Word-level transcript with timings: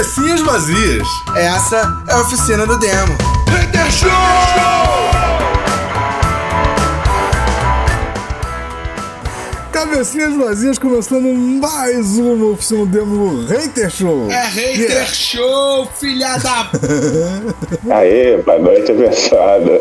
Cabecinhas 0.00 0.40
vazias. 0.40 1.06
Essa 1.36 2.02
é 2.08 2.12
a 2.14 2.20
oficina 2.22 2.66
do 2.66 2.78
demo. 2.78 3.18
Hater 3.50 3.92
Show! 3.92 4.10
Cabecinhas 9.70 10.34
vazias 10.36 10.78
começando 10.78 11.30
mais 11.60 12.16
uma 12.16 12.46
oficina 12.46 12.86
do 12.86 12.92
demo 12.92 13.44
Hater 13.46 13.90
Show. 13.90 14.30
É 14.30 14.46
hater 14.46 14.90
Yeah. 14.90 15.06
show, 15.12 15.86
filha 16.00 16.38
da. 16.38 16.70
Aê, 17.94 18.38
boa 18.38 18.58
noite, 18.58 18.92
abençoada. 18.92 19.80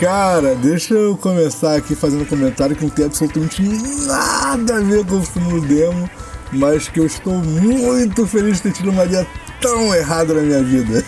Cara, 0.00 0.56
deixa 0.56 0.92
eu 0.92 1.16
começar 1.16 1.76
aqui 1.76 1.94
fazendo 1.94 2.22
um 2.22 2.26
comentário 2.26 2.74
que 2.74 2.82
não 2.82 2.90
tem 2.90 3.04
absolutamente 3.04 3.62
nada 4.08 4.78
a 4.78 4.80
ver 4.80 5.06
com 5.06 5.18
o 5.18 5.22
filme 5.22 5.60
do 5.60 5.66
demo, 5.68 6.10
mas 6.54 6.88
que 6.88 7.00
eu 7.00 7.06
estou 7.06 7.34
muito 7.34 8.26
feliz 8.26 8.56
de 8.56 8.64
ter 8.64 8.72
tido 8.72 8.90
uma 8.90 9.04
ideia 9.04 9.26
tão 9.60 9.94
errada 9.94 10.34
na 10.34 10.42
minha 10.42 10.62
vida. 10.62 11.04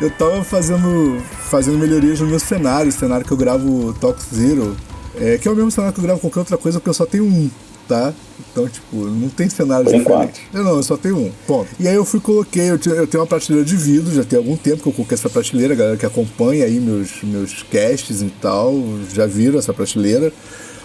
Eu 0.00 0.10
tava 0.10 0.42
fazendo, 0.42 1.22
fazendo 1.48 1.78
melhorias 1.78 2.20
no 2.20 2.26
meu 2.26 2.40
cenário, 2.40 2.88
o 2.88 2.92
cenário 2.92 3.24
que 3.24 3.32
eu 3.32 3.36
gravo 3.36 3.92
Talk 3.94 4.20
Zero, 4.34 4.76
é, 5.14 5.38
que 5.38 5.46
é 5.46 5.50
o 5.50 5.54
mesmo 5.54 5.70
cenário 5.70 5.94
que 5.94 6.00
eu 6.00 6.04
gravo 6.04 6.20
qualquer 6.20 6.40
outra 6.40 6.58
coisa, 6.58 6.80
porque 6.80 6.90
eu 6.90 6.94
só 6.94 7.06
tenho 7.06 7.24
um, 7.24 7.48
tá? 7.86 8.12
Então, 8.50 8.68
tipo, 8.68 8.96
não 8.96 9.28
tem 9.28 9.48
enquanto. 9.94 10.32
diferentes. 10.32 10.40
Eu 10.52 10.64
não, 10.64 10.76
eu 10.76 10.82
só 10.82 10.96
tenho 10.96 11.18
um. 11.18 11.32
Ponto. 11.46 11.68
E 11.78 11.86
aí 11.86 11.94
eu 11.94 12.04
fui 12.04 12.20
coloquei, 12.20 12.70
eu, 12.70 12.78
eu 12.86 13.06
tenho 13.06 13.22
uma 13.22 13.26
prateleira 13.26 13.64
de 13.64 13.76
vidro, 13.76 14.12
já 14.12 14.24
tem 14.24 14.38
algum 14.38 14.56
tempo 14.56 14.82
que 14.82 14.88
eu 14.88 14.92
coloquei 14.92 15.14
essa 15.14 15.30
prateleira, 15.30 15.74
a 15.74 15.76
galera 15.76 15.96
que 15.96 16.06
acompanha 16.06 16.64
aí 16.64 16.80
meus, 16.80 17.22
meus 17.22 17.62
casts 17.70 18.22
e 18.22 18.32
tal, 18.40 18.74
já 19.14 19.26
viram 19.26 19.58
essa 19.58 19.72
prateleira. 19.72 20.32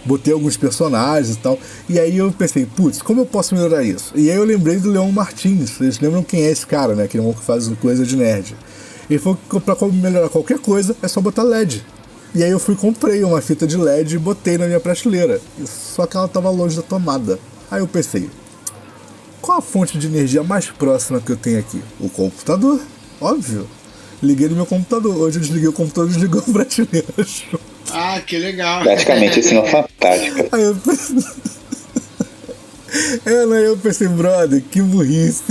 Botei 0.08 0.34
alguns 0.34 0.56
personagens 0.56 1.36
e 1.36 1.40
tal. 1.40 1.60
E 1.90 2.00
aí 2.00 2.18
eu 2.18 2.32
pensei, 2.32 2.66
putz, 2.66 3.02
como 3.02 3.22
eu 3.22 3.26
posso 3.26 3.54
melhorar 3.54 3.84
isso? 3.84 4.14
E 4.16 4.32
aí 4.32 4.38
eu 4.38 4.46
lembrei 4.46 4.78
do 4.78 4.90
Leon 4.90 5.12
Martins. 5.12 5.72
Vocês 5.72 6.00
lembram 6.00 6.24
quem 6.24 6.44
é 6.44 6.50
esse 6.50 6.66
cara, 6.66 6.96
né? 6.96 7.04
Aquele 7.04 7.34
que 7.34 7.42
faz 7.42 7.68
coisa 7.82 8.06
de 8.06 8.16
nerd. 8.16 8.56
Ele 9.10 9.20
falou 9.20 9.38
que 9.50 9.60
pra 9.60 9.76
melhorar 9.88 10.30
qualquer 10.30 10.60
coisa 10.60 10.96
é 11.02 11.08
só 11.08 11.20
botar 11.20 11.44
LED. 11.44 11.86
E 12.34 12.44
aí 12.44 12.52
eu 12.52 12.60
fui 12.60 12.76
comprei 12.76 13.24
uma 13.24 13.42
fita 13.42 13.66
de 13.66 13.78
LED 13.78 14.16
e 14.16 14.20
botei 14.20 14.58
na 14.58 14.66
minha 14.66 14.80
prateleira. 14.80 15.42
Só 15.66 16.06
que 16.06 16.16
ela 16.16 16.28
tava 16.28 16.50
longe 16.50 16.76
da 16.76 16.82
tomada. 16.82 17.40
Aí 17.70 17.82
eu 17.82 17.88
pensei, 17.88 18.30
qual 19.42 19.58
a 19.58 19.62
fonte 19.62 19.98
de 19.98 20.08
energia 20.08 20.44
mais 20.44 20.70
próxima 20.70 21.20
que 21.20 21.32
eu 21.32 21.38
tenho 21.38 21.60
aqui? 21.60 21.82
O 22.00 22.10
computador, 22.10 22.80
óbvio. 23.20 23.68
Liguei 24.22 24.50
no 24.50 24.56
meu 24.56 24.66
computador. 24.66 25.16
Hoje 25.16 25.38
eu 25.38 25.42
desliguei 25.42 25.68
o 25.68 25.74
computador 25.74 26.10
e 26.10 26.14
desligou 26.14 26.42
a 26.48 26.52
prateleira. 26.52 27.08
Ah, 27.92 28.22
que 28.26 28.38
legal. 28.38 28.84
Praticamente 28.84 29.40
assim, 29.40 29.58
uma 29.58 29.66
fantástica. 29.68 30.48
Aí 30.52 30.64
eu 30.64 30.76
pensei... 30.76 31.18
É, 33.26 33.46
né? 33.46 33.68
Eu 33.68 33.78
pensei, 33.78 34.08
brother, 34.08 34.62
que 34.72 34.82
burrice. 34.82 35.44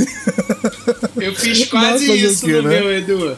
Eu 1.17 1.34
fiz 1.34 1.67
quase 1.67 2.07
Nossa, 2.07 2.19
isso 2.19 2.47
quê, 2.47 2.53
no 2.53 2.62
né? 2.62 2.81
meu, 2.81 2.92
Edu. 2.97 3.37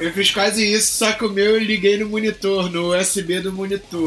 Eu 0.00 0.12
fiz 0.12 0.30
quase 0.32 0.64
isso, 0.70 0.92
só 0.98 1.12
que 1.12 1.24
o 1.24 1.30
meu 1.30 1.52
eu 1.56 1.58
liguei 1.58 1.96
no 1.98 2.08
monitor, 2.08 2.70
no 2.70 2.94
USB 2.94 3.40
do 3.40 3.52
monitor. 3.52 4.02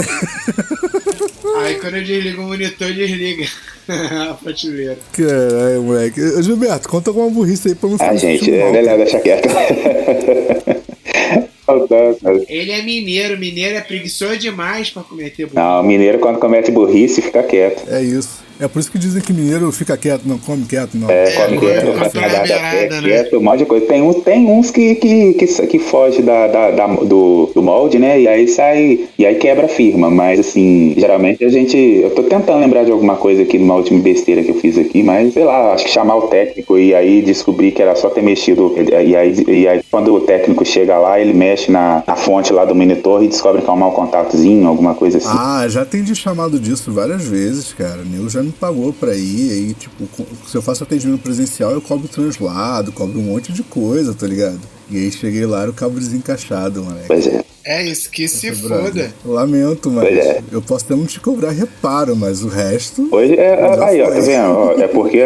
Aí 1.64 1.76
quando 1.76 1.96
eu 1.96 2.04
desligo 2.04 2.42
o 2.42 2.48
monitor, 2.48 2.94
desliga 2.94 3.48
a 3.88 4.34
prateleira. 4.34 4.98
Caralho, 5.14 5.84
moleque. 5.84 6.44
Gilberto, 6.44 6.90
conta 6.90 7.10
alguma 7.12 7.30
burrice 7.30 7.70
aí 7.70 7.76
pra 7.76 7.90
não 7.90 7.98
ficar 7.98 8.12
Ah, 8.12 8.16
gente, 8.18 8.54
é 8.54 8.72
melhor 8.72 8.98
deixar 8.98 9.22
quieto. 9.22 9.48
Cara. 11.66 12.44
Ele 12.48 12.72
é 12.72 12.82
mineiro, 12.82 13.38
mineiro 13.40 13.76
é 13.76 13.82
preguiçoso 13.82 14.38
demais 14.38 14.90
pra 14.90 15.04
cometer 15.04 15.48
burro. 15.48 15.60
Não, 15.60 15.84
mineiro 15.84 16.20
quando 16.20 16.40
comete 16.40 16.72
burrice 16.72 17.22
fica 17.22 17.42
quieto. 17.42 17.84
É 17.90 18.02
isso. 18.02 18.44
É 18.60 18.68
por 18.70 18.80
isso 18.80 18.90
que 18.90 18.98
dizem 18.98 19.22
que 19.22 19.34
mineiro 19.34 19.70
fica 19.72 19.98
quieto, 19.98 20.22
não 20.26 20.38
come 20.38 20.64
quieto, 20.66 20.92
não. 20.96 21.10
É, 21.10 21.24
É, 21.24 21.32
come 21.32 21.58
quando- 21.58 21.60
quieto, 21.60 21.86
quando 21.86 22.12
faz 22.12 22.14
nada 22.32 22.44
quieto, 22.48 22.92
né? 22.94 23.02
quieto, 23.02 23.38
um 23.38 23.42
monte 23.42 23.58
de 23.60 23.66
coisa. 23.66 23.86
Tem, 23.86 24.02
uns- 24.02 24.24
tem 24.24 24.46
uns 24.50 24.72
que, 24.72 24.96
que, 24.96 25.34
que, 25.34 25.46
que 25.68 25.80
foge 25.80 26.22
da, 26.22 26.48
da, 26.48 26.72
da- 26.72 26.88
do, 26.88 27.52
do 27.54 27.62
molde, 27.62 28.00
né? 28.00 28.22
E 28.22 28.28
aí 28.28 28.48
sai, 28.48 29.00
e 29.20 29.26
aí 29.26 29.36
quebra 29.36 29.66
a 29.66 29.70
firma. 29.70 30.10
Mas 30.10 30.40
assim, 30.40 30.94
geralmente 30.98 31.44
a 31.44 31.50
gente. 31.50 31.76
Eu 31.78 32.12
tô 32.12 32.24
tentando 32.24 32.60
lembrar 32.60 32.86
de 32.86 32.92
alguma 32.92 33.18
coisa 33.18 33.42
aqui 33.42 33.58
numa 33.58 33.76
última 33.76 34.00
besteira 34.00 34.42
que 34.42 34.52
eu 34.52 34.56
fiz 34.56 34.78
aqui, 34.78 35.04
mas 35.04 35.34
sei 35.34 35.44
lá, 35.44 35.74
acho 35.74 35.84
que 35.84 35.90
chamar 35.92 36.16
o 36.16 36.24
técnico 36.28 36.78
e 36.78 36.96
aí 36.96 37.22
descobrir 37.22 37.72
que 37.72 37.82
era 37.82 37.94
só 37.96 38.10
ter 38.10 38.22
mexido. 38.22 38.74
E 38.78 39.16
aí, 39.16 39.36
e 39.50 39.68
aí 39.68 39.82
quando 39.92 40.14
o 40.14 40.22
técnico 40.22 40.64
chega 40.66 40.98
lá, 40.98 41.20
ele 41.20 41.34
mexe 41.34 41.70
na, 41.70 42.04
na 42.08 42.16
fonte 42.16 42.54
lá 42.54 42.64
do 42.64 42.74
monitor 42.74 43.22
e 43.22 43.28
descobre 43.28 43.62
que 43.62 43.70
é 43.70 43.74
um 43.74 43.78
mau 43.78 43.92
contatozinho, 43.92 44.66
alguma 44.68 44.94
coisa 44.96 45.18
assim. 45.18 45.28
Ah, 45.30 45.66
já 45.68 45.82
atendi 45.82 46.16
chamado 46.16 46.58
disso 46.58 46.92
várias 46.94 47.28
vezes, 47.28 47.74
cara. 47.74 48.00
O 48.02 48.06
Nil 48.06 48.30
já 48.30 48.45
me 48.46 48.52
pagou 48.52 48.94
pra 48.94 49.16
ir, 49.16 49.52
aí, 49.52 49.74
tipo, 49.74 50.08
se 50.48 50.56
eu 50.56 50.62
faço 50.62 50.84
atendimento 50.84 51.22
presencial, 51.22 51.72
eu 51.72 51.82
cobro 51.82 52.08
translado, 52.08 52.92
cobro 52.92 53.20
um 53.20 53.24
monte 53.24 53.52
de 53.52 53.64
coisa, 53.64 54.14
tá 54.14 54.28
ligado? 54.28 54.60
E 54.90 54.98
aí 54.98 55.12
cheguei 55.12 55.46
lá, 55.46 55.62
era 55.64 55.72
o 55.72 55.74
cabo 55.74 56.00
desencaixado, 56.00 56.84
moleque. 56.84 57.08
Pois 57.08 57.28
é. 57.28 57.44
É 57.68 57.82
isso, 57.82 58.12
que 58.12 58.28
se 58.28 58.54
foda. 58.54 59.12
Lamento, 59.26 59.90
mas 59.90 60.16
é. 60.16 60.40
eu 60.52 60.62
posso 60.62 60.86
até 60.86 60.96
não 60.96 61.08
te 61.08 61.20
cobrar 61.20 61.50
reparo, 61.50 62.16
mas 62.16 62.44
o 62.44 62.48
resto. 62.48 63.08
Hoje 63.12 63.34
é. 63.34 63.54
Aí, 63.84 64.04
ó, 64.04 64.12
tá 64.12 64.20
vendo? 64.20 64.84
É 64.84 64.88
porque, 64.88 65.20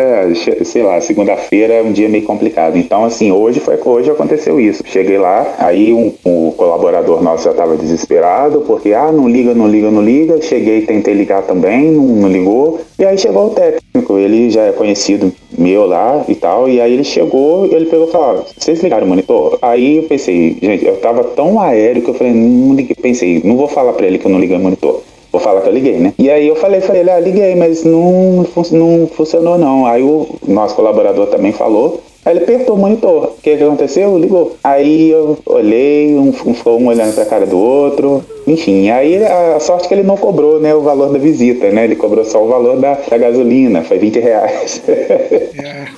sei 0.63 0.81
lá, 0.81 1.01
segunda-feira 1.01 1.73
é 1.73 1.83
um 1.83 1.91
dia 1.91 2.07
meio 2.07 2.23
complicado. 2.23 2.77
Então, 2.77 3.03
assim, 3.03 3.29
hoje 3.29 3.59
foi 3.59 3.77
hoje 3.83 4.09
aconteceu 4.09 4.57
isso. 4.57 4.81
Cheguei 4.85 5.17
lá, 5.17 5.53
aí 5.57 5.91
um, 5.91 6.13
um 6.23 6.51
colaborador 6.51 7.21
nosso 7.21 7.43
já 7.43 7.53
tava 7.53 7.75
desesperado, 7.75 8.61
porque, 8.61 8.93
ah, 8.93 9.11
não 9.11 9.27
liga, 9.27 9.53
não 9.53 9.67
liga, 9.67 9.91
não 9.91 10.01
liga. 10.01 10.41
Cheguei, 10.41 10.85
tentei 10.85 11.13
ligar 11.13 11.41
também, 11.41 11.91
não, 11.91 12.05
não 12.05 12.29
ligou. 12.29 12.79
E 12.97 13.03
aí 13.03 13.17
chegou 13.17 13.47
o 13.47 13.49
técnico, 13.49 14.17
ele 14.17 14.49
já 14.49 14.61
é 14.61 14.71
conhecido 14.71 15.33
meu 15.59 15.85
lá 15.85 16.23
e 16.27 16.35
tal. 16.35 16.69
E 16.69 16.79
aí 16.79 16.93
ele 16.93 17.03
chegou, 17.03 17.65
ele 17.65 17.85
pegou 17.85 18.07
e 18.07 18.11
falou: 18.11 18.39
"Ó, 18.39 18.43
vocês 18.57 18.81
ligaram 18.81 19.05
o 19.05 19.09
monitor? 19.09 19.57
Aí 19.61 19.97
eu 19.97 20.03
pensei, 20.03 20.57
gente, 20.61 20.85
eu 20.85 20.97
tava 20.97 21.23
tão 21.23 21.59
aéreo 21.59 22.01
que 22.01 22.09
eu 22.09 22.13
falei, 22.13 22.33
não 22.33 22.73
liguei. 22.73 22.95
Pensei, 22.95 23.41
não 23.43 23.55
vou 23.55 23.67
falar 23.67 23.93
pra 23.93 24.05
ele 24.05 24.17
que 24.17 24.25
eu 24.25 24.31
não 24.31 24.39
liguei 24.39 24.57
o 24.57 24.59
monitor. 24.59 25.01
Vou 25.31 25.39
falar 25.39 25.61
que 25.61 25.67
eu 25.69 25.73
liguei, 25.73 25.97
né? 25.97 26.13
E 26.17 26.29
aí 26.29 26.47
eu 26.47 26.55
falei, 26.55 26.81
falei, 26.81 27.07
ah, 27.07 27.19
liguei, 27.19 27.53
mas 27.55 27.83
não, 27.83 28.45
não 28.71 29.07
funcionou 29.07 29.57
não. 29.57 29.85
Aí 29.85 30.01
o 30.01 30.27
nosso 30.47 30.75
colaborador 30.75 31.27
também 31.27 31.51
falou. 31.51 32.01
Aí 32.25 32.35
ele 32.35 32.43
apertou 32.43 32.75
o 32.75 32.77
monitor. 32.77 33.25
O 33.37 33.41
que, 33.41 33.55
que 33.55 33.63
aconteceu? 33.63 34.17
Ligou. 34.17 34.57
Aí 34.63 35.09
eu 35.09 35.37
olhei, 35.45 36.13
um, 36.15 36.29
um 36.29 36.53
ficou 36.53 36.79
um 36.79 36.87
olhando 36.87 37.13
pra 37.15 37.25
cara 37.25 37.45
do 37.45 37.57
outro. 37.57 38.23
Enfim, 38.45 38.89
aí 38.89 39.23
a, 39.23 39.55
a 39.55 39.59
sorte 39.59 39.85
é 39.85 39.87
que 39.87 39.93
ele 39.93 40.03
não 40.03 40.17
cobrou 40.17 40.59
né, 40.59 40.73
o 40.75 40.81
valor 40.81 41.11
da 41.13 41.19
visita, 41.19 41.69
né? 41.71 41.85
Ele 41.85 41.95
cobrou 41.95 42.25
só 42.25 42.43
o 42.43 42.47
valor 42.47 42.77
da, 42.79 42.93
da 42.95 43.17
gasolina, 43.17 43.83
foi 43.83 43.97
20 43.99 44.19
reais. 44.19 44.81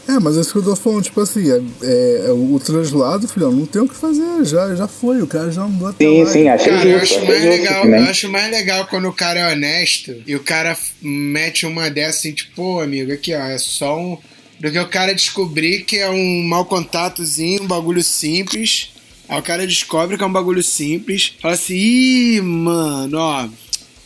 É, 0.07 0.19
mas 0.19 0.35
é 0.35 0.41
isso 0.41 0.51
que 0.51 0.57
eu 0.59 0.63
tô 0.63 0.75
falando, 0.75 1.03
tipo 1.03 1.21
assim, 1.21 1.49
é, 1.49 1.61
é- 1.83 2.25
é 2.27 2.31
o 2.31 2.59
translado, 2.59 3.27
filhão, 3.27 3.51
não 3.51 3.65
tem 3.65 3.81
o 3.81 3.87
que 3.87 3.95
fazer, 3.95 4.43
já, 4.43 4.75
já 4.75 4.87
foi, 4.87 5.21
o 5.21 5.27
cara 5.27 5.51
já 5.51 5.61
andou 5.61 5.87
até 5.87 6.03
sim, 6.03 6.23
lá. 6.23 6.29
sim, 6.29 6.47
achei 6.49 6.73
Cara, 6.73 6.89
eu 6.89 6.97
acho 6.97 7.25
mais 7.25 7.41
justo, 7.43 7.49
legal, 7.49 7.85
né? 7.85 7.97
eu 7.99 8.03
acho 8.03 8.29
mais 8.29 8.51
legal 8.51 8.87
quando 8.89 9.07
o 9.07 9.13
cara 9.13 9.39
é 9.39 9.53
honesto 9.53 10.13
e 10.27 10.35
o 10.35 10.41
cara 10.43 10.75
mete 11.01 11.65
uma 11.65 11.89
dessa 11.89 12.19
assim, 12.19 12.33
tipo, 12.33 12.55
pô, 12.55 12.81
amigo, 12.81 13.13
aqui 13.13 13.33
ó, 13.33 13.39
é 13.41 13.57
só 13.57 13.97
um. 13.97 14.17
Do 14.61 14.71
que 14.71 14.79
o 14.79 14.87
cara 14.87 15.13
descobrir 15.15 15.83
que 15.85 15.97
é 15.97 16.09
um 16.09 16.43
mau 16.43 16.63
contatozinho, 16.65 17.63
um 17.63 17.67
bagulho 17.67 18.03
simples. 18.03 18.89
Aí 19.27 19.39
o 19.39 19.43
cara 19.43 19.65
descobre 19.65 20.17
que 20.17 20.23
é 20.23 20.27
um 20.27 20.31
bagulho 20.31 20.61
simples. 20.61 21.33
Fala 21.41 21.55
assim, 21.55 21.73
ih, 21.75 22.41
mano, 22.41 23.17
ó, 23.17 23.47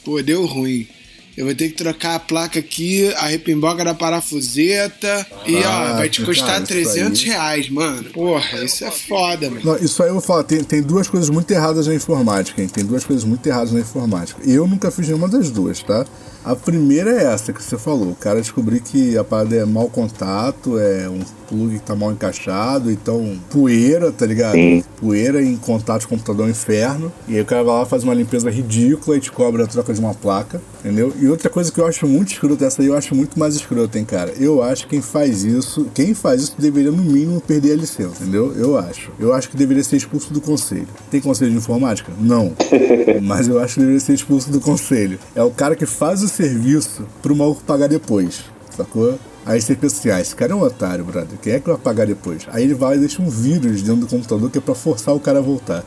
pô, 0.03 0.21
deu 0.21 0.45
ruim. 0.45 0.87
Eu 1.35 1.43
vou 1.45 1.53
ter 1.53 1.67
que 1.67 1.75
trocar 1.75 2.15
a 2.15 2.19
placa 2.19 2.57
aqui, 2.59 3.11
a 3.17 3.27
repimboca 3.27 3.83
da 3.83 3.93
parafuseta. 3.93 5.27
e 5.45 5.57
Ah, 5.63 5.91
ó, 5.93 5.97
vai 5.97 6.09
te 6.09 6.23
custar 6.23 6.47
cara, 6.47 6.59
isso 6.63 6.67
300 6.93 7.19
aí- 7.21 7.25
reais, 7.27 7.69
mano. 7.69 8.03
Porra, 8.11 8.63
isso 8.63 8.85
é 8.85 8.91
foda, 8.91 9.49
mano. 9.49 9.61
Não, 9.65 9.75
isso 9.77 10.01
aí 10.01 10.07
eu 10.09 10.13
vou 10.13 10.21
falar, 10.21 10.43
tem, 10.45 10.63
tem 10.63 10.81
duas 10.81 11.09
coisas 11.09 11.29
muito 11.29 11.51
erradas 11.51 11.87
na 11.87 11.93
informática, 11.95 12.61
hein? 12.61 12.69
Tem 12.69 12.85
duas 12.85 13.03
coisas 13.03 13.25
muito 13.25 13.45
erradas 13.45 13.73
na 13.73 13.81
informática. 13.81 14.39
Eu 14.49 14.65
nunca 14.65 14.89
fiz 14.89 15.07
nenhuma 15.07 15.27
das 15.27 15.49
duas, 15.51 15.83
tá? 15.83 16.05
A 16.45 16.55
primeira 16.55 17.09
é 17.09 17.33
essa 17.33 17.51
que 17.51 17.63
você 17.63 17.75
falou. 17.75 18.09
O 18.11 18.15
cara 18.15 18.39
descobriu 18.39 18.79
que 18.79 19.17
a 19.17 19.23
parada 19.23 19.55
é 19.55 19.65
mau 19.65 19.89
contato, 19.89 20.77
é 20.77 21.09
um 21.09 21.19
plug 21.49 21.73
que 21.73 21.85
tá 21.85 21.95
mal 21.95 22.11
encaixado, 22.11 22.91
então 22.91 23.35
poeira, 23.49 24.11
tá 24.11 24.27
ligado? 24.27 24.53
Sim. 24.53 24.83
Poeira 24.99 25.41
em 25.41 25.57
contato 25.57 26.07
com 26.07 26.13
o 26.13 26.17
computador 26.17 26.45
é 26.45 26.49
um 26.49 26.51
inferno. 26.51 27.11
E 27.27 27.35
aí 27.35 27.41
o 27.41 27.45
cara 27.45 27.63
vai 27.63 27.75
lá, 27.79 27.85
faz 27.85 28.03
uma 28.03 28.13
limpeza 28.13 28.49
ridícula 28.51 29.17
e 29.17 29.19
te 29.19 29.31
cobra 29.31 29.63
a 29.63 29.67
troca 29.67 29.91
de 29.91 29.99
uma 29.99 30.13
placa, 30.13 30.61
entendeu? 30.79 31.11
E 31.19 31.27
outra 31.27 31.49
coisa 31.49 31.71
que 31.71 31.79
eu 31.79 31.87
acho 31.87 32.07
muito 32.07 32.33
escrota, 32.33 32.63
essa 32.63 32.81
aí 32.81 32.89
eu 32.89 32.95
acho 32.95 33.15
muito 33.15 33.39
mais 33.39 33.55
escrota, 33.55 33.97
hein, 33.97 34.05
cara? 34.05 34.31
Eu 34.39 34.61
acho 34.61 34.83
que 34.83 34.91
quem 34.91 35.01
faz 35.01 35.43
isso, 35.43 35.87
quem 35.95 36.13
faz 36.13 36.43
isso 36.43 36.55
deveria 36.59 36.91
no 36.91 37.03
mínimo 37.03 37.41
perder 37.41 37.71
a 37.71 37.75
licença, 37.75 38.21
entendeu? 38.21 38.53
Eu 38.55 38.77
acho. 38.77 39.11
Eu 39.19 39.33
acho 39.33 39.49
que 39.49 39.57
deveria 39.57 39.83
ser 39.83 39.97
expulso 39.97 40.31
do 40.31 40.39
conselho. 40.39 40.87
Tem 41.09 41.19
conselho 41.19 41.49
de 41.49 41.57
informática? 41.57 42.11
Não. 42.19 42.53
Mas 43.23 43.47
eu 43.47 43.59
acho 43.59 43.75
que 43.75 43.79
deveria 43.79 43.99
ser 43.99 44.13
expulso 44.13 44.51
do 44.51 44.59
conselho. 44.59 45.17
É 45.35 45.41
o 45.41 45.49
cara 45.49 45.75
que 45.75 45.87
faz 45.87 46.21
o 46.21 46.27
serviço 46.35 47.05
pro 47.21 47.35
maluco 47.35 47.63
pagar 47.63 47.87
depois, 47.87 48.43
sacou? 48.75 49.17
Aí 49.45 49.61
você 49.61 49.75
pensa 49.75 49.97
assim, 49.99 50.09
ah, 50.09 50.19
esse 50.19 50.35
cara 50.35 50.53
é 50.53 50.55
um 50.55 50.61
otário, 50.61 51.05
brother. 51.05 51.37
Quem 51.41 51.53
é 51.53 51.59
que 51.59 51.67
vai 51.67 51.77
pagar 51.77 52.07
depois? 52.07 52.43
Aí 52.51 52.63
ele 52.63 52.73
vai 52.73 52.95
e 52.95 52.99
deixa 52.99 53.21
um 53.21 53.29
vírus 53.29 53.81
dentro 53.83 54.01
do 54.01 54.07
computador 54.07 54.49
que 54.49 54.57
é 54.57 54.61
pra 54.61 54.73
forçar 54.73 55.13
o 55.13 55.19
cara 55.19 55.37
a 55.37 55.41
voltar. 55.41 55.83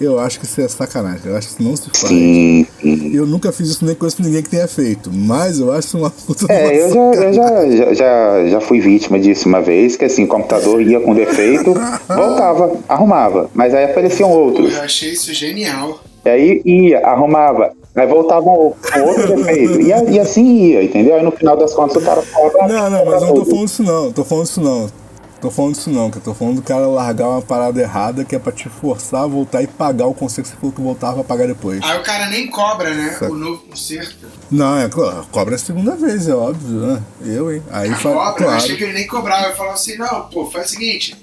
Eu 0.00 0.18
acho 0.18 0.40
que 0.40 0.46
isso 0.46 0.60
é 0.60 0.66
sacanagem. 0.66 1.26
Eu 1.26 1.36
acho 1.36 1.48
que 1.48 1.54
isso 1.54 1.62
não 1.62 1.76
se 1.76 1.84
faz. 1.84 2.08
Sim, 2.08 2.66
sim. 2.80 3.14
Eu 3.14 3.26
nunca 3.26 3.52
fiz 3.52 3.68
isso 3.68 3.84
nem 3.84 3.94
conheço 3.94 4.20
ninguém 4.22 4.42
que 4.42 4.48
tenha 4.48 4.66
feito. 4.66 5.10
Mas 5.12 5.60
eu 5.60 5.70
acho 5.70 5.96
uma 5.96 6.10
puta 6.10 6.50
É, 6.50 6.82
eu, 6.82 6.90
já, 6.90 7.00
eu 7.00 7.32
já, 7.76 7.94
já, 7.94 8.46
já 8.48 8.60
fui 8.60 8.80
vítima 8.80 9.20
disso 9.20 9.46
uma 9.48 9.60
vez, 9.60 9.94
que 9.94 10.04
assim, 10.04 10.24
o 10.24 10.26
computador 10.26 10.82
ia 10.82 10.98
com 10.98 11.14
defeito, 11.14 11.74
voltava, 12.08 12.76
arrumava. 12.88 13.50
Mas 13.54 13.74
aí 13.74 13.84
apareciam 13.84 14.30
outros. 14.30 14.74
Eu 14.74 14.82
achei 14.82 15.12
isso 15.12 15.32
genial. 15.32 16.00
E 16.24 16.28
aí 16.28 16.62
ia, 16.64 17.06
arrumava, 17.06 17.72
aí 17.94 18.06
voltava 18.06 18.46
um, 18.48 18.74
outro 19.04 19.36
defeito. 19.36 19.80
E, 19.80 19.88
e 19.88 20.20
assim 20.20 20.44
ia, 20.44 20.82
entendeu? 20.84 21.16
Aí 21.16 21.22
no 21.22 21.32
final 21.32 21.56
das 21.56 21.74
contas 21.74 22.02
o 22.02 22.04
cara 22.04 22.22
falava. 22.22 22.68
Não, 22.68 22.90
não, 22.90 23.04
mas 23.04 23.22
eu 23.22 23.28
não 23.28 23.34
tô 23.34 23.44
falando 23.44 23.66
disso 23.66 23.82
não. 23.82 24.12
Tô 24.12 24.24
falando 24.24 24.44
disso 24.46 24.60
não. 24.60 25.02
Tô 25.40 25.50
falando 25.50 25.74
disso 25.74 25.90
não, 25.90 26.08
que 26.08 26.18
eu 26.18 26.22
tô 26.22 26.32
falando 26.34 26.56
do 26.56 26.62
cara 26.62 26.86
largar 26.86 27.28
uma 27.28 27.42
parada 27.42 27.80
errada 27.82 28.24
que 28.24 28.36
é 28.36 28.38
pra 28.38 28.52
te 28.52 28.68
forçar 28.68 29.24
a 29.24 29.26
voltar 29.26 29.60
e 29.60 29.66
pagar 29.66 30.06
o 30.06 30.14
conselho 30.14 30.44
que 30.44 30.50
você 30.50 30.56
falou 30.56 30.70
que 30.72 30.80
voltava 30.80 31.14
pra 31.14 31.24
pagar 31.24 31.48
depois. 31.48 31.80
Aí 31.82 31.98
o 31.98 32.02
cara 32.04 32.28
nem 32.28 32.48
cobra, 32.48 32.94
né? 32.94 33.16
Certo. 33.18 33.32
O 33.32 33.36
novo 33.36 33.60
conserto. 33.62 34.24
Não, 34.48 34.78
é 34.78 34.88
claro, 34.88 35.26
cobra 35.32 35.56
a 35.56 35.58
segunda 35.58 35.96
vez, 35.96 36.28
é 36.28 36.34
óbvio, 36.34 36.86
né? 36.86 37.02
Eu, 37.24 37.52
hein? 37.52 37.60
Aí 37.72 37.90
A 37.90 37.96
fala, 37.96 38.14
cobra, 38.14 38.30
eu 38.30 38.36
claro. 38.36 38.52
achei 38.52 38.76
que 38.76 38.84
ele 38.84 38.92
nem 38.92 39.06
cobrava. 39.08 39.48
Eu 39.48 39.56
falava 39.56 39.74
assim, 39.74 39.96
não, 39.98 40.28
pô, 40.28 40.48
faz 40.48 40.66
o 40.66 40.68
seguinte. 40.74 41.16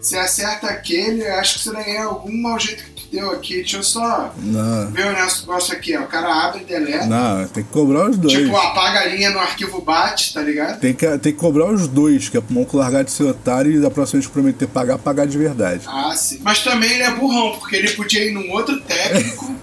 Você 0.00 0.18
acerta 0.18 0.68
aquele, 0.68 1.26
eu 1.26 1.34
acho 1.34 1.54
que 1.54 1.64
você 1.64 1.72
vai 1.72 1.82
ganhar 1.84 2.04
algum 2.04 2.30
mau 2.32 2.56
jeito 2.60 2.84
que 2.84 2.93
deu 3.14 3.30
aqui. 3.30 3.56
Deixa 3.56 3.76
eu 3.78 3.82
só 3.82 4.32
Não, 4.38 4.90
ver 4.90 5.06
o 5.06 5.12
negócio 5.12 5.72
aqui, 5.74 5.96
ó. 5.96 6.02
O 6.02 6.06
cara 6.06 6.46
abre 6.46 6.62
e 6.62 6.64
deleta. 6.64 7.06
não, 7.06 7.46
tem 7.48 7.62
que 7.62 7.70
cobrar 7.70 8.10
os 8.10 8.16
dois. 8.16 8.34
Tipo, 8.34 8.56
apaga 8.56 9.00
a 9.00 9.06
linha 9.06 9.30
no 9.30 9.38
arquivo 9.38 9.80
bate, 9.80 10.34
tá 10.34 10.42
ligado? 10.42 10.80
Tem 10.80 10.92
que, 10.92 11.06
tem 11.18 11.32
que 11.32 11.38
cobrar 11.38 11.66
os 11.72 11.86
dois, 11.88 12.28
que 12.28 12.36
é 12.36 12.40
pro 12.40 12.52
Monco 12.54 12.76
largar 12.76 13.04
de 13.04 13.10
ser 13.10 13.24
otário 13.24 13.72
e 13.72 13.80
da 13.80 13.90
próxima 13.90 14.20
vez 14.20 14.30
prometer 14.30 14.66
pagar, 14.66 14.98
pagar 14.98 15.26
de 15.26 15.38
verdade. 15.38 15.82
Ah, 15.86 16.14
sim. 16.16 16.40
Mas 16.42 16.60
também 16.62 16.90
ele 16.92 17.02
é 17.02 17.10
burrão, 17.10 17.52
porque 17.58 17.76
ele 17.76 17.90
podia 17.90 18.24
ir 18.24 18.32
num 18.32 18.50
outro 18.50 18.80
técnico, 18.80 19.54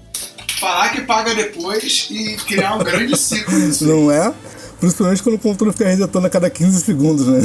falar 0.60 0.90
que 0.90 1.00
paga 1.02 1.34
depois 1.34 2.06
e 2.10 2.36
criar 2.46 2.74
um 2.76 2.78
grande 2.84 3.16
ciclo. 3.18 3.54
Não 3.86 4.10
é? 4.10 4.32
Principalmente 4.80 5.22
quando 5.22 5.34
o 5.34 5.38
computador 5.38 5.72
fica 5.74 5.88
resetando 5.88 6.26
a 6.26 6.30
cada 6.30 6.48
15 6.48 6.80
segundos, 6.82 7.26
né? 7.26 7.40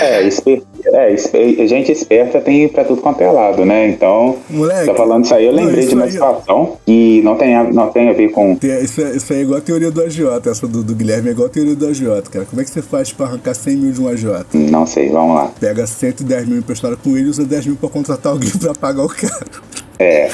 É, 0.00 0.26
esper- 0.26 0.62
é, 0.86 1.12
esper- 1.12 1.66
gente 1.66 1.90
esperta 1.90 2.40
tem 2.40 2.68
pra 2.68 2.84
tudo 2.84 3.00
quanto 3.02 3.20
é 3.20 3.30
lado, 3.30 3.64
né? 3.64 3.88
Então, 3.88 4.38
Moleque, 4.48 4.86
tá 4.86 4.94
falando 4.94 5.24
isso 5.24 5.34
aí, 5.34 5.46
eu 5.46 5.52
lembrei 5.52 5.86
de 5.86 5.94
uma 5.94 6.04
aí- 6.04 6.12
situação 6.12 6.76
que 6.86 7.20
não 7.22 7.36
tem, 7.36 7.54
a, 7.56 7.64
não 7.64 7.90
tem 7.90 8.08
a 8.08 8.12
ver 8.12 8.30
com. 8.30 8.56
Isso, 8.62 9.00
é- 9.00 9.16
isso 9.16 9.32
aí 9.32 9.40
é 9.40 9.42
igual 9.42 9.58
a 9.58 9.62
teoria 9.62 9.90
do 9.90 10.00
agiota, 10.02 10.50
essa 10.50 10.66
do, 10.68 10.82
do 10.84 10.94
Guilherme 10.94 11.28
é 11.28 11.32
igual 11.32 11.48
a 11.48 11.50
teoria 11.50 11.74
do 11.74 11.86
agiota, 11.86 12.30
cara. 12.30 12.44
Como 12.44 12.62
é 12.62 12.64
que 12.64 12.70
você 12.70 12.80
faz 12.82 13.12
pra 13.12 13.26
arrancar 13.26 13.54
100 13.54 13.76
mil 13.76 13.92
de 13.92 14.00
um 14.00 14.08
agiota? 14.08 14.46
Não 14.56 14.86
sei, 14.86 15.08
vamos 15.10 15.34
lá. 15.34 15.50
Pega 15.58 15.86
110 15.86 16.46
mil 16.46 16.58
emprestado 16.58 16.96
com 16.96 17.16
ele 17.16 17.26
e 17.26 17.30
usa 17.30 17.44
10 17.44 17.66
mil 17.66 17.76
pra 17.76 17.88
contratar 17.88 18.32
alguém 18.32 18.50
pra 18.50 18.72
pagar 18.74 19.04
o 19.04 19.08
cara. 19.08 19.46
É, 19.98 20.28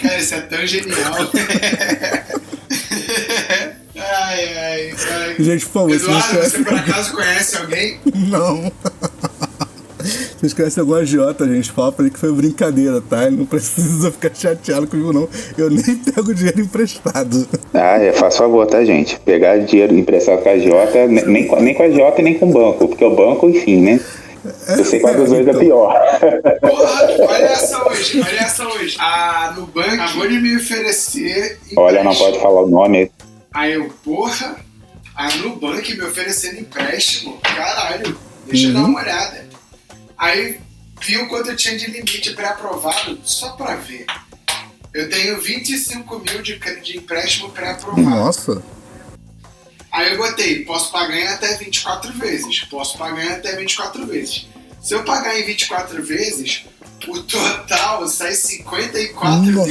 Cara, 0.00 0.18
isso 0.18 0.34
é 0.34 0.40
tão 0.42 0.66
genial. 0.66 0.96
ai, 4.74 4.94
ai. 5.28 5.36
Gente, 5.38 5.66
por 5.66 5.72
favor, 5.72 5.98
se 5.98 6.04
Eduardo, 6.04 6.28
vocês 6.34 6.52
você 6.52 6.62
por 6.64 6.74
acaso 6.74 7.12
conhece 7.12 7.56
alguém? 7.56 7.98
Não. 8.14 8.72
Vocês 10.36 10.52
conhecem 10.52 10.80
algum 10.82 10.94
agiota, 10.94 11.46
gente? 11.48 11.72
Fala 11.72 11.90
pra 11.90 12.04
ele 12.04 12.12
que 12.12 12.20
foi 12.20 12.30
brincadeira, 12.30 13.00
tá? 13.00 13.24
Ele 13.24 13.36
não 13.38 13.46
precisa 13.46 14.12
ficar 14.12 14.30
chateado 14.34 14.86
comigo, 14.86 15.14
não. 15.14 15.26
Eu 15.56 15.70
nem 15.70 15.82
pego 15.96 16.34
dinheiro 16.34 16.60
emprestado. 16.60 17.48
ah, 17.72 17.96
é, 17.98 18.12
faz 18.12 18.36
favor, 18.36 18.66
tá, 18.66 18.84
gente? 18.84 19.18
Pegar 19.20 19.56
dinheiro 19.60 19.94
emprestado 19.96 20.42
com 20.42 20.48
a 20.50 20.58
Jota, 20.58 21.06
ne- 21.06 21.22
nem, 21.24 21.46
com- 21.46 21.58
nem 21.60 21.72
com 21.74 21.84
a 21.84 21.90
Jota 21.90 22.20
e 22.20 22.24
nem 22.24 22.38
com 22.38 22.50
o 22.50 22.52
banco, 22.52 22.88
porque 22.88 23.02
o 23.02 23.14
banco, 23.16 23.48
enfim, 23.48 23.80
né? 23.80 24.00
Eu 24.76 24.84
sei 24.84 25.00
qual 25.00 25.14
dos 25.14 25.30
dois 25.30 25.46
é 25.46 25.50
Então. 25.50 25.60
pior. 25.62 25.94
Porra, 26.60 27.02
olha 27.26 27.44
essa 27.46 27.88
hoje, 27.88 28.20
olha 28.20 28.40
essa 28.40 28.68
hoje. 28.68 28.96
A 29.00 29.54
Nubank 29.56 29.88
acabou 29.98 30.28
de 30.28 30.38
me 30.38 30.56
oferecer. 30.58 31.58
Olha, 31.78 32.04
não 32.04 32.14
pode 32.14 32.38
falar 32.40 32.60
o 32.60 32.68
nome. 32.68 33.10
Aí 33.54 33.72
eu, 33.72 33.88
porra, 34.04 34.56
a 35.14 35.36
Nubank 35.36 35.94
me 35.94 36.02
oferecendo 36.02 36.60
empréstimo. 36.60 37.38
Caralho, 37.40 38.18
deixa 38.46 38.68
eu 38.68 38.74
dar 38.74 38.84
uma 38.84 39.00
olhada. 39.00 39.48
Aí 40.18 40.60
vi 41.00 41.18
o 41.18 41.28
quanto 41.28 41.50
eu 41.50 41.56
tinha 41.56 41.76
de 41.76 41.90
limite 41.90 42.32
pré-aprovado, 42.32 43.18
só 43.24 43.50
pra 43.52 43.76
ver. 43.76 44.06
Eu 44.92 45.08
tenho 45.08 45.40
25 45.40 46.18
mil 46.20 46.42
de, 46.42 46.58
de 46.82 46.98
empréstimo 46.98 47.50
pré-aprovado. 47.50 48.02
Nossa. 48.02 48.62
Aí 49.90 50.12
eu 50.12 50.18
botei, 50.18 50.64
posso 50.64 50.90
pagar 50.90 51.16
em 51.16 51.28
até 51.28 51.56
24 51.56 52.12
vezes. 52.14 52.64
Posso 52.64 52.98
pagar 52.98 53.24
em 53.24 53.32
até 53.32 53.54
24 53.54 54.06
vezes. 54.06 54.48
Se 54.82 54.94
eu 54.94 55.04
pagar 55.04 55.38
em 55.38 55.44
24 55.44 56.02
vezes, 56.02 56.64
o 57.08 57.22
total 57.22 58.06
sai 58.08 58.32
54 58.34 59.40
mil. 59.42 59.62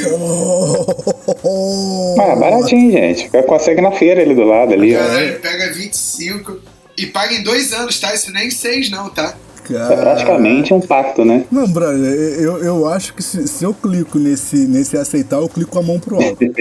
Ah, 2.19 2.35
baratinho, 2.35 2.91
gente. 2.91 3.30
Consegue 3.45 3.81
na 3.81 3.91
feira 3.91 4.21
ali 4.21 4.35
do 4.35 4.44
lado 4.44 4.74
ali. 4.74 4.95
ó. 4.95 5.00
Caralho, 5.00 5.39
pega 5.39 5.74
25 5.74 6.59
e 6.97 7.07
paga 7.07 7.33
em 7.33 7.44
dois 7.44 7.74
anos, 7.74 8.00
tá? 8.00 8.13
Isso 8.13 8.31
nem 8.31 8.50
seis 8.50 8.89
não, 8.89 9.09
tá? 9.09 9.35
É 9.69 9.74
Cara. 9.74 9.95
praticamente 9.95 10.74
um 10.74 10.81
pacto, 10.81 11.24
né? 11.24 11.45
Não, 11.50 11.65
brother, 11.68 12.03
eu, 12.03 12.57
eu 12.62 12.88
acho 12.89 13.13
que 13.13 13.24
se, 13.24 13.47
se 13.47 13.63
eu 13.63 13.74
clico 13.74 14.19
nesse, 14.19 14.57
nesse 14.68 14.97
aceitar, 14.97 15.38
eu 15.38 15.47
clico 15.47 15.71
com 15.71 15.80
a 15.80 15.83
mão 15.83 16.00
pro 16.00 16.15
alto. 16.21 16.39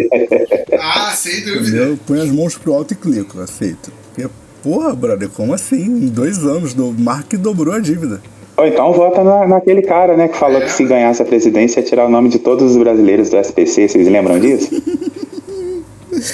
Ah, 0.84 1.14
sem 1.14 1.44
dúvida. 1.44 1.76
Eu 1.76 1.96
ponho 1.98 2.22
as 2.22 2.30
mãos 2.30 2.56
pro 2.56 2.72
alto 2.74 2.92
e 2.92 2.96
clico, 2.96 3.40
aceito. 3.40 3.92
Porque, 4.14 4.28
porra, 4.62 4.94
brother, 4.94 5.28
como 5.28 5.52
assim? 5.54 5.82
Em 5.84 6.08
dois 6.08 6.38
anos, 6.38 6.74
do 6.74 6.92
Mark 6.92 7.32
dobrou 7.34 7.72
a 7.74 7.78
dívida. 7.78 8.20
Ou 8.56 8.66
então 8.66 8.92
vota 8.92 9.24
na, 9.24 9.46
naquele 9.46 9.82
cara, 9.82 10.16
né, 10.16 10.28
que 10.28 10.36
falou 10.36 10.60
que 10.60 10.70
se 10.70 10.84
ganhasse 10.84 11.22
a 11.22 11.24
presidência 11.24 11.80
ia 11.80 11.86
tirar 11.86 12.06
o 12.06 12.10
nome 12.10 12.28
de 12.28 12.38
todos 12.38 12.72
os 12.72 12.76
brasileiros 12.76 13.30
do 13.30 13.38
SPC. 13.38 13.88
Vocês 13.88 14.08
lembram 14.08 14.38
disso? 14.38 14.70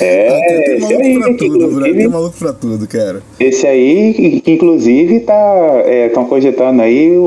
É, 0.00 0.64
tem 0.64 0.76
esse 0.76 0.92
maluco 0.92 1.02
aí, 1.02 1.18
pra 1.18 1.34
tudo. 1.38 1.80
Tem 1.80 2.08
maluco 2.08 2.36
pra 2.36 2.52
tudo, 2.52 2.88
cara. 2.88 3.22
esse 3.38 3.66
aí, 3.66 4.42
inclusive 4.46 5.20
tá, 5.20 5.84
estão 6.06 6.24
cogitando 6.24 6.82
aí 6.82 7.16
o, 7.16 7.22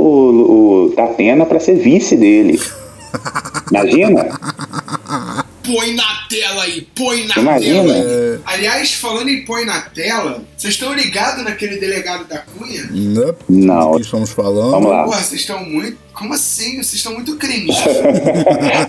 o 0.90 0.94
Datena 0.96 1.46
para 1.46 1.60
ser 1.60 1.76
vice 1.76 2.16
dele. 2.16 2.60
Imagina? 3.72 4.28
Põe 5.72 5.96
na 5.96 6.28
tela 6.30 6.64
aí, 6.64 6.88
põe 6.96 7.28
na 7.28 7.36
Imagina. 7.38 7.84
tela 7.84 7.94
aí. 7.94 8.40
Aliás, 8.46 8.94
falando 8.94 9.30
em 9.30 9.46
põe 9.46 9.66
na 9.66 9.82
tela, 9.82 10.44
vocês 10.58 10.74
estão 10.74 10.94
ligados 10.94 11.44
naquele 11.44 11.78
delegado 11.78 12.26
da 12.26 12.40
Cunha? 12.40 12.90
Não. 12.92 13.92
Do 13.92 13.98
que 13.98 14.04
estamos 14.04 14.32
falando. 14.32 14.72
Vamos 14.72 14.92
lá. 14.92 15.04
Porra, 15.06 15.22
vocês 15.22 15.42
estão 15.42 15.64
muito. 15.64 15.98
Como 16.14 16.34
assim? 16.34 16.76
Vocês 16.76 16.96
estão 16.96 17.14
muito 17.14 17.38
cringe. 17.38 17.72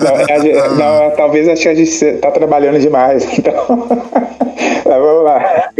Não, 0.01 0.75
não, 0.77 1.11
talvez 1.17 1.49
acho 1.49 1.63
que 1.63 1.69
a 1.69 1.75
gente 1.75 2.13
tá 2.21 2.31
trabalhando 2.31 2.81
demais. 2.81 3.25
Então, 3.39 3.89
Mas 4.85 5.01
vamos 5.01 5.25
lá. 5.25 5.71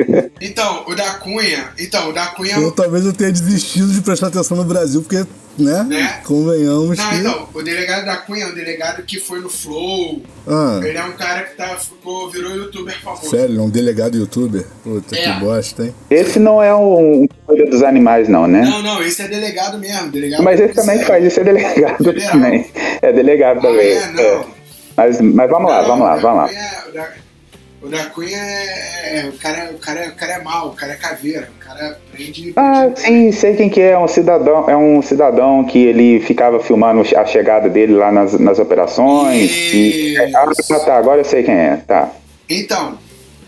Então, 0.41 0.85
o 0.87 0.95
da 0.95 1.15
Cunha. 1.15 1.69
Então, 1.79 2.11
o 2.11 2.13
da 2.13 2.27
Cunha. 2.27 2.59
Ou 2.61 2.73
talvez 2.73 3.05
eu 3.05 3.13
tenha 3.13 3.33
desistido 3.33 3.93
de 3.93 4.01
prestar 4.01 4.29
atenção 4.29 4.57
no 4.57 4.65
Brasil, 4.65 5.03
porque, 5.03 5.25
né? 5.59 5.83
Né? 5.85 6.21
Convenhamos 6.25 6.97
Não, 6.99 7.09
que. 7.11 7.17
então, 7.17 7.49
o 7.53 7.63
delegado 7.63 8.05
da 8.07 8.17
Cunha 8.17 8.45
é 8.45 8.49
um 8.49 8.55
delegado 8.55 9.03
que 9.03 9.19
foi 9.21 9.41
no 9.41 9.49
Flow. 9.49 10.23
Ah, 10.47 10.81
Ele 10.83 10.97
é 10.99 11.05
um 11.05 11.13
cara 11.13 11.43
que 11.43 11.57
tá, 11.57 11.77
ficou, 11.77 12.31
virou 12.31 12.57
youtuber 12.57 13.01
famoso. 13.03 13.31
sério, 13.31 13.47
ele 13.47 13.59
é 13.59 13.63
um 13.63 13.69
delegado 13.71 14.17
youtuber? 14.17 14.67
Puta, 14.83 15.17
É. 15.17 15.35
que 15.35 15.41
bosta, 15.41 15.85
hein? 15.85 15.95
Esse 16.11 16.39
não 16.39 16.63
é 16.63 16.75
um, 16.75 17.23
um 17.23 17.29
cuida 17.47 17.67
dos 17.71 17.83
animais, 17.83 18.29
não, 18.29 18.47
né? 18.47 18.63
Não, 18.65 18.83
não, 18.83 19.03
esse 19.03 19.23
é 19.23 19.29
delegado 19.29 19.79
mesmo. 19.79 20.11
Delegado 20.11 20.43
Mas 20.43 20.59
esse 20.61 20.75
também 20.75 20.99
faz, 21.05 21.25
esse 21.25 21.41
é 21.41 21.45
delegado 21.45 21.97
Federal. 22.05 22.31
também. 22.33 22.67
É 23.03 23.13
delegado 23.13 23.59
Ah, 23.59 23.63
também. 23.63 23.89
é? 23.93 24.07
Não. 24.11 24.47
Mas, 24.97 25.21
mas 25.21 25.51
vamos 25.51 25.71
lá, 25.71 25.83
Não, 25.83 25.89
vamos 25.89 26.05
lá, 26.05 26.13
o 26.13 26.17
da 26.17 26.23
vamos 26.23 26.39
lá. 26.39 26.49
Cunha 26.49 27.01
é- 27.03 27.13
o 27.83 28.11
Cunha 28.11 28.37
é. 28.37 29.19
é- 29.21 29.29
o, 29.29 29.33
cara, 29.33 29.71
o, 29.73 29.79
cara, 29.79 30.09
o 30.09 30.13
cara 30.15 30.33
é 30.35 30.43
mau, 30.43 30.69
o 30.69 30.73
cara 30.75 30.93
é 30.93 30.97
caveira. 30.97 31.51
O 31.61 31.65
cara 31.65 31.99
prende. 32.13 32.53
Ah, 32.57 32.89
prende- 32.95 33.01
sim, 33.01 33.33
sei 33.33 33.57
quem 33.57 33.69
que 33.69 33.81
é, 33.81 33.91
é 33.91 33.99
um 33.99 34.07
cidadão, 34.07 34.71
é 34.71 34.77
um 34.77 35.03
cidadão 35.03 35.65
que 35.65 35.79
ele 35.79 36.21
ficava 36.21 36.61
filmando 36.61 37.03
a 37.17 37.25
chegada 37.25 37.69
dele 37.69 37.95
lá 37.95 38.13
nas, 38.13 38.39
nas 38.39 38.59
operações. 38.59 39.51
E, 39.51 40.15
Isso. 40.15 40.73
ah, 40.75 40.81
tá, 40.81 40.97
agora 40.97 41.21
eu 41.21 41.25
sei 41.25 41.43
quem 41.43 41.55
é, 41.55 41.77
tá. 41.77 42.11
Então, 42.49 42.99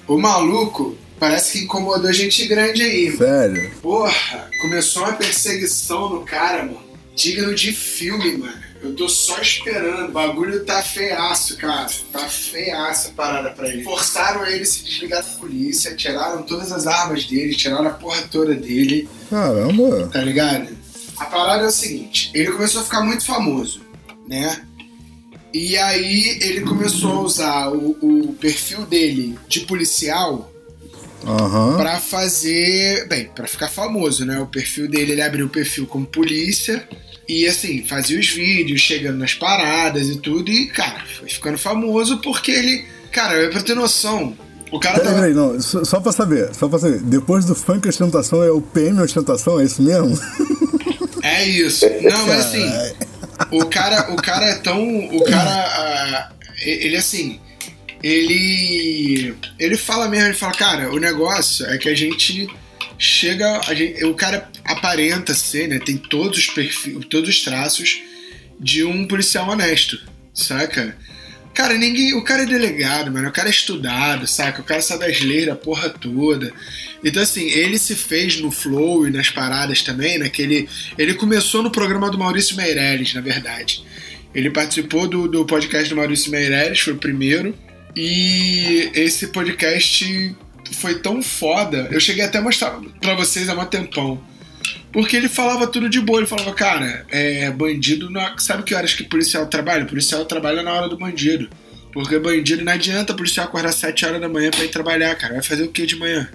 o 0.09 0.19
maluco 0.19 0.97
parece 1.19 1.59
que 1.59 1.65
incomodou 1.65 2.13
gente 2.13 2.47
grande 2.47 2.83
aí. 2.83 3.17
Sério? 3.17 3.71
Porra, 3.81 4.49
começou 4.61 5.05
uma 5.05 5.13
perseguição 5.13 6.09
no 6.09 6.21
cara, 6.23 6.65
mano. 6.65 6.83
Digno 7.15 7.55
de 7.55 7.73
filme, 7.73 8.37
mano. 8.37 8.74
Eu 8.85 8.95
tô 8.95 9.09
só 9.09 9.41
esperando. 9.41 10.09
O 10.09 10.13
bagulho 10.13 10.65
tá 10.65 10.83
feiaço, 10.83 11.57
cara. 11.57 11.89
Tá 12.13 12.29
feiaço 12.29 13.09
a 13.09 13.13
parada 13.13 13.51
pra 13.51 13.69
ele. 13.69 13.83
Forçaram 13.83 14.47
ele 14.47 14.63
a 14.63 14.67
se 14.67 14.85
desligar 14.85 15.23
da 15.23 15.31
polícia, 15.39 15.97
tiraram 15.97 16.43
todas 16.43 16.71
as 16.71 16.87
armas 16.87 17.25
dele, 17.25 17.55
tiraram 17.55 17.87
a 17.87 17.95
porra 17.95 18.23
toda 18.31 18.55
dele, 18.55 19.09
Caramba. 19.31 20.09
tá 20.09 20.21
ligado? 20.21 20.77
A 21.17 21.25
parada 21.27 21.65
é 21.65 21.69
o 21.69 21.73
seguinte: 21.73 22.31
ele 22.35 22.53
começou 22.53 22.83
a 22.83 22.85
ficar 22.85 23.01
muito 23.01 23.25
famoso, 23.25 23.81
né? 24.29 24.63
E 25.53 25.77
aí 25.79 26.39
ele 26.43 26.61
começou 26.63 27.13
a 27.13 27.21
usar 27.21 27.69
o, 27.73 27.97
o 28.03 28.35
perfil 28.35 28.85
dele 28.85 29.39
de 29.49 29.61
policial 29.61 30.51
Aham. 31.27 31.77
Pra 31.79 31.99
fazer. 32.01 33.07
Bem, 33.09 33.27
pra 33.35 33.47
ficar 33.47 33.69
famoso, 33.69 34.25
né? 34.25 34.39
O 34.41 34.47
perfil 34.47 34.89
dele, 34.89 35.13
ele 35.13 35.23
abriu 35.23 35.47
o 35.47 35.51
perfil 35.51 35.87
como 35.87 36.07
polícia. 36.07 36.87
E 37.29 37.47
assim, 37.47 37.87
fazia 37.87 38.19
os 38.19 38.29
vídeos, 38.29 38.81
chegando 38.81 39.19
nas 39.19 39.35
paradas 39.35 40.09
e 40.09 40.17
tudo, 40.19 40.51
e, 40.51 40.67
cara, 40.67 41.03
foi 41.19 41.29
ficando 41.29 41.59
famoso 41.59 42.19
porque 42.19 42.51
ele. 42.51 42.85
Cara, 43.13 43.49
pra 43.49 43.63
ter 43.63 43.75
noção, 43.75 44.37
o 44.73 44.79
cara 44.81 44.97
Peraí, 44.97 45.09
tava. 45.09 45.21
peraí, 45.21 45.35
não, 45.35 45.61
só, 45.61 45.85
só 45.85 46.01
pra 46.01 46.13
saber, 46.13 46.55
só 46.55 46.69
pra 46.69 46.79
saber. 46.79 47.01
Depois 47.01 47.45
do 47.45 47.55
funk 47.55 47.89
ostentação 47.89 48.43
é 48.43 48.51
o 48.51 48.61
PM 48.61 49.01
ostentação, 49.01 49.61
é 49.61 49.65
isso 49.65 49.83
mesmo? 49.83 50.19
É 51.27 51.43
isso. 51.49 51.87
Não, 52.03 52.27
mas 52.27 52.41
assim, 52.41 52.71
o 53.51 53.65
cara, 53.65 54.13
o 54.13 54.17
cara 54.17 54.45
é 54.45 54.57
tão. 54.57 55.07
O 55.07 55.25
cara. 55.25 55.51
ah, 55.51 56.33
ele 56.61 56.97
assim. 56.99 57.41
Ele. 58.03 59.35
Ele 59.59 59.77
fala 59.79 60.07
mesmo, 60.07 60.27
ele 60.27 60.35
fala, 60.35 60.53
cara, 60.53 60.93
o 60.93 60.99
negócio 60.99 61.65
é 61.67 61.79
que 61.79 61.89
a 61.89 61.95
gente 61.97 62.47
chega. 62.99 63.61
Gente, 63.75 64.05
o 64.05 64.15
cara 64.15 64.51
aparenta 64.65 65.35
ser, 65.35 65.69
né? 65.69 65.79
Tem 65.79 65.97
todos 65.97 66.39
os 66.39 66.47
perfis, 66.47 67.05
todos 67.07 67.29
os 67.29 67.43
traços 67.43 68.03
de 68.59 68.85
um 68.85 69.07
policial 69.07 69.49
honesto, 69.49 70.01
saca? 70.33 70.97
Cara, 71.55 71.79
ninguém. 71.79 72.15
O 72.15 72.25
cara 72.25 72.43
é 72.43 72.47
delegado, 72.47 73.13
mano. 73.13 73.29
O 73.29 73.33
cara 73.33 73.49
é 73.49 73.51
estudado, 73.51 74.27
saca? 74.27 74.61
O 74.61 74.65
cara 74.65 74.83
sabe 74.83 75.05
as 75.05 75.21
leis 75.21 75.47
da 75.47 75.55
porra 75.55 75.89
toda. 75.89 76.53
Então, 77.03 77.23
assim, 77.23 77.49
ele 77.51 77.79
se 77.79 77.95
fez 77.95 78.41
no 78.41 78.51
Flow 78.51 79.07
e 79.07 79.11
nas 79.11 79.31
paradas 79.31 79.83
também, 79.83 80.19
né? 80.19 80.29
Que 80.29 80.43
ele, 80.43 80.69
ele 80.99 81.15
começou 81.15 81.63
no 81.63 81.71
programa 81.71 82.11
do 82.11 82.19
Maurício 82.19 82.57
Meirelles, 82.57 83.15
na 83.15 83.21
verdade. 83.21 83.85
Ele 84.35 84.51
participou 84.51 85.07
do, 85.07 85.29
do 85.29 85.45
podcast 85.45 85.89
do 85.89 85.97
Maurício 85.97 86.31
Meirelles, 86.31 86.81
foi 86.81 86.93
o 86.93 86.99
primeiro. 86.99 87.57
E 87.95 88.91
esse 88.93 89.29
podcast 89.29 90.35
foi 90.73 90.99
tão 91.01 91.23
foda. 91.23 91.89
Eu 91.91 92.01
cheguei 92.01 92.25
até 92.25 92.39
a 92.39 92.43
mostrar 92.43 92.79
pra 93.01 93.15
vocês 93.15 93.49
há 93.49 93.55
um 93.55 93.65
tempão. 93.67 94.23
Porque 94.93 95.17
ele 95.17 95.29
falava 95.29 95.67
tudo 95.67 95.89
de 95.89 96.01
boa. 96.01 96.21
Ele 96.21 96.27
falava, 96.27 96.53
cara, 96.55 97.05
é, 97.11 97.51
bandido. 97.51 98.09
Não, 98.11 98.39
sabe 98.39 98.63
que 98.63 98.75
horas 98.75 98.95
que 98.95 99.05
policial 99.05 99.47
trabalha? 99.47 99.85
policial 99.85 100.25
trabalha 100.25 100.63
na 100.63 100.73
hora 100.73 100.89
do 100.89 100.97
bandido. 100.97 101.49
Porque 101.93 102.19
bandido 102.19 102.65
não 102.65 102.73
adianta 102.73 103.15
policial 103.15 103.47
acordar 103.47 103.73
7 103.73 104.05
horas 104.07 104.21
da 104.21 104.29
manhã 104.29 104.51
pra 104.51 104.65
ir 104.65 104.69
trabalhar, 104.71 105.15
cara. 105.17 105.35
Vai 105.35 105.43
fazer 105.43 105.63
o 105.65 105.71
que 105.71 105.87
de 105.87 105.97
manhã? 105.97 106.29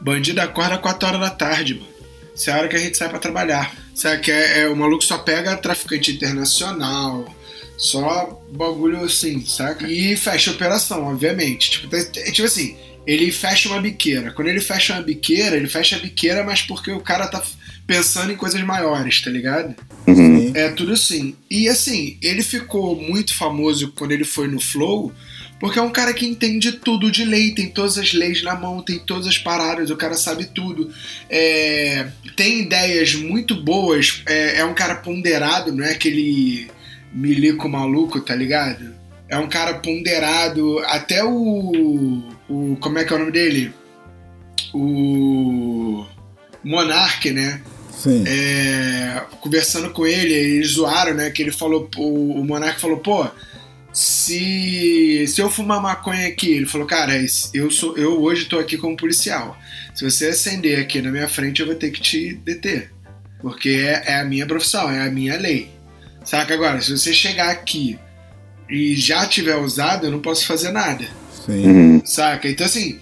Bandido 0.00 0.40
acorda 0.40 0.78
4 0.78 1.08
horas 1.08 1.20
da 1.20 1.30
tarde, 1.30 1.74
mano. 1.74 1.86
Isso 2.34 2.50
é 2.50 2.52
a 2.52 2.56
hora 2.58 2.68
que 2.68 2.76
a 2.76 2.78
gente 2.78 2.96
sai 2.96 3.08
pra 3.08 3.18
trabalhar. 3.18 3.74
Sabe 3.94 4.20
que 4.22 4.30
é, 4.30 4.60
é- 4.60 4.68
o 4.68 4.74
maluco 4.74 5.04
só 5.04 5.18
pega 5.18 5.56
traficante 5.56 6.10
internacional, 6.10 7.32
só 7.78 8.42
bagulho 8.50 9.04
assim, 9.04 9.44
saca? 9.46 9.86
E 9.88 10.16
fecha 10.16 10.50
a 10.50 10.54
operação, 10.54 11.04
obviamente. 11.04 11.70
Tipo, 11.70 11.94
é 11.94 12.02
tipo 12.32 12.46
assim, 12.46 12.76
ele 13.06 13.30
fecha 13.30 13.68
uma 13.68 13.80
biqueira. 13.80 14.30
Quando 14.32 14.48
ele 14.48 14.60
fecha 14.60 14.94
uma 14.94 15.02
biqueira, 15.02 15.56
ele 15.56 15.68
fecha 15.68 15.96
a 15.96 15.98
biqueira, 15.98 16.42
mas 16.44 16.62
porque 16.62 16.90
o 16.90 17.00
cara 17.00 17.26
tá 17.26 17.42
pensando 17.86 18.32
em 18.32 18.36
coisas 18.36 18.60
maiores, 18.62 19.20
tá 19.20 19.30
ligado? 19.30 19.74
Sim. 20.06 20.52
É 20.54 20.68
tudo 20.70 20.92
assim. 20.92 21.36
E 21.50 21.68
assim, 21.68 22.16
ele 22.22 22.42
ficou 22.42 23.00
muito 23.00 23.34
famoso 23.34 23.92
quando 23.92 24.12
ele 24.12 24.24
foi 24.24 24.48
no 24.48 24.60
Flow, 24.60 25.12
porque 25.60 25.78
é 25.78 25.82
um 25.82 25.90
cara 25.90 26.12
que 26.12 26.26
entende 26.26 26.72
tudo 26.72 27.10
de 27.10 27.24
lei, 27.24 27.54
tem 27.54 27.68
todas 27.68 27.96
as 27.98 28.12
leis 28.12 28.42
na 28.42 28.54
mão, 28.54 28.82
tem 28.82 28.98
todas 28.98 29.26
as 29.26 29.38
paradas, 29.38 29.90
o 29.90 29.96
cara 29.96 30.14
sabe 30.14 30.46
tudo. 30.46 30.90
É, 31.28 32.08
tem 32.36 32.60
ideias 32.60 33.14
muito 33.14 33.54
boas, 33.54 34.22
é, 34.26 34.60
é 34.60 34.64
um 34.64 34.74
cara 34.74 34.96
ponderado, 34.96 35.72
não 35.72 35.84
é 35.84 35.92
aquele 35.92 36.68
milico 37.12 37.68
maluco, 37.68 38.20
tá 38.20 38.34
ligado? 38.34 38.94
É 39.28 39.38
um 39.38 39.48
cara 39.48 39.74
ponderado, 39.74 40.80
até 40.80 41.24
o. 41.24 42.33
o 42.48 42.76
como 42.80 42.98
é 42.98 43.04
que 43.04 43.12
é 43.12 43.16
o 43.16 43.18
nome 43.18 43.32
dele? 43.32 43.72
O. 44.72 46.04
Monark, 46.62 47.30
né? 47.30 47.60
Sim. 47.90 48.24
É, 48.26 49.22
conversando 49.40 49.90
com 49.90 50.06
ele, 50.06 50.32
eles 50.32 50.72
zoaram, 50.72 51.14
né? 51.14 51.30
Que 51.30 51.42
ele 51.42 51.52
falou, 51.52 51.88
o, 51.96 52.40
o 52.40 52.44
Monark 52.44 52.80
falou, 52.80 52.98
pô, 52.98 53.26
se, 53.92 55.24
se 55.28 55.40
eu 55.40 55.50
fumar 55.50 55.80
maconha 55.80 56.26
aqui, 56.26 56.52
ele 56.52 56.66
falou, 56.66 56.86
cara, 56.86 57.12
eu 57.52 57.70
sou 57.70 57.96
eu 57.96 58.20
hoje 58.20 58.46
tô 58.46 58.58
aqui 58.58 58.76
como 58.76 58.96
policial. 58.96 59.56
Se 59.94 60.04
você 60.04 60.26
acender 60.26 60.80
aqui 60.80 61.00
na 61.00 61.10
minha 61.10 61.28
frente, 61.28 61.60
eu 61.60 61.66
vou 61.66 61.76
ter 61.76 61.90
que 61.90 62.00
te 62.00 62.34
deter. 62.34 62.90
Porque 63.40 63.68
é, 63.68 64.02
é 64.06 64.20
a 64.20 64.24
minha 64.24 64.46
profissão, 64.46 64.90
é 64.90 65.06
a 65.06 65.10
minha 65.10 65.38
lei. 65.38 65.70
Saca 66.24 66.54
agora, 66.54 66.80
se 66.80 66.90
você 66.90 67.12
chegar 67.12 67.50
aqui 67.50 67.98
e 68.68 68.96
já 68.96 69.26
tiver 69.26 69.56
usado, 69.56 70.06
eu 70.06 70.10
não 70.10 70.20
posso 70.20 70.46
fazer 70.46 70.72
nada. 70.72 71.06
Sim. 71.46 71.66
Uhum. 71.66 72.02
Saca? 72.04 72.48
Então 72.48 72.66
assim. 72.66 72.98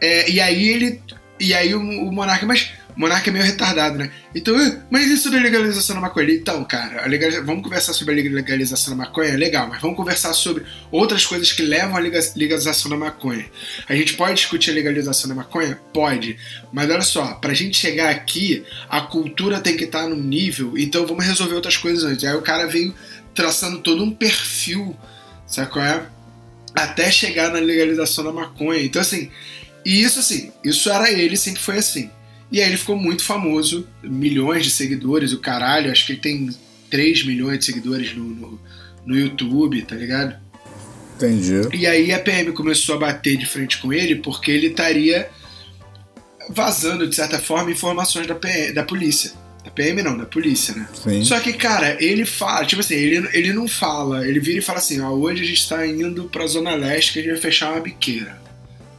é, 0.00 0.30
e 0.30 0.40
aí 0.40 0.68
ele. 0.68 1.00
E 1.40 1.52
aí 1.52 1.74
o, 1.74 1.80
o 1.80 2.12
Monarca, 2.12 2.46
mas 2.46 2.70
o 2.96 3.00
Monarca 3.00 3.28
é 3.28 3.32
meio 3.32 3.44
retardado, 3.44 3.98
né? 3.98 4.08
Então, 4.32 4.56
"Ah, 4.56 4.78
mas 4.88 5.08
e 5.08 5.16
sobre 5.16 5.40
a 5.40 5.42
legalização 5.42 5.96
da 5.96 6.00
maconha? 6.02 6.30
Então, 6.32 6.62
cara, 6.64 7.04
legaliza- 7.08 7.42
vamos 7.42 7.62
conversar 7.64 7.92
sobre 7.92 8.14
a 8.14 8.16
legalização 8.32 8.96
da 8.96 9.04
maconha? 9.04 9.36
Legal, 9.36 9.66
mas 9.68 9.80
vamos 9.80 9.96
conversar 9.96 10.32
sobre 10.32 10.62
outras 10.92 11.26
coisas 11.26 11.50
que 11.52 11.62
levam 11.62 11.96
à 11.96 11.98
lega- 11.98 12.20
legalização 12.36 12.88
da 12.88 12.96
maconha. 12.96 13.44
A 13.88 13.96
gente 13.96 14.14
pode 14.14 14.34
discutir 14.36 14.70
a 14.70 14.74
legalização 14.74 15.28
da 15.28 15.34
maconha? 15.34 15.76
Pode. 15.92 16.36
Mas 16.72 16.88
olha 16.88 17.02
só, 17.02 17.34
pra 17.34 17.52
gente 17.52 17.76
chegar 17.76 18.10
aqui, 18.10 18.62
a 18.88 19.00
cultura 19.00 19.58
tem 19.58 19.76
que 19.76 19.84
estar 19.84 20.06
num 20.08 20.14
nível, 20.22 20.74
então 20.78 21.04
vamos 21.04 21.24
resolver 21.24 21.56
outras 21.56 21.76
coisas 21.76 22.04
antes. 22.04 22.24
Aí 22.24 22.34
o 22.36 22.42
cara 22.42 22.66
veio 22.68 22.94
traçando 23.34 23.80
todo 23.80 24.04
um 24.04 24.12
perfil, 24.12 24.96
sabe 25.48 25.68
qual 25.70 25.84
é? 25.84 26.06
Até 26.74 27.10
chegar 27.10 27.50
na 27.50 27.58
legalização 27.58 28.24
da 28.24 28.32
maconha. 28.32 28.82
Então, 28.82 29.00
assim, 29.00 29.30
e 29.84 30.02
isso 30.02 30.18
assim, 30.18 30.50
isso 30.64 30.90
era 30.90 31.10
ele, 31.10 31.36
sempre 31.36 31.60
foi 31.60 31.78
assim. 31.78 32.10
E 32.50 32.60
aí 32.60 32.68
ele 32.68 32.76
ficou 32.76 32.96
muito 32.96 33.22
famoso, 33.22 33.86
milhões 34.02 34.64
de 34.64 34.70
seguidores, 34.70 35.32
o 35.32 35.40
caralho, 35.40 35.90
acho 35.90 36.06
que 36.06 36.12
ele 36.12 36.20
tem 36.20 36.50
3 36.90 37.24
milhões 37.24 37.58
de 37.58 37.64
seguidores 37.64 38.14
no, 38.14 38.24
no, 38.24 38.60
no 39.04 39.18
YouTube, 39.18 39.82
tá 39.82 39.96
ligado? 39.96 40.36
Entendi. 41.16 41.60
E 41.72 41.86
aí 41.86 42.12
a 42.12 42.18
PM 42.18 42.52
começou 42.52 42.96
a 42.96 42.98
bater 42.98 43.36
de 43.36 43.46
frente 43.46 43.78
com 43.78 43.92
ele 43.92 44.16
porque 44.16 44.50
ele 44.50 44.68
estaria 44.68 45.28
vazando, 46.50 47.08
de 47.08 47.14
certa 47.14 47.38
forma, 47.38 47.70
informações 47.70 48.26
da, 48.26 48.34
PM, 48.34 48.72
da 48.72 48.82
polícia. 48.82 49.32
Da 49.64 49.70
PM 49.70 50.02
não, 50.02 50.16
da 50.18 50.26
polícia, 50.26 50.74
né? 50.74 50.86
Sim. 51.02 51.24
Só 51.24 51.40
que, 51.40 51.54
cara, 51.54 51.96
ele 51.98 52.26
fala, 52.26 52.66
tipo 52.66 52.80
assim, 52.80 52.94
ele, 52.94 53.28
ele 53.32 53.52
não 53.52 53.66
fala, 53.66 54.28
ele 54.28 54.38
vira 54.38 54.58
e 54.58 54.62
fala 54.62 54.78
assim, 54.78 55.00
ó, 55.00 55.08
hoje 55.10 55.42
a 55.42 55.46
gente 55.46 55.68
tá 55.68 55.86
indo 55.86 56.24
pra 56.24 56.46
Zona 56.46 56.74
Leste 56.74 57.14
que 57.14 57.18
a 57.20 57.22
gente 57.22 57.32
vai 57.32 57.40
fechar 57.40 57.72
uma 57.72 57.80
biqueira. 57.80 58.36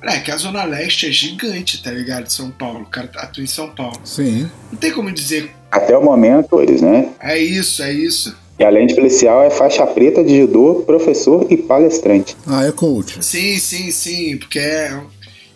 É, 0.03 0.19
que 0.19 0.31
a 0.31 0.37
Zona 0.37 0.63
Leste 0.63 1.07
é 1.07 1.11
gigante, 1.11 1.81
tá 1.83 1.91
ligado? 1.91 2.25
De 2.25 2.33
São 2.33 2.51
Paulo, 2.51 2.81
o 2.81 2.85
cara 2.85 3.09
atua 3.15 3.43
em 3.43 3.47
São 3.47 3.69
Paulo. 3.69 3.99
Sim. 4.03 4.49
Não 4.71 4.77
tem 4.79 4.91
como 4.91 5.11
dizer, 5.11 5.51
Até 5.71 5.95
o 5.97 6.03
momento, 6.03 6.59
eles, 6.61 6.81
né? 6.81 7.09
é 7.21 7.37
isso, 7.37 7.81
é 7.83 7.91
isso. 7.93 8.35
E 8.57 8.63
além 8.63 8.87
de 8.87 8.95
policial, 8.95 9.43
é 9.43 9.49
faixa 9.49 9.85
preta 9.85 10.23
de 10.23 10.37
judô, 10.39 10.83
professor 10.85 11.45
e 11.49 11.57
palestrante. 11.57 12.37
Ah, 12.47 12.65
é 12.65 12.71
coach. 12.71 13.17
Sim, 13.23 13.59
sim, 13.59 13.91
sim, 13.91 14.37
porque 14.37 14.59
é... 14.59 14.97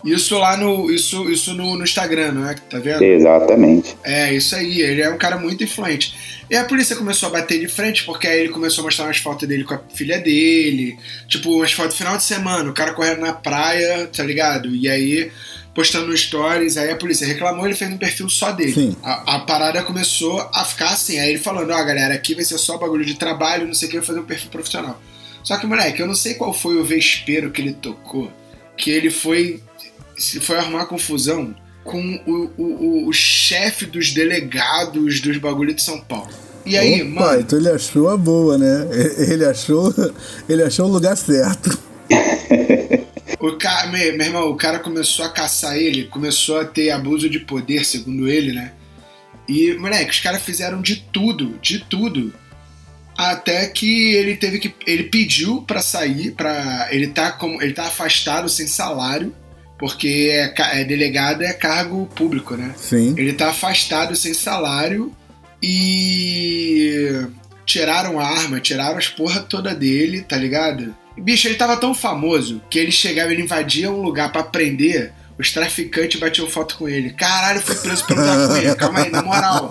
Isso 0.04 0.38
lá 0.38 0.56
no. 0.56 0.90
Isso, 0.90 1.30
isso 1.30 1.54
no, 1.54 1.76
no 1.78 1.84
Instagram, 1.84 2.32
não 2.32 2.50
é? 2.50 2.56
Tá 2.56 2.80
vendo? 2.80 3.04
Exatamente. 3.04 3.96
É, 4.04 4.34
isso 4.34 4.56
aí, 4.56 4.82
ele 4.82 5.02
é 5.02 5.10
um 5.10 5.18
cara 5.18 5.38
muito 5.38 5.64
influente. 5.64 6.40
E 6.50 6.56
a 6.56 6.64
polícia 6.64 6.96
começou 6.96 7.30
a 7.30 7.32
bater 7.34 7.60
de 7.60 7.68
frente, 7.68 8.04
porque 8.06 8.28
aí 8.28 8.40
ele 8.40 8.50
começou 8.50 8.82
a 8.82 8.86
mostrar 8.86 9.06
umas 9.06 9.18
fotos 9.18 9.48
dele 9.48 9.64
com 9.64 9.74
a 9.74 9.82
filha 9.94 10.20
dele, 10.20 10.98
tipo, 11.28 11.52
umas 11.52 11.72
fotos 11.74 11.96
final 11.96 12.18
de 12.18 12.24
semana, 12.24 12.70
o 12.70 12.74
cara 12.74 12.94
correndo 12.94 13.20
na 13.20 13.34
praia, 13.34 14.08
tá 14.08 14.24
ligado? 14.24 14.74
E 14.76 14.90
aí, 14.90 15.32
postando 15.76 16.08
no 16.08 16.18
stories, 16.18 16.76
aí 16.76 16.90
a 16.90 16.96
polícia 16.96 17.28
reclamou, 17.28 17.66
ele 17.66 17.76
fez 17.76 17.92
um 17.92 17.98
perfil 17.98 18.30
só 18.30 18.52
dele. 18.52 18.74
Sim. 18.74 18.96
A, 19.04 19.36
a 19.36 19.40
parada 19.42 19.84
começou 19.84 20.40
a 20.54 20.66
ficar 20.66 20.90
assim, 20.90 21.20
aí 21.20 21.30
ele 21.30 21.40
falando, 21.40 21.72
ó, 21.72 21.84
galera, 21.84 22.16
aqui 22.16 22.34
vai 22.34 22.44
ser 22.44 22.58
só 22.58 22.78
bagulho 22.78 23.06
de 23.06 23.14
trabalho, 23.14 23.68
não 23.68 23.74
sei 23.74 23.88
o 23.88 23.92
que, 23.92 23.98
eu 23.98 24.02
vou 24.02 24.08
fazer 24.08 24.20
um 24.20 24.26
perfil 24.26 24.50
profissional. 24.50 25.00
Só 25.44 25.58
que, 25.58 25.68
moleque, 25.68 26.02
eu 26.02 26.08
não 26.08 26.16
sei 26.16 26.34
qual 26.34 26.54
foi 26.54 26.78
o 26.78 26.84
vespeiro 26.84 27.52
que 27.52 27.62
ele 27.62 27.74
tocou, 27.74 28.32
que 28.76 28.90
ele 28.90 29.10
foi, 29.12 29.62
se 30.20 30.40
foi 30.40 30.58
arrumar 30.58 30.86
confusão 30.86 31.56
com 31.84 32.02
o, 32.28 32.52
o, 32.58 32.64
o, 32.64 33.08
o 33.08 33.14
chefe 33.14 33.86
dos 33.86 34.14
delegados 34.14 35.22
dos 35.22 35.38
bagulho 35.38 35.74
de 35.74 35.82
São 35.82 36.00
Paulo. 36.02 36.30
E 36.66 36.78
aí, 36.78 37.02
Opa, 37.02 37.22
mano, 37.22 37.42
então 37.42 37.58
ele 37.58 37.70
achou 37.70 38.10
a 38.10 38.18
boa, 38.18 38.58
né? 38.58 38.88
Ele 39.28 39.46
achou, 39.46 39.94
ele 40.48 40.62
achou 40.62 40.88
o 40.88 40.92
lugar 40.92 41.16
certo. 41.18 41.80
o 43.40 43.54
cara, 43.54 43.88
meu, 43.88 44.18
meu 44.18 44.28
irmão, 44.28 44.50
o 44.50 44.56
cara 44.56 44.78
começou 44.78 45.26
a 45.26 45.30
caçar 45.30 45.78
ele, 45.78 46.06
começou 46.06 46.60
a 46.60 46.66
ter 46.66 46.92
abuso 46.92 47.30
de 47.30 47.40
poder, 47.40 47.86
segundo 47.86 48.28
ele, 48.28 48.54
né? 48.54 48.74
E, 49.48 49.74
moleque, 49.76 50.12
os 50.12 50.20
caras 50.20 50.44
fizeram 50.44 50.80
de 50.82 50.98
tudo, 51.12 51.58
de 51.60 51.80
tudo. 51.80 52.32
Até 53.18 53.66
que 53.68 54.14
ele 54.14 54.36
teve 54.36 54.60
que. 54.60 54.74
Ele 54.86 55.04
pediu 55.04 55.64
pra 55.64 55.82
sair, 55.82 56.32
pra. 56.32 56.88
Ele 56.92 57.08
tá, 57.08 57.32
como, 57.32 57.62
ele 57.62 57.74
tá 57.74 57.88
afastado 57.88 58.48
sem 58.48 58.68
salário, 58.68 59.34
porque 59.80 60.30
é, 60.32 60.82
é 60.82 60.84
delegado 60.84 61.42
é 61.42 61.54
cargo 61.54 62.06
público, 62.14 62.56
né? 62.56 62.74
Sim. 62.76 63.16
Ele 63.18 63.32
tá 63.34 63.50
afastado 63.50 64.16
sem 64.16 64.34
salário 64.34 65.12
e 65.64 67.26
tiraram 67.66 68.20
a 68.20 68.28
arma, 68.28 68.60
tiraram 68.60 68.98
as 68.98 69.08
porra 69.08 69.40
toda 69.40 69.74
dele, 69.74 70.22
tá 70.22 70.36
ligado? 70.36 70.94
E, 71.16 71.22
bicho, 71.22 71.48
ele 71.48 71.56
tava 71.56 71.78
tão 71.78 71.96
famoso 71.96 72.62
que 72.70 72.78
ele 72.78 72.92
chegava, 72.92 73.32
ele 73.32 73.44
invadia 73.44 73.90
um 73.90 74.02
lugar 74.02 74.32
pra 74.32 74.44
prender, 74.44 75.14
os 75.38 75.52
traficantes 75.52 76.20
batiam 76.20 76.50
foto 76.50 76.76
com 76.78 76.90
ele. 76.90 77.12
Caralho, 77.12 77.62
fui 77.62 77.76
preso 77.76 78.06
pelo 78.06 78.26
maconha. 78.26 78.76
Calma 78.76 79.00
aí, 79.00 79.10
na 79.10 79.22
moral. 79.22 79.70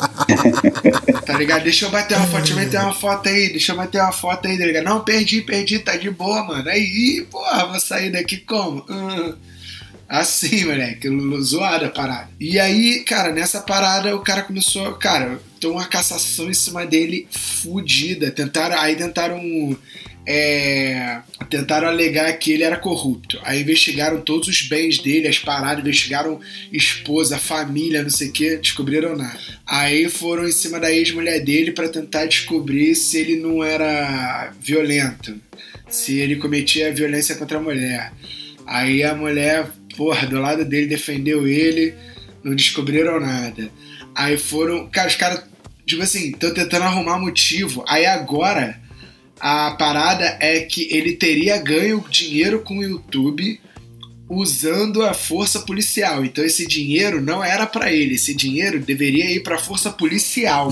tá 1.27 1.37
ligado? 1.37 1.65
Deixa 1.65 1.85
eu 1.85 1.91
bater 1.91 2.17
uma 2.17 2.27
foto, 2.27 2.39
deixa 2.39 2.53
eu 2.53 2.57
meter 2.57 2.81
uma 2.81 2.95
foto 2.95 3.29
aí, 3.29 3.49
deixa 3.51 3.73
eu 3.73 3.77
meter 3.77 4.01
uma 4.01 4.13
foto 4.13 4.49
aí, 4.49 4.59
tá 4.59 4.65
ligado? 4.65 4.85
Não, 4.85 5.05
perdi, 5.05 5.43
perdi, 5.43 5.79
tá 5.79 5.97
de 5.97 6.11
boa, 6.11 6.43
mano. 6.45 6.71
Aí, 6.71 7.27
porra, 7.31 7.67
vou 7.67 7.81
sair 7.81 8.11
daqui 8.11 8.39
como? 8.39 8.87
Hum. 8.89 9.35
Assim, 10.09 10.65
moleque, 10.65 11.07
zoada 11.43 11.87
a 11.87 11.91
parada. 11.91 12.31
E 12.41 12.59
aí, 12.59 13.01
cara, 13.01 13.31
nessa 13.31 13.61
parada 13.61 14.17
o 14.17 14.21
cara 14.21 14.43
começou, 14.43 14.95
cara, 14.95 15.39
tem 15.61 15.69
uma 15.69 15.87
cassação 15.87 16.49
em 16.49 16.55
cima 16.55 16.87
dele 16.87 17.29
fudida. 17.31 18.31
Tentaram, 18.31 18.79
aí 18.81 18.97
tentaram 18.97 19.39
é, 20.31 21.21
tentaram 21.49 21.89
alegar 21.89 22.31
que 22.35 22.53
ele 22.53 22.63
era 22.63 22.77
corrupto. 22.77 23.41
Aí 23.43 23.63
investigaram 23.63 24.21
todos 24.21 24.47
os 24.47 24.61
bens 24.61 24.99
dele, 24.99 25.27
as 25.27 25.39
paradas, 25.39 25.81
investigaram 25.81 26.39
esposa, 26.71 27.39
família, 27.39 28.03
não 28.03 28.11
sei 28.11 28.29
o 28.29 28.33
que, 28.33 28.57
descobriram 28.59 29.17
nada. 29.17 29.39
Aí 29.67 30.11
foram 30.11 30.47
em 30.47 30.53
cima 30.53 30.79
da 30.79 30.93
ex-mulher 30.93 31.43
dele 31.43 31.73
para 31.73 31.89
tentar 31.89 32.27
descobrir 32.27 32.95
se 32.95 33.17
ele 33.19 33.37
não 33.37 33.65
era 33.65 34.53
violento, 34.61 35.35
se 35.89 36.19
ele 36.19 36.37
cometia 36.37 36.93
violência 36.93 37.35
contra 37.35 37.57
a 37.57 37.63
mulher. 37.63 38.13
Aí 38.67 39.03
a 39.03 39.15
mulher, 39.15 39.67
porra, 39.99 40.29
do 40.29 40.41
lado 40.41 40.65
dele 40.65 40.87
defendeu 40.87 41.49
ele, 41.49 41.93
não 42.45 42.55
descobriram 42.55 43.19
nada. 43.19 43.69
Aí 44.15 44.39
foram, 44.39 44.89
cara, 44.89 45.09
os 45.09 45.17
caras, 45.17 45.43
tipo 45.85 46.01
assim, 46.01 46.31
estão 46.31 46.55
tentando 46.55 46.85
arrumar 46.85 47.19
motivo. 47.19 47.85
Aí 47.89 48.07
agora 48.07 48.81
a 49.41 49.73
parada 49.73 50.39
é 50.41 50.61
que 50.61 50.89
ele 50.95 51.17
teria 51.17 51.59
ganho 51.59 52.05
dinheiro 52.09 52.61
com 52.61 52.79
o 52.79 52.85
YouTube 52.85 53.61
usando 54.29 55.03
a 55.03 55.15
força 55.15 55.61
policial. 55.61 56.25
Então 56.25 56.45
esse 56.45 56.67
dinheiro 56.67 57.21
não 57.21 57.43
era 57.43 57.67
para 57.67 57.93
ele, 57.93 58.15
esse 58.15 58.35
dinheiro 58.35 58.81
deveria 58.81 59.31
ir 59.31 59.43
para 59.43 59.57
a 59.57 59.59
força 59.59 59.91
policial. 59.91 60.71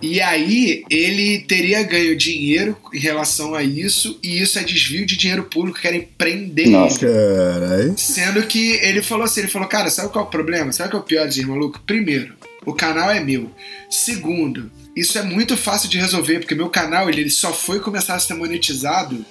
E 0.00 0.20
aí 0.20 0.84
ele 0.90 1.40
teria 1.40 1.82
ganho 1.82 2.16
dinheiro 2.16 2.76
em 2.92 2.98
relação 2.98 3.54
a 3.54 3.62
isso 3.62 4.18
e 4.22 4.40
isso 4.40 4.58
é 4.58 4.62
desvio 4.62 5.04
de 5.06 5.16
dinheiro 5.16 5.44
público, 5.44 5.80
querem 5.80 6.08
prender 6.16 6.68
Nossa. 6.68 7.04
ele. 7.04 7.94
Sendo 7.96 8.42
que 8.46 8.72
ele 8.82 9.02
falou 9.02 9.24
assim, 9.24 9.40
ele 9.40 9.50
falou: 9.50 9.68
"Cara, 9.68 9.90
sabe 9.90 10.10
qual 10.10 10.24
é 10.24 10.28
o 10.28 10.30
problema? 10.30 10.72
Sabe 10.72 10.90
qual 10.90 11.02
é 11.02 11.04
o 11.04 11.06
pior 11.06 11.28
de 11.28 11.44
maluco? 11.46 11.80
Primeiro, 11.86 12.34
o 12.64 12.72
canal 12.72 13.10
é 13.10 13.20
meu. 13.20 13.50
Segundo, 13.90 14.70
isso 14.96 15.18
é 15.18 15.22
muito 15.22 15.56
fácil 15.56 15.88
de 15.88 15.98
resolver, 15.98 16.40
porque 16.40 16.54
meu 16.54 16.70
canal 16.70 17.08
ele 17.10 17.28
só 17.28 17.52
foi 17.52 17.80
começar 17.80 18.14
a 18.14 18.18
ser 18.18 18.34
monetizado 18.34 19.24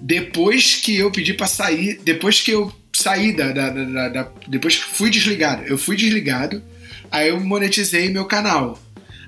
depois 0.00 0.76
que 0.76 0.96
eu 0.96 1.10
pedi 1.10 1.34
para 1.34 1.46
sair, 1.46 2.00
depois 2.02 2.40
que 2.40 2.50
eu 2.50 2.72
saí 3.00 3.32
da, 3.32 3.52
da, 3.52 3.70
da, 3.70 4.08
da, 4.08 4.32
Depois 4.46 4.76
que 4.76 4.84
fui 4.84 5.10
desligado. 5.10 5.64
Eu 5.64 5.78
fui 5.78 5.96
desligado, 5.96 6.62
aí 7.10 7.28
eu 7.28 7.40
monetizei 7.40 8.08
meu 8.08 8.24
canal. 8.24 8.80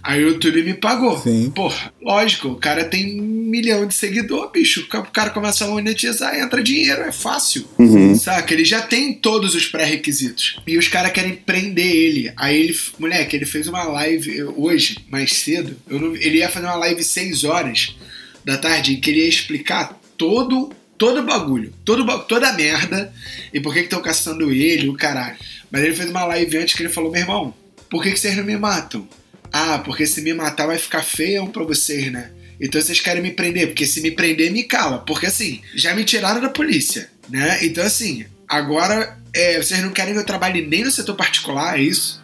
Aí 0.03 0.25
o 0.25 0.31
YouTube 0.31 0.65
me 0.65 0.75
pagou. 0.75 1.17
Sim. 1.21 1.53
Porra, 1.55 1.93
lógico, 2.03 2.49
o 2.49 2.57
cara 2.57 2.85
tem 2.85 3.21
um 3.21 3.25
milhão 3.25 3.87
de 3.87 3.95
seguidor, 3.95 4.51
bicho. 4.51 4.81
O 4.93 5.03
cara 5.05 5.31
começa 5.31 5.65
a 5.65 5.69
monetizar, 5.69 6.37
entra 6.37 6.61
dinheiro, 6.61 7.03
é 7.03 7.13
fácil. 7.13 7.69
Uhum. 7.79 8.17
Saca? 8.17 8.53
Ele 8.53 8.65
já 8.65 8.83
tem 8.83 9.15
todos 9.15 9.55
os 9.55 9.67
pré-requisitos. 9.67 10.57
E 10.67 10.77
os 10.77 10.89
caras 10.89 11.13
querem 11.13 11.37
prender 11.37 11.95
ele. 11.95 12.33
Aí 12.37 12.59
ele, 12.59 12.77
moleque, 12.99 13.37
ele 13.37 13.47
fez 13.47 13.69
uma 13.69 13.85
live 13.85 14.43
hoje, 14.57 14.99
mais 15.09 15.35
cedo. 15.35 15.77
Não, 15.89 16.17
ele 16.17 16.39
ia 16.39 16.49
fazer 16.49 16.67
uma 16.67 16.77
live 16.77 17.05
6 17.05 17.45
horas 17.45 17.97
da 18.45 18.59
tarde 18.59 18.95
em 18.95 19.01
que 19.01 19.09
ele 19.09 19.21
ia 19.21 19.29
explicar 19.29 20.01
todo 20.19 20.73
todo 21.03 21.25
bagulho, 21.25 21.75
todo, 21.85 22.07
toda 22.29 22.53
merda 22.53 23.13
e 23.53 23.59
por 23.59 23.75
que 23.75 23.81
estão 23.81 24.01
caçando 24.01 24.53
ele, 24.53 24.89
o 24.89 24.95
caralho. 24.95 25.37
Mas 25.69 25.83
ele 25.83 25.97
fez 25.97 26.09
uma 26.09 26.25
live 26.27 26.59
antes 26.59 26.75
que 26.77 26.83
ele 26.85 26.93
falou: 26.93 27.11
meu 27.11 27.21
irmão, 27.21 27.53
por 27.91 28.05
que, 28.05 28.13
que 28.13 28.21
vocês 28.21 28.37
não 28.37 28.45
me 28.45 28.57
matam? 28.57 29.09
Ah, 29.53 29.81
porque 29.85 30.07
se 30.07 30.23
me 30.23 30.33
matar 30.33 30.69
vai 30.69 30.79
ficar 30.79 31.03
feio 31.03 31.49
pra 31.49 31.65
vocês, 31.65 32.13
né? 32.13 32.31
Então 32.61 32.81
vocês 32.81 33.01
querem 33.01 33.21
me 33.21 33.33
prender, 33.33 33.67
porque 33.67 33.85
se 33.85 34.01
me 34.01 34.13
prender, 34.13 34.53
me 34.53 34.63
cala. 34.63 34.99
Porque 34.99 35.27
assim, 35.27 35.61
já 35.75 35.93
me 35.93 36.05
tiraram 36.05 36.41
da 36.41 36.51
polícia, 36.51 37.11
né? 37.29 37.59
Então 37.65 37.85
assim, 37.85 38.25
agora 38.49 39.19
é, 39.35 39.61
vocês 39.61 39.83
não 39.83 39.91
querem 39.91 40.15
que 40.15 40.21
eu 40.21 40.25
trabalhe 40.25 40.65
nem 40.65 40.85
no 40.85 40.91
setor 40.93 41.17
particular, 41.17 41.81
é 41.81 41.83
isso? 41.83 42.22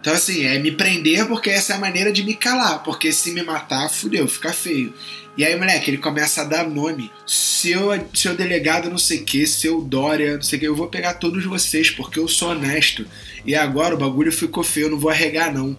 Então 0.00 0.14
assim, 0.14 0.44
é 0.44 0.58
me 0.58 0.72
prender 0.72 1.26
porque 1.26 1.50
essa 1.50 1.74
é 1.74 1.76
a 1.76 1.80
maneira 1.80 2.12
de 2.12 2.22
me 2.22 2.34
calar. 2.34 2.82
Porque 2.82 3.12
se 3.12 3.32
me 3.32 3.42
matar, 3.42 3.88
fudeu, 3.90 4.26
fica 4.26 4.52
feio. 4.52 4.94
E 5.36 5.44
aí, 5.44 5.56
moleque, 5.56 5.90
ele 5.90 5.98
começa 5.98 6.42
a 6.42 6.44
dar 6.44 6.68
nome. 6.68 7.10
Seu, 7.26 7.90
seu 8.12 8.34
delegado 8.34 8.90
não 8.90 8.98
sei 8.98 9.18
o 9.20 9.24
que, 9.24 9.46
seu 9.46 9.80
Dória, 9.80 10.34
não 10.34 10.42
sei 10.42 10.58
o 10.58 10.60
que, 10.60 10.68
eu 10.68 10.76
vou 10.76 10.88
pegar 10.88 11.14
todos 11.14 11.44
vocês, 11.44 11.90
porque 11.90 12.18
eu 12.18 12.28
sou 12.28 12.50
honesto. 12.50 13.06
E 13.46 13.54
agora 13.54 13.94
o 13.94 13.98
bagulho 13.98 14.32
ficou 14.32 14.64
feio, 14.64 14.86
eu 14.86 14.90
não 14.90 14.98
vou 14.98 15.10
arregar 15.10 15.52
não. 15.52 15.78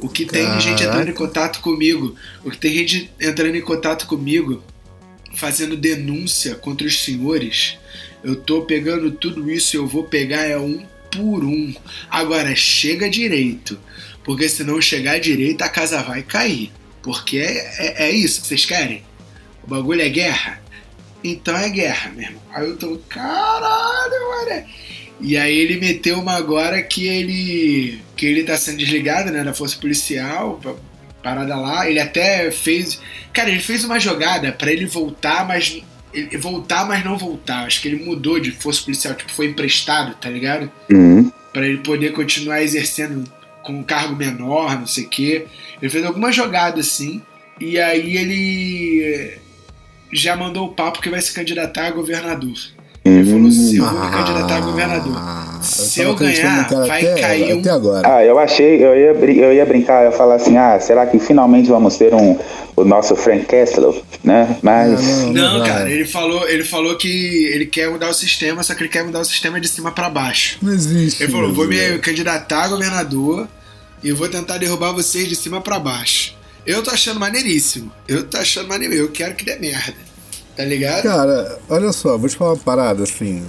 O 0.00 0.08
que 0.08 0.24
tem 0.24 0.50
de 0.56 0.64
gente 0.64 0.82
entrando 0.82 1.08
em 1.08 1.14
contato 1.14 1.60
comigo, 1.60 2.14
o 2.44 2.50
que 2.50 2.58
tem 2.58 2.72
gente 2.72 3.10
entrando 3.20 3.56
em 3.56 3.60
contato 3.60 4.06
comigo, 4.06 4.62
fazendo 5.36 5.76
denúncia 5.76 6.54
contra 6.54 6.86
os 6.86 7.04
senhores, 7.04 7.78
eu 8.22 8.36
tô 8.36 8.62
pegando 8.62 9.10
tudo 9.12 9.50
isso 9.50 9.76
e 9.76 9.78
eu 9.78 9.86
vou 9.86 10.04
pegar 10.04 10.44
é 10.44 10.58
um 10.58 10.84
por 11.16 11.44
um. 11.44 11.74
Agora 12.10 12.54
chega 12.54 13.08
direito, 13.08 13.78
porque 14.24 14.48
se 14.48 14.64
não 14.64 14.80
chegar 14.80 15.20
direito 15.20 15.62
a 15.62 15.68
casa 15.68 16.02
vai 16.02 16.22
cair. 16.22 16.72
Porque 17.02 17.38
é, 17.38 17.74
é, 17.78 18.08
é 18.08 18.10
isso 18.10 18.42
que 18.42 18.48
vocês 18.48 18.64
querem? 18.64 19.02
O 19.62 19.68
bagulho 19.68 20.02
é 20.02 20.08
guerra? 20.08 20.62
Então 21.22 21.56
é 21.56 21.68
guerra, 21.68 22.10
meu 22.10 22.24
irmão. 22.24 22.42
Aí 22.52 22.66
eu 22.66 22.76
tô, 22.76 22.98
caralho, 23.08 24.28
mano. 24.30 24.66
E 25.20 25.36
aí 25.36 25.56
ele 25.56 25.78
meteu 25.78 26.18
uma 26.18 26.34
agora 26.34 26.82
que 26.82 27.06
ele 27.06 28.00
que 28.16 28.26
ele 28.26 28.44
tá 28.44 28.56
sendo 28.56 28.78
desligado, 28.78 29.30
né, 29.30 29.42
da 29.42 29.54
força 29.54 29.76
policial, 29.78 30.60
parada 31.22 31.56
lá. 31.56 31.88
Ele 31.88 32.00
até 32.00 32.50
fez, 32.50 33.00
cara, 33.32 33.50
ele 33.50 33.60
fez 33.60 33.84
uma 33.84 33.98
jogada 33.98 34.52
para 34.52 34.70
ele 34.72 34.86
voltar, 34.86 35.46
mas 35.46 35.82
ele 36.14 36.38
voltar, 36.38 36.86
mas 36.86 37.04
não 37.04 37.18
voltar. 37.18 37.66
Acho 37.66 37.80
que 37.82 37.88
ele 37.88 38.04
mudou 38.04 38.38
de 38.38 38.50
força 38.52 38.82
policial, 38.82 39.14
tipo, 39.14 39.32
foi 39.32 39.46
emprestado, 39.46 40.14
tá 40.14 40.30
ligado? 40.30 40.70
Uhum. 40.90 41.30
Para 41.52 41.66
ele 41.66 41.78
poder 41.78 42.12
continuar 42.12 42.62
exercendo 42.62 43.24
com 43.62 43.72
um 43.72 43.82
cargo 43.82 44.14
menor, 44.14 44.78
não 44.78 44.86
sei 44.86 45.04
o 45.04 45.08
quê. 45.08 45.46
Ele 45.80 45.90
fez 45.90 46.04
alguma 46.04 46.30
jogada 46.30 46.80
assim. 46.80 47.22
E 47.60 47.78
aí 47.78 48.16
ele 48.16 49.38
já 50.12 50.36
mandou 50.36 50.66
o 50.66 50.72
papo 50.72 51.00
que 51.00 51.10
vai 51.10 51.20
se 51.20 51.32
candidatar 51.32 51.86
a 51.86 51.90
governador. 51.90 52.56
Ele 53.04 53.30
falou 53.30 53.48
assim: 53.48 53.76
eu 53.76 53.84
vou 53.84 54.00
me 54.00 54.10
candidatar 54.10 54.56
a 54.56 54.60
governador. 54.60 55.34
Se 55.62 56.00
eu, 56.00 56.14
ganhar, 56.14 56.68
vai 56.68 57.06
até, 57.06 57.20
cair 57.20 57.54
um. 57.54 57.60
Até 57.60 57.70
agora. 57.70 58.16
Ah, 58.16 58.24
eu 58.24 58.38
achei, 58.38 58.84
eu 58.84 58.94
ia, 58.94 59.12
eu 59.12 59.52
ia 59.52 59.64
brincar, 59.64 60.04
eu 60.04 60.10
ia 60.10 60.16
falar 60.16 60.34
assim, 60.34 60.56
ah, 60.58 60.78
será 60.78 61.06
que 61.06 61.18
finalmente 61.18 61.68
vamos 61.68 61.96
ter 61.96 62.14
um, 62.14 62.38
o 62.76 62.84
nosso 62.84 63.16
Frank 63.16 63.46
Castle, 63.46 64.02
né? 64.22 64.58
Mas. 64.62 65.00
Não, 65.00 65.32
Não, 65.32 65.58
vai. 65.60 65.68
cara, 65.68 65.90
ele 65.90 66.06
falou, 66.06 66.48
ele 66.48 66.64
falou 66.64 66.96
que 66.96 67.46
ele 67.46 67.66
quer 67.66 67.90
mudar 67.90 68.08
o 68.10 68.14
sistema, 68.14 68.62
só 68.62 68.74
que 68.74 68.82
ele 68.82 68.90
quer 68.90 69.04
mudar 69.04 69.20
o 69.20 69.24
sistema 69.24 69.60
de 69.60 69.68
cima 69.68 69.90
pra 69.90 70.08
baixo. 70.10 70.58
Não 70.62 70.72
existe. 70.72 71.22
Ele 71.22 71.32
falou: 71.32 71.52
vou 71.52 71.66
me 71.66 71.98
candidatar 71.98 72.64
a 72.64 72.68
governador 72.68 73.48
e 74.02 74.12
vou 74.12 74.28
tentar 74.28 74.58
derrubar 74.58 74.92
vocês 74.92 75.28
de 75.28 75.36
cima 75.36 75.60
pra 75.60 75.78
baixo. 75.78 76.36
Eu 76.66 76.82
tô 76.82 76.90
achando 76.90 77.20
maneiríssimo. 77.20 77.92
Eu 78.08 78.24
tô 78.24 78.38
achando 78.38 78.68
maneiríssimo. 78.68 79.06
Eu 79.06 79.12
quero 79.12 79.34
que 79.34 79.44
dê 79.44 79.56
merda. 79.56 79.94
Tá 80.56 80.64
ligado? 80.64 81.02
Cara, 81.02 81.58
olha 81.68 81.92
só, 81.92 82.16
vou 82.16 82.28
te 82.28 82.36
falar 82.36 82.52
uma 82.52 82.56
parada 82.58 83.02
assim. 83.02 83.42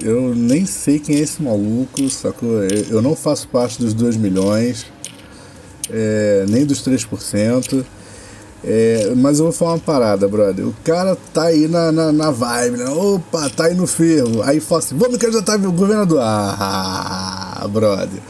Eu 0.00 0.34
nem 0.34 0.64
sei 0.66 0.98
quem 0.98 1.16
é 1.16 1.20
esse 1.20 1.42
maluco, 1.42 2.08
sacou? 2.10 2.62
Eu 2.64 3.00
não 3.02 3.14
faço 3.16 3.48
parte 3.48 3.78
dos 3.80 3.94
2 3.94 4.16
milhões, 4.16 4.86
é, 5.90 6.44
nem 6.48 6.64
dos 6.64 6.82
3%. 6.82 7.84
É, 8.64 9.12
mas 9.16 9.38
eu 9.40 9.46
vou 9.46 9.52
falar 9.52 9.72
uma 9.72 9.78
parada, 9.80 10.28
brother. 10.28 10.66
O 10.68 10.74
cara 10.84 11.16
tá 11.34 11.44
aí 11.46 11.66
na, 11.66 11.90
na, 11.90 12.12
na 12.12 12.30
vibe, 12.30 12.76
né? 12.78 12.88
Opa, 12.90 13.50
tá 13.50 13.64
aí 13.66 13.74
no 13.74 13.88
ferro. 13.88 14.40
Aí 14.44 14.60
fala 14.60 14.80
assim: 14.80 14.96
vamos 14.96 15.14
me 15.14 15.18
candidatar 15.18 15.54
ao 15.54 15.72
governador. 15.72 16.20
Ah, 16.22 17.66
brother. 17.68 18.20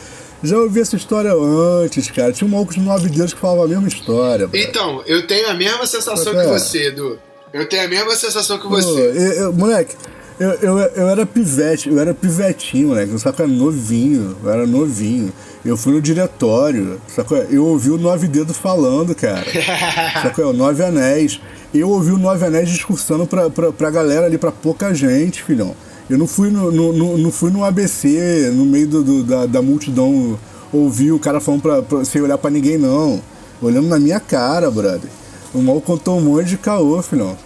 Já 0.43 0.57
ouvi 0.59 0.81
essa 0.81 0.97
história 0.97 1.33
antes, 1.35 2.11
cara. 2.11 2.33
Tinha 2.33 2.49
um 2.49 2.51
maluco 2.51 2.73
de 2.75 2.81
nove 2.81 3.09
dedos 3.09 3.33
que 3.35 3.41
falava 3.41 3.65
a 3.65 3.69
mesma 3.69 3.87
história. 3.89 4.47
brother. 4.49 4.69
Então, 4.69 5.03
eu 5.07 5.27
tenho 5.27 5.49
a 5.51 5.55
mesma 5.55 5.87
sensação 5.87 6.33
É. 6.39 6.45
que 6.45 6.51
você, 6.51 6.89
Edu. 6.89 7.19
Eu 7.53 7.69
tenho 7.69 7.85
a 7.85 7.89
mesma 7.89 8.15
sensação 8.17 8.59
que 8.59 8.67
você. 8.67 9.01
eu- 9.01 9.33
eu- 9.45 9.53
moleque, 9.53 9.95
eu, 10.41 10.51
eu, 10.55 10.79
eu 10.79 11.09
era 11.09 11.27
pivete, 11.27 11.89
eu 11.89 11.99
era 11.99 12.15
pivetinho, 12.15 12.89
moleque. 12.89 13.13
Eu 13.13 13.21
era 13.39 13.47
novinho, 13.47 14.37
eu 14.43 14.51
era 14.51 14.67
novinho. 14.67 15.33
Eu 15.65 15.77
fui 15.77 15.93
no 15.93 16.01
diretório, 16.01 17.01
sacou? 17.15 17.37
Eu 17.39 17.65
ouvi 17.67 17.91
o 17.91 17.99
Nove 17.99 18.27
Dedos 18.27 18.57
falando, 18.57 19.15
cara. 19.15 19.45
sacou? 20.23 20.47
O 20.47 20.53
Nove 20.53 20.83
Anéis. 20.83 21.41
Eu 21.73 21.89
ouvi 21.91 22.11
o 22.11 22.19
Nove 22.19 22.45
Anéis 22.45 22.69
discursando 22.69 23.27
pra, 23.27 23.49
pra, 23.49 23.71
pra 23.73 23.91
galera 23.91 24.27
ali, 24.27 24.37
pra 24.39 24.51
pouca 24.51 24.93
gente, 24.95 25.43
filhão. 25.43 25.75
Eu 26.11 26.19
não 26.19 26.27
fui 26.27 26.51
no, 26.51 26.71
no, 26.73 26.93
no- 26.93 27.19
não 27.19 27.31
fui 27.31 27.51
no 27.51 27.65
ABC, 27.65 28.51
no 28.55 28.65
meio 28.67 28.87
do, 28.89 29.03
do- 29.03 29.23
da, 29.23 29.47
da 29.47 29.63
multidão, 29.63 30.39
ouvir 30.73 31.13
o 31.13 31.19
cara 31.19 31.41
falando 31.41 31.63
pra, 31.63 31.83
pra- 31.83 32.05
sem 32.05 32.21
olhar 32.21 32.37
pra 32.39 32.51
ninguém, 32.51 32.77
não. 32.77 33.23
Olhando 33.61 33.87
na 33.89 33.99
minha 33.99 34.19
cara, 34.19 34.71
brother. 34.71 35.09
O 35.55 35.61
mal 35.61 35.81
contou 35.81 36.19
um 36.19 36.21
monte 36.23 36.47
de 36.49 36.57
caô, 36.57 37.03
filhão. 37.03 37.37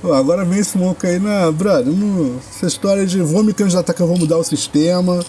Pô, 0.00 0.12
agora 0.14 0.44
vem 0.44 0.60
esse 0.60 0.78
maluco 0.78 1.06
aí 1.06 1.18
na. 1.18 1.50
Brother, 1.52 1.92
não- 1.92 2.36
essa 2.54 2.66
história 2.66 3.04
de 3.06 3.20
vou 3.20 3.42
me 3.44 3.52
candidatar 3.52 3.92
que 3.92 4.00
eu 4.00 4.06
vou 4.06 4.16
mudar 4.18 4.38
o 4.38 4.44
sistema. 4.44 5.22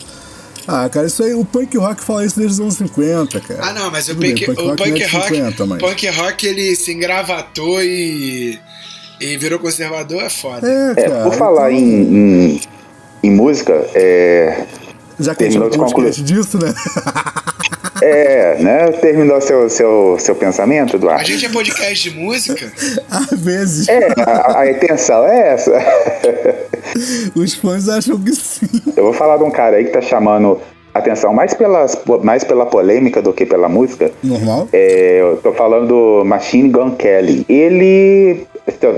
Ah, 0.68 0.88
cara, 0.88 1.08
isso 1.08 1.24
aí, 1.24 1.34
o 1.34 1.44
punk 1.44 1.76
rock 1.78 2.02
fala 2.04 2.24
isso 2.26 2.38
desde 2.40 2.54
os 2.54 2.60
anos 2.62 2.76
50, 2.76 3.40
cara. 3.42 3.60
Ah, 3.64 3.74
não, 3.74 3.92
mas 3.92 4.06
o 4.08 4.12
Tudo 4.12 4.20
bem, 4.22 4.36
punk, 4.36 4.62
o 4.62 4.68
não 4.68 4.76
punk 4.76 5.02
é 5.02 5.08
rock, 5.08 5.28
50, 5.36 5.66
mas- 5.66 5.80
punk 5.82 6.08
rock 6.10 6.48
ele 6.48 6.76
se 6.76 6.94
engravatou 6.94 7.84
e, 7.84 8.60
e 9.20 9.38
virou 9.38 9.60
conservador, 9.60 10.22
é 10.22 10.30
foda. 10.30 10.66
É, 10.66 10.92
É, 10.92 11.10
cara. 11.10 11.24
por 11.24 11.34
falar 11.34 11.74
então, 11.74 11.84
em, 11.84 12.52
em, 12.54 12.62
em 13.24 13.32
música, 13.32 13.74
é, 13.96 14.66
Já 15.20 15.34
que 15.36 15.44
a 15.46 15.50
gente 15.50 15.60
um 15.62 15.70
podcast 15.70 16.22
disso, 16.24 16.58
né? 16.60 16.74
é, 18.02 18.58
né? 18.60 18.92
Terminou 18.94 19.40
seu, 19.42 19.70
seu, 19.70 20.18
seu 20.20 20.36
pensamento, 20.36 20.94
A 20.94 20.98
Eduardo? 20.98 21.26
gente 21.26 21.46
é 21.46 21.50
podcast 21.50 22.10
de 22.10 22.18
música? 22.18 22.72
Às 23.10 23.40
vezes. 23.40 23.88
É, 23.88 24.08
a, 24.26 24.60
a 24.60 24.72
intenção 24.72 25.26
é 25.26 25.54
essa. 25.54 25.72
Os 27.36 27.54
fãs 27.56 27.88
acham 27.90 28.20
que 28.22 28.34
sim. 28.34 28.68
Eu 28.96 29.04
vou 29.06 29.14
falar 29.14 29.38
de 29.38 29.44
um 29.44 29.52
cara 29.52 29.78
aí 29.78 29.86
que 29.86 29.92
tá 29.92 30.02
chamando 30.02 30.60
atenção 30.94 31.34
mais, 31.34 31.54
pelas, 31.54 31.98
mais 32.24 32.44
pela 32.44 32.66
polêmica 32.66 33.22
do 33.22 33.32
que 33.32 33.46
pela 33.46 33.70
música. 33.70 34.12
Normal? 34.24 34.68
É, 34.74 35.20
eu 35.22 35.38
tô 35.38 35.54
falando 35.54 35.88
do 35.88 36.26
Machine 36.26 36.70
Gun 36.70 36.92
Kelly. 36.92 37.46
Ele 37.48 38.46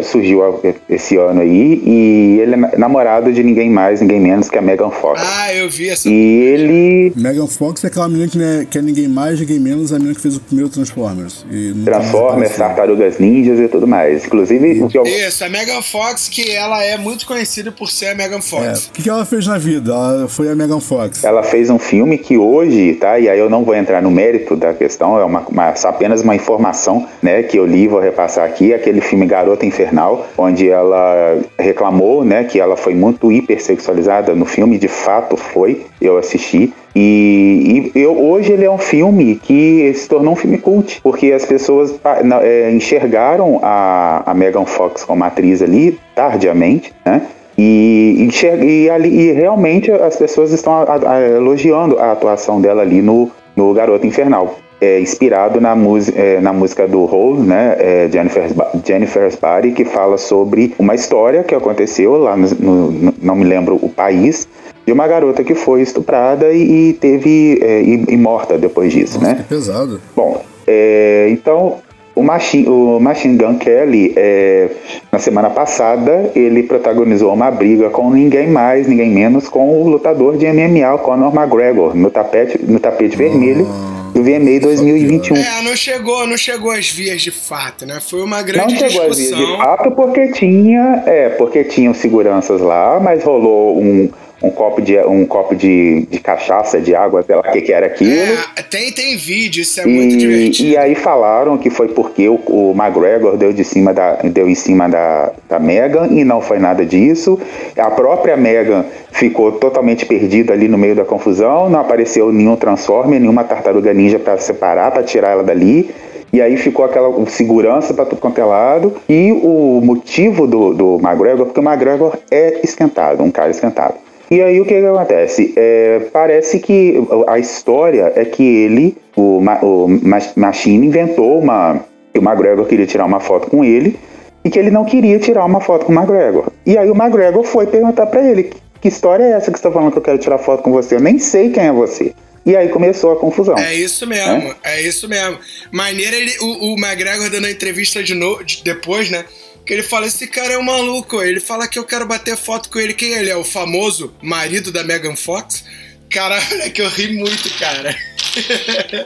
surgiu 0.03 0.41
esse 0.89 1.15
ano 1.17 1.41
aí 1.41 1.81
e 1.85 2.39
ele 2.41 2.53
é 2.55 2.77
namorado 2.77 3.31
de 3.31 3.43
ninguém 3.43 3.69
mais, 3.69 4.01
ninguém 4.01 4.19
menos 4.19 4.49
que 4.49 4.57
a 4.57 4.61
Megan 4.61 4.89
Fox. 4.91 5.21
Ah, 5.23 5.53
eu 5.53 5.69
vi 5.69 5.89
essa. 5.89 6.09
E 6.09 6.13
ele 6.13 7.13
Megan 7.15 7.47
Fox 7.47 7.83
é 7.83 7.87
aquela 7.87 8.07
menina 8.07 8.27
que, 8.29 8.37
né, 8.37 8.67
que 8.69 8.77
é 8.77 8.81
ninguém 8.81 9.07
mais, 9.07 9.39
ninguém 9.39 9.59
menos, 9.59 9.91
a 9.93 9.97
menina 9.97 10.15
que 10.15 10.21
fez 10.21 10.35
o 10.35 10.39
primeiro 10.39 10.69
Transformers. 10.69 11.45
E 11.51 11.73
Transformers, 11.85 12.51
apareceu. 12.51 12.57
Tartarugas 12.65 13.19
Ninjas 13.19 13.59
e 13.59 13.67
tudo 13.67 13.87
mais. 13.87 14.25
Inclusive, 14.25 14.83
o 14.83 14.87
que 14.87 14.97
eu- 14.97 15.03
Isso, 15.03 15.43
a 15.43 15.49
Megan 15.49 15.81
Fox, 15.81 16.27
que 16.27 16.51
ela 16.51 16.83
é 16.83 16.97
muito 16.97 17.25
conhecida 17.25 17.71
por 17.71 17.89
ser 17.89 18.07
a 18.07 18.15
Megan 18.15 18.37
É, 18.37 18.41
Fox. 18.41 18.87
O 18.87 18.91
que, 18.91 19.03
que 19.03 19.09
ela 19.09 19.25
fez 19.25 19.47
na 19.47 19.57
vida? 19.57 19.91
Ela 19.91 20.27
foi 20.27 20.49
a 20.49 20.55
Megan 20.55 20.79
Fox. 20.79 21.23
ela 21.23 21.43
fez 21.43 21.69
um 21.69 21.79
filme 21.79 22.17
que 22.17 22.37
hoje, 22.37 22.93
tá? 22.95 23.19
E 23.19 23.29
aí 23.29 23.39
eu 23.39 23.49
não 23.49 23.63
vou 23.63 23.75
entrar 23.75 24.01
no 24.01 24.11
mérito 24.11 24.55
da 24.55 24.73
questão, 24.73 25.17
é 25.19 25.23
uma, 25.23 25.41
uma- 25.47 25.75
só 25.75 25.89
apenas 25.89 26.21
uma 26.21 26.35
informação, 26.35 27.07
né? 27.21 27.43
Que 27.43 27.57
eu 27.57 27.65
li 27.65 27.83
e 27.83 27.87
vou 27.87 27.99
repassar 27.99 28.45
aqui. 28.45 28.73
Aquele 28.73 29.01
filme 29.01 29.25
Garota 29.53 29.65
Infernal, 29.65 30.25
onde 30.37 30.69
ela 30.69 31.37
reclamou, 31.59 32.23
né? 32.25 32.43
Que 32.43 32.59
ela 32.59 32.75
foi 32.75 32.95
muito 32.95 33.31
hipersexualizada 33.31 34.33
no 34.33 34.45
filme. 34.45 34.77
De 34.77 34.87
fato 34.87 35.37
foi. 35.37 35.85
Eu 36.01 36.17
assisti. 36.17 36.73
E, 36.95 37.91
e 37.95 37.99
eu, 38.01 38.19
hoje 38.19 38.51
ele 38.53 38.65
é 38.65 38.71
um 38.71 38.77
filme 38.77 39.35
que 39.35 39.93
se 39.95 40.07
tornou 40.09 40.33
um 40.33 40.35
filme 40.35 40.57
cult, 40.57 40.99
porque 41.01 41.31
as 41.31 41.45
pessoas 41.45 41.99
na- 42.23 42.43
é, 42.43 42.71
enxergaram 42.71 43.59
a, 43.63 44.23
a 44.25 44.33
Megan 44.33 44.65
Fox 44.65 45.03
como 45.03 45.23
atriz 45.23 45.61
ali 45.61 45.99
tardiamente, 46.15 46.93
né? 47.05 47.21
E, 47.57 48.15
enxer- 48.19 48.63
e, 48.63 48.89
ali, 48.89 49.09
e 49.09 49.31
realmente 49.31 49.91
as 49.91 50.15
pessoas 50.15 50.51
estão 50.51 50.73
a- 50.73 50.99
a- 51.15 51.21
elogiando 51.21 51.99
a 51.99 52.11
atuação 52.11 52.59
dela 52.59 52.81
ali 52.81 53.01
no, 53.01 53.29
no 53.55 53.73
Garoto 53.73 54.05
Infernal. 54.07 54.55
É, 54.83 54.99
inspirado 54.99 55.61
na, 55.61 55.73
música 55.75 56.19
é, 56.19 56.41
na 56.41 56.51
música 56.51 56.85
do 56.85 57.03
Hole, 57.03 57.39
né, 57.41 57.75
é, 57.79 58.09
Jennifer's, 58.11 58.51
Jennifer's 58.85 59.35
Body, 59.37 59.71
que 59.71 59.85
fala 59.85 60.17
sobre 60.17 60.73
uma 60.77 60.93
história 60.93 61.41
que 61.41 61.55
aconteceu 61.55 62.17
lá 62.17 62.35
no, 62.35 62.49
no- 62.91 63.13
não 63.21 63.33
me 63.35 63.45
lembro 63.45 63.79
o 63.81 63.87
país, 63.87 64.45
de 64.85 64.91
uma 64.91 65.07
garota 65.07 65.41
que 65.41 65.55
foi 65.55 65.81
estuprada 65.81 66.51
e, 66.51 66.89
e 66.89 66.93
teve 66.93 67.59
é, 67.61 67.81
e, 67.81 68.03
e 68.09 68.17
morta 68.17 68.57
depois 68.57 68.91
disso, 68.91 69.19
Nossa, 69.19 69.35
né? 69.35 69.35
que 69.35 69.43
pesado. 69.43 70.01
Bom, 70.13 70.43
é, 70.67 71.29
então 71.31 71.75
o 72.13 72.21
Machine, 72.21 72.67
o 72.67 72.99
Machine 72.99 73.37
Gun 73.37 73.55
Kelly, 73.55 74.13
é, 74.17 74.69
na 75.11 75.17
semana 75.17 75.49
passada, 75.49 76.29
ele 76.35 76.63
protagonizou 76.63 77.33
uma 77.33 77.49
briga 77.49 77.89
com 77.89 78.11
ninguém 78.11 78.49
mais, 78.49 78.85
ninguém 78.85 79.09
menos, 79.09 79.47
com 79.47 79.81
o 79.81 79.87
lutador 79.87 80.35
de 80.35 80.45
MMA, 80.45 80.97
Conor 80.97 81.33
McGregor, 81.33 81.95
no 81.95 82.11
tapete, 82.11 82.59
no 82.67 82.79
tapete 82.79 83.15
vermelho 83.15 83.65
do 84.13 84.23
VMA 84.23 84.59
2021. 84.61 85.35
É, 85.35 85.61
não 85.63 85.75
chegou, 85.75 86.27
não 86.27 86.37
chegou 86.37 86.71
às 86.71 86.89
vias 86.89 87.21
de 87.21 87.31
fato, 87.31 87.85
né? 87.85 87.99
Foi 87.99 88.21
uma 88.21 88.37
Não 88.37 88.45
grande 88.45 88.77
chegou 88.77 89.01
a 89.01 89.07
vir 89.07 89.15
de 89.15 89.21
discussão. 89.23 89.57
fato 89.57 89.91
porque 89.91 90.31
tinha, 90.33 91.03
é, 91.05 91.29
porque 91.29 91.63
tinham 91.63 91.93
seguranças 91.93 92.61
lá, 92.61 92.99
mas 92.99 93.23
rolou 93.23 93.81
um, 93.81 94.09
um 94.43 94.51
copo 94.51 94.81
de 94.81 94.97
um 94.99 95.25
copo 95.25 95.55
de, 95.55 96.05
de 96.11 96.19
cachaça, 96.19 96.79
de 96.81 96.93
água, 96.93 97.23
sei 97.23 97.35
lá 97.35 97.41
o 97.41 97.51
que, 97.51 97.61
que 97.61 97.71
era 97.71 97.85
aquilo. 97.85 98.37
É, 98.57 98.61
tem, 98.61 98.91
tem 98.91 99.15
vídeo, 99.15 99.61
isso 99.61 99.79
é 99.79 99.85
muito 99.85 100.15
E, 100.15 100.17
divertido. 100.17 100.69
e 100.69 100.77
aí 100.77 100.95
falaram 100.95 101.57
que 101.57 101.69
foi 101.69 101.87
porque 101.87 102.27
o, 102.27 102.35
o 102.47 102.75
McGregor 102.77 103.37
deu, 103.37 103.53
de 103.53 103.63
cima 103.63 103.93
da, 103.93 104.15
deu 104.23 104.49
em 104.49 104.55
cima 104.55 104.89
da, 104.89 105.31
da 105.47 105.59
Megan 105.59 106.07
e 106.11 106.25
não 106.25 106.41
foi 106.41 106.59
nada 106.59 106.85
disso. 106.85 107.39
A 107.77 107.89
própria 107.91 108.35
Megan 108.35 108.83
ficou 109.11 109.53
totalmente 109.53 110.05
perdida 110.05 110.51
ali 110.51 110.67
no 110.67 110.77
meio 110.77 110.95
da 110.95 111.05
confusão, 111.05 111.69
não 111.69 111.79
apareceu 111.79 112.31
nenhum 112.31 112.57
Transformer, 112.57 113.19
nenhuma 113.19 113.43
tartaruga 113.45 113.93
ninja 113.93 114.19
para 114.19 114.37
separar, 114.37 114.91
para 114.91 115.03
tirar 115.03 115.31
ela 115.31 115.43
dali. 115.43 115.89
E 116.33 116.41
aí 116.41 116.57
ficou 116.57 116.83
aquela 116.83 117.13
segurança 117.27 117.93
para 117.93 118.05
tudo 118.05 118.19
quanto 118.19 118.41
é 118.41 118.43
lado. 118.43 118.95
E 119.07 119.31
o 119.31 119.79
motivo 119.83 120.47
do, 120.47 120.73
do 120.73 120.95
McGregor, 120.95 121.45
porque 121.45 121.59
o 121.59 121.63
McGregor 121.63 122.17
é 122.31 122.59
esquentado, 122.63 123.21
um 123.21 123.29
cara 123.29 123.51
esquentado. 123.51 124.02
E 124.31 124.41
aí 124.41 124.59
o 124.59 124.65
que, 124.65 124.79
que 124.79 124.85
acontece? 124.85 125.53
É, 125.55 125.99
parece 126.11 126.59
que 126.59 126.95
a 127.27 127.37
história 127.37 128.11
é 128.15 128.25
que 128.25 128.43
ele, 128.43 128.97
o, 129.15 129.39
Ma- 129.41 129.59
o 129.61 129.87
Ma- 129.87 130.19
Machine, 130.35 130.87
inventou 130.87 131.39
uma. 131.39 131.85
que 132.13 132.19
o 132.19 132.23
McGregor 132.23 132.65
queria 132.65 132.85
tirar 132.85 133.05
uma 133.05 133.19
foto 133.19 133.49
com 133.49 133.63
ele 133.63 133.99
e 134.43 134.49
que 134.49 134.57
ele 134.57 134.71
não 134.71 134.85
queria 134.85 135.19
tirar 135.19 135.45
uma 135.45 135.61
foto 135.61 135.85
com 135.85 135.91
o 135.93 135.95
McGregor. 135.95 136.47
E 136.65 136.77
aí 136.77 136.89
o 136.89 136.95
McGregor 136.95 137.43
foi 137.43 137.67
perguntar 137.67 138.07
pra 138.07 138.23
ele: 138.27 138.51
que 138.81 138.87
história 138.87 139.23
é 139.23 139.31
essa 139.33 139.51
que 139.51 139.57
você 139.57 139.63
tá 139.63 139.71
falando 139.71 139.91
que 139.91 139.97
eu 139.99 140.01
quero 140.01 140.17
tirar 140.17 140.37
foto 140.39 140.63
com 140.63 140.71
você? 140.71 140.95
Eu 140.95 140.99
nem 141.01 141.19
sei 141.19 141.49
quem 141.49 141.65
é 141.67 141.71
você. 141.71 142.13
E 142.45 142.57
aí 142.57 142.67
começou 142.67 143.13
a 143.13 143.15
confusão. 143.15 143.57
É 143.57 143.73
isso 143.73 144.05
mesmo, 144.05 144.53
é, 144.63 144.81
isso 144.81 145.07
mesmo. 145.07 145.37
Maneiro 145.71 146.13
ele, 146.13 146.33
o, 146.41 146.73
o 146.73 146.77
McGregor 146.77 147.29
dando 147.29 147.45
a 147.47 147.51
entrevista 147.51 148.03
de 148.03 148.13
novo, 148.13 148.43
de- 148.43 148.61
depois, 148.65 149.09
né? 149.09 149.23
Que 149.65 149.73
ele 149.73 149.83
fala, 149.83 150.07
esse 150.07 150.27
cara 150.27 150.53
é 150.53 150.57
um 150.57 150.63
maluco. 150.63 151.21
Ele 151.21 151.39
fala 151.39 151.67
que 151.67 151.79
eu 151.79 151.85
quero 151.85 152.05
bater 152.05 152.35
foto 152.35 152.69
com 152.69 152.79
ele. 152.79 152.93
Quem 152.93 153.13
ele 153.13 153.29
é? 153.29 153.35
O 153.35 153.43
famoso 153.43 154.13
marido 154.21 154.71
da 154.71 154.83
Megan 154.83 155.15
Fox? 155.15 155.63
Caralho, 156.09 156.43
é 156.61 156.69
que 156.69 156.81
eu 156.81 156.89
ri 156.89 157.13
muito, 157.13 157.57
cara. 157.57 157.95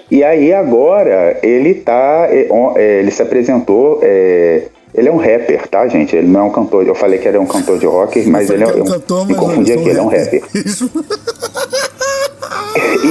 E 0.09 0.23
aí 0.23 0.53
agora 0.53 1.37
ele 1.43 1.73
tá. 1.73 2.29
é, 2.31 2.47
é, 2.77 2.99
ele 3.01 3.11
se 3.11 3.21
apresentou. 3.21 3.99
é, 4.01 4.69
ele 4.97 5.09
é 5.09 5.11
um 5.11 5.17
rapper, 5.17 5.67
tá, 5.67 5.87
gente? 5.87 6.15
Ele 6.15 6.27
não 6.27 6.39
é 6.39 6.43
um 6.43 6.49
cantor. 6.49 6.87
Eu 6.87 6.95
falei 6.95 7.19
que 7.19 7.27
ele 7.27 7.37
é 7.37 7.39
um 7.39 7.45
cantor 7.45 7.77
de 7.77 7.85
rock, 7.85 8.19
mas 8.27 8.49
ele 8.49 8.63
é, 8.63 8.67
um. 8.67 8.83
cantor, 8.83 9.27
me 9.27 9.35
confundi 9.35 9.73
aqui, 9.73 9.89
ele 9.89 9.99
é 9.99 10.01
um 10.01 10.09
sou 10.09 10.19
rapper. 10.19 10.43
Isso. 10.65 10.91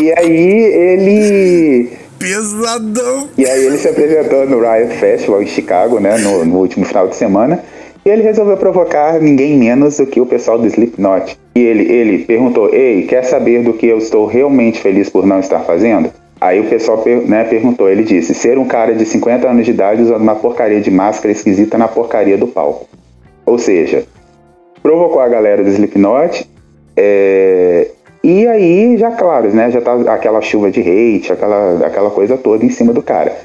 E 0.00 0.12
aí 0.18 0.62
ele. 0.62 2.05
Pesadão. 2.18 3.29
E 3.37 3.46
aí 3.46 3.66
ele 3.66 3.79
se 3.79 3.88
apresentou 3.88 4.46
no 4.46 4.61
Riot 4.61 4.94
Festival 4.96 5.42
em 5.42 5.46
Chicago, 5.46 6.00
né, 6.00 6.18
no, 6.18 6.44
no 6.44 6.59
último 6.59 6.85
final 6.85 7.09
de 7.09 7.16
semana, 7.16 7.62
e 8.05 8.09
ele 8.09 8.22
resolveu 8.22 8.57
provocar 8.57 9.20
ninguém 9.20 9.57
menos 9.57 9.96
do 9.96 10.07
que 10.07 10.20
o 10.20 10.26
pessoal 10.26 10.59
do 10.59 10.66
Slipknot. 10.66 11.38
E 11.55 11.61
ele, 11.61 11.92
ele 11.92 12.24
perguntou, 12.24 12.72
ei, 12.72 13.05
quer 13.07 13.24
saber 13.24 13.62
do 13.62 13.72
que 13.72 13.87
eu 13.87 13.98
estou 13.98 14.26
realmente 14.26 14.81
feliz 14.81 15.09
por 15.09 15.26
não 15.26 15.40
estar 15.40 15.61
fazendo? 15.61 16.11
Aí 16.40 16.61
o 16.61 16.68
pessoal 16.68 17.02
né, 17.26 17.44
perguntou, 17.44 17.88
ele 17.88 18.05
disse, 18.05 18.35
ser 18.35 18.59
um 18.59 18.66
cara 18.66 18.94
de 18.94 19.05
50 19.05 19.48
anos 19.48 19.64
de 19.64 19.70
idade 19.70 20.02
usando 20.02 20.20
uma 20.20 20.37
porcaria 20.37 20.81
de 20.81 20.90
máscara 20.90 21.33
esquisita 21.33 21.79
na 21.79 21.88
porcaria 21.88 22.37
do 22.37 22.46
palco. 22.46 22.87
Ou 23.44 23.59
seja, 23.59 24.05
provocou 24.83 25.20
a 25.20 25.29
galera 25.29 25.64
do 25.64 25.70
Slipknot, 25.70 26.48
é, 26.96 27.88
e 28.28 28.46
aí, 28.48 28.96
já 28.98 29.10
claro, 29.12 29.52
né? 29.54 29.70
Já 29.70 29.80
tá 29.80 29.94
aquela 30.12 30.40
chuva 30.40 30.70
de 30.70 30.80
hate, 30.80 31.32
aquela, 31.32 31.86
aquela 31.86 32.10
coisa 32.10 32.36
toda 32.36 32.64
em 32.64 32.70
cima 32.70 32.92
do 32.92 33.02
cara. 33.02 33.36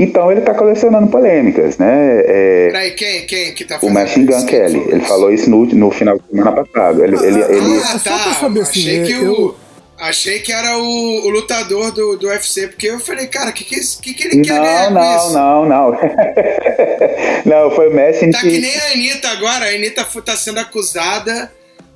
Então 0.00 0.30
ele 0.30 0.42
tá 0.42 0.54
colecionando 0.54 1.08
polêmicas, 1.08 1.76
né? 1.76 2.22
É, 2.24 2.66
Peraí, 2.68 2.90
quem, 2.92 3.26
quem 3.26 3.52
que 3.54 3.64
tá 3.64 3.78
o 3.82 3.90
Machine 3.90 4.26
Gun 4.26 4.36
isso? 4.36 4.46
Kelly, 4.46 4.78
ele 4.88 4.98
isso? 4.98 5.08
falou 5.08 5.32
isso 5.32 5.50
no, 5.50 5.64
no 5.66 5.90
final 5.90 6.16
de 6.16 6.22
semana 6.30 6.52
passado. 6.64 7.02
Ele, 7.04 7.16
ele, 7.16 7.40
ele- 7.42 7.80
Ah, 7.84 7.98
tá. 7.98 8.18
pra 8.18 8.34
saber, 8.34 8.60
assim, 8.60 8.80
achei, 8.80 9.02
que 9.02 9.12
eu- 9.12 9.32
o, 9.32 9.54
achei 9.98 10.38
que 10.38 10.52
era 10.52 10.78
o, 10.78 11.26
o 11.26 11.28
lutador 11.30 11.90
do, 11.90 12.16
do 12.16 12.28
UFC, 12.28 12.68
porque 12.68 12.86
eu 12.86 13.00
falei, 13.00 13.26
cara, 13.26 13.50
o 13.50 13.52
que, 13.52 13.64
que, 13.64 13.74
esse- 13.74 14.00
que, 14.00 14.14
que 14.14 14.22
ele 14.28 14.42
quer 14.44 14.60
ganhar 14.60 14.90
Não, 14.92 15.00
com 15.00 15.04
não, 15.04 15.16
isso? 15.16 15.32
não, 15.34 15.66
não. 15.68 15.98
não, 17.44 17.70
foi 17.72 17.88
o 17.88 17.94
Machine 17.94 18.32
Tá 18.32 18.38
que 18.40 18.50
que. 18.50 18.60
nem 18.60 18.76
a 18.78 18.92
Anitta 18.92 19.28
agora. 19.30 19.64
A 19.64 19.68
Anitta 19.70 20.06
tá 20.24 20.36
sendo 20.36 20.60
acusada, 20.60 21.50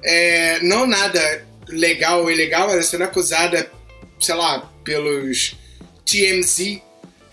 é, 0.05 0.59
não 0.63 0.87
nada 0.87 1.21
legal 1.73 2.23
ou 2.23 2.31
ilegal, 2.31 2.69
mas 2.69 2.77
tá 2.77 2.83
sendo 2.83 3.05
acusada, 3.05 3.71
sei 4.21 4.35
lá, 4.35 4.71
pelos 4.85 5.57
TMZ 6.07 6.81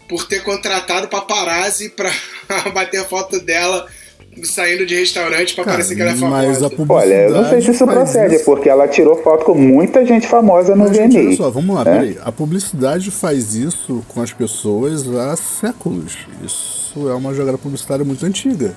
por 0.08 0.28
ter 0.28 0.44
contratado 0.44 1.08
paparazzi 1.08 1.90
pra 1.90 2.12
bater 2.74 3.06
foto 3.08 3.40
dela 3.40 3.88
saindo 4.44 4.86
de 4.86 4.96
restaurante 4.96 5.54
pra 5.54 5.64
parecer 5.64 5.96
que 5.96 6.02
ela 6.02 6.12
é 6.12 6.16
mas 6.16 6.64
a 6.64 6.70
famosa. 6.70 6.94
Olha, 6.94 7.14
eu 7.14 7.32
não 7.32 7.50
sei 7.50 7.62
se 7.62 7.72
isso 7.72 7.86
procede, 7.86 8.36
isso. 8.36 8.46
porque 8.46 8.70
ela 8.70 8.88
tirou 8.88 9.22
foto 9.22 9.46
com 9.46 9.56
muita 9.56 10.06
gente 10.06 10.28
famosa 10.28 10.76
no 10.76 10.86
Mas, 10.86 10.96
gente, 10.96 11.18
olha 11.18 11.28
VMA. 11.28 11.36
só, 11.36 11.50
vamos 11.50 11.76
lá, 11.76 11.84
né? 11.84 11.92
peraí. 11.92 12.18
A 12.24 12.32
publicidade 12.32 13.12
faz 13.12 13.56
isso 13.56 14.04
com 14.08 14.22
as 14.22 14.32
pessoas 14.32 15.08
há 15.08 15.36
séculos. 15.36 16.18
Isso 16.44 17.10
é 17.10 17.14
uma 17.14 17.34
jogada 17.34 17.58
publicitária 17.58 18.06
muito 18.06 18.26
antiga. 18.26 18.76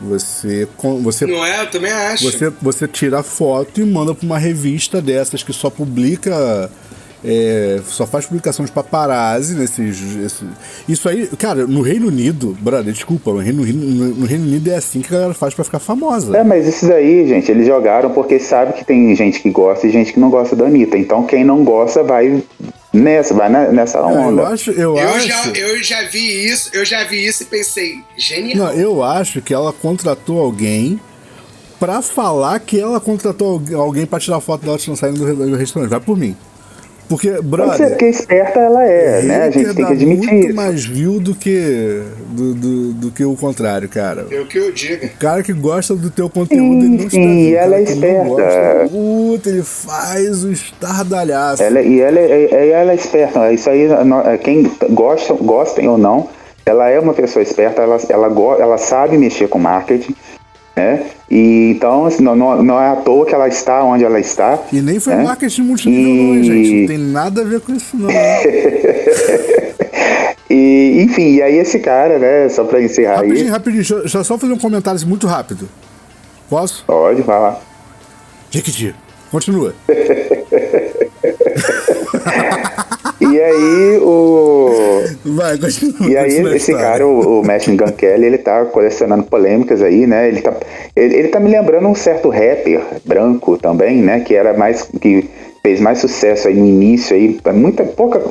Você, 0.00 0.68
você 1.02 1.26
Não 1.26 1.44
é? 1.44 1.62
Eu 1.62 1.70
também 1.70 1.90
acho. 1.90 2.24
Você, 2.30 2.50
você 2.60 2.86
tira 2.86 3.20
a 3.20 3.22
foto 3.22 3.80
e 3.80 3.84
manda 3.84 4.14
pra 4.14 4.26
uma 4.26 4.38
revista 4.38 5.00
dessas 5.00 5.42
que 5.42 5.52
só 5.52 5.70
publica. 5.70 6.70
é, 7.24 7.80
só 7.86 8.06
faz 8.06 8.26
publicação 8.26 8.64
de 8.64 8.70
paparazzi 8.70 9.54
nesses. 9.54 10.16
esse- 10.16 10.44
isso 10.86 11.08
aí, 11.08 11.26
cara, 11.38 11.66
no 11.66 11.80
Reino 11.80 12.08
Unido, 12.08 12.56
brother, 12.60 12.92
desculpa, 12.92 13.32
no 13.32 13.38
Reino, 13.38 13.62
Unido- 13.62 13.78
no, 13.86 14.14
no 14.16 14.26
Reino 14.26 14.44
Unido 14.44 14.68
é 14.70 14.76
assim 14.76 15.00
que 15.00 15.08
a 15.08 15.12
galera 15.18 15.34
faz 15.34 15.52
pra 15.54 15.64
ficar 15.64 15.78
famosa. 15.80 16.36
É, 16.36 16.44
mas 16.44 16.68
esses 16.68 16.88
aí, 16.90 17.26
gente, 17.26 17.50
eles 17.50 17.66
jogaram 17.66 18.10
porque 18.10 18.38
sabe 18.38 18.74
que 18.74 18.84
tem 18.84 19.16
gente 19.16 19.40
que 19.40 19.50
gosta 19.50 19.86
e 19.86 19.90
gente 19.90 20.12
que 20.12 20.20
não 20.20 20.30
gosta 20.30 20.54
da 20.54 20.66
Anitta. 20.66 20.98
Então 20.98 21.24
quem 21.24 21.42
não 21.42 21.64
gosta 21.64 22.02
vai 22.04 22.42
nessa, 22.96 23.34
vai 23.34 23.48
nessa 23.72 23.98
eu 23.98 24.04
onda. 24.06 24.48
acho, 24.48 24.70
eu, 24.70 24.96
Eu 24.96 25.08
acho. 25.10 25.26
já, 25.28 25.46
eu 25.48 25.82
já 25.82 26.02
vi 26.08 26.46
isso, 26.46 26.70
eu 26.72 26.84
já 26.84 27.04
vi 27.04 27.24
isso 27.26 27.42
e 27.42 27.46
pensei, 27.46 28.00
genial. 28.16 28.66
Não, 28.66 28.72
eu 28.72 29.02
acho 29.02 29.40
que 29.42 29.52
ela 29.54 29.72
contratou 29.72 30.40
alguém 30.40 31.00
pra 31.78 32.00
falar 32.02 32.58
que 32.60 32.80
ela 32.80 32.98
contratou 33.00 33.52
algu- 33.52 33.76
alguém 33.76 34.06
pra 34.06 34.18
tirar 34.18 34.40
foto 34.40 34.64
dela 34.64 34.78
saindo 34.78 35.18
do, 35.34 35.50
do 35.50 35.56
restaurante. 35.56 35.90
Vai 35.90 36.00
por 36.00 36.16
mim. 36.16 36.36
Porque, 37.08 37.28
Pode 37.30 37.42
ser 37.42 37.48
brother. 37.48 37.88
porque 37.90 38.04
esperta 38.06 38.58
ela 38.58 38.84
é, 38.84 39.22
né? 39.22 39.42
A 39.44 39.50
gente 39.50 39.74
tem 39.74 39.86
que 39.86 39.92
admitir 39.92 40.28
muito 40.32 40.46
isso. 40.48 40.56
mais 40.56 40.84
view 40.84 41.20
do 41.20 41.34
que, 41.34 42.02
do, 42.30 42.54
do, 42.54 42.92
do 42.94 43.10
que 43.12 43.24
o 43.24 43.36
contrário, 43.36 43.88
cara. 43.88 44.26
Eu 44.30 44.46
que 44.46 44.58
eu 44.58 44.72
diga. 44.72 45.06
O 45.06 45.18
cara 45.18 45.42
que 45.42 45.52
gosta 45.52 45.94
do 45.94 46.10
teu 46.10 46.28
conteúdo, 46.28 46.84
ele 46.84 46.88
não 46.88 46.96
está 46.96 47.10
sim, 47.10 47.50
vendo. 47.50 47.54
O 47.54 47.56
ela 47.58 47.70
cara 47.70 47.78
é 47.78 47.82
esperta. 47.84 48.24
gosta, 48.24 48.88
Puta, 48.90 49.48
ele 49.50 49.62
faz 49.62 50.44
o 50.44 50.50
estardalhaço. 50.52 51.62
Ela, 51.62 51.80
e 51.80 52.00
ela, 52.00 52.18
é- 52.18 52.44
é- 52.50 52.68
ela 52.70 52.92
é 52.92 52.94
esperta. 52.96 53.52
Isso 53.52 53.70
aí, 53.70 53.88
é, 54.26 54.38
quem 54.38 54.70
gosta, 54.90 55.32
gostem 55.34 55.88
ou 55.88 55.96
não, 55.98 56.28
ela 56.64 56.88
é 56.88 56.98
uma 56.98 57.14
pessoa 57.14 57.42
esperta, 57.42 57.82
ela, 57.82 57.98
ela, 58.08 58.26
ela 58.60 58.78
sabe 58.78 59.16
mexer 59.16 59.48
com 59.48 59.58
marketing. 59.58 60.14
Né? 60.76 61.06
E 61.30 61.72
então 61.74 62.04
assim, 62.04 62.22
não, 62.22 62.36
não, 62.36 62.62
não 62.62 62.78
é 62.80 62.90
à 62.90 62.96
toa 62.96 63.24
que 63.24 63.34
ela 63.34 63.48
está 63.48 63.82
onde 63.82 64.04
ela 64.04 64.20
está. 64.20 64.58
E 64.70 64.82
nem 64.82 65.00
foi 65.00 65.14
né? 65.14 65.24
marketing 65.24 65.62
multinível, 65.62 66.12
não, 66.24 66.34
E- 66.36 66.42
gente. 66.44 66.80
Não 66.82 66.86
tem 66.88 66.98
nada 66.98 67.40
a 67.40 67.44
ver 67.44 67.60
com 67.60 67.72
isso, 67.72 67.96
não. 67.96 68.10
E, 70.48 71.02
enfim, 71.02 71.34
e 71.34 71.42
aí 71.42 71.56
esse 71.56 71.80
cara, 71.80 72.20
né, 72.20 72.48
só 72.48 72.62
pra 72.62 72.80
encerrar 72.80 73.16
rapidinho, 73.16 73.46
aí. 73.46 73.50
rapidinho. 73.50 73.82
Deixa 73.82 74.18
eu 74.18 74.24
só 74.24 74.38
fazer 74.38 74.52
um 74.52 74.58
comentário 74.58 74.96
assim, 74.96 75.04
muito 75.06 75.26
rápido. 75.26 75.68
Posso? 76.48 76.84
Pode 76.86 77.20
falar. 77.24 77.60
Jequiti. 78.48 78.94
Continua. 79.32 79.74
E 83.36 83.40
aí 83.42 83.98
o. 83.98 85.02
Vai, 85.26 85.58
continua. 85.58 86.08
E 86.08 86.16
aí 86.16 86.56
esse 86.56 86.72
cara, 86.72 87.06
o, 87.06 87.40
o 87.40 87.46
Machine 87.46 87.76
Gun 87.76 87.92
Kelly, 87.92 88.24
ele 88.24 88.38
tá 88.38 88.64
colecionando 88.64 89.24
polêmicas 89.24 89.82
aí, 89.82 90.06
né? 90.06 90.28
Ele 90.28 90.40
tá, 90.40 90.56
ele, 90.94 91.14
ele 91.16 91.28
tá 91.28 91.38
me 91.38 91.50
lembrando 91.50 91.86
um 91.86 91.94
certo 91.94 92.30
rapper 92.30 92.80
branco 93.04 93.58
também, 93.58 93.98
né? 93.98 94.20
Que 94.20 94.34
era 94.34 94.56
mais. 94.56 94.88
que 95.00 95.28
fez 95.62 95.80
mais 95.80 95.98
sucesso 95.98 96.48
aí 96.48 96.54
no 96.54 96.66
início 96.66 97.14
aí. 97.14 97.38
Muita, 97.52 97.84
pouca, 97.84 98.22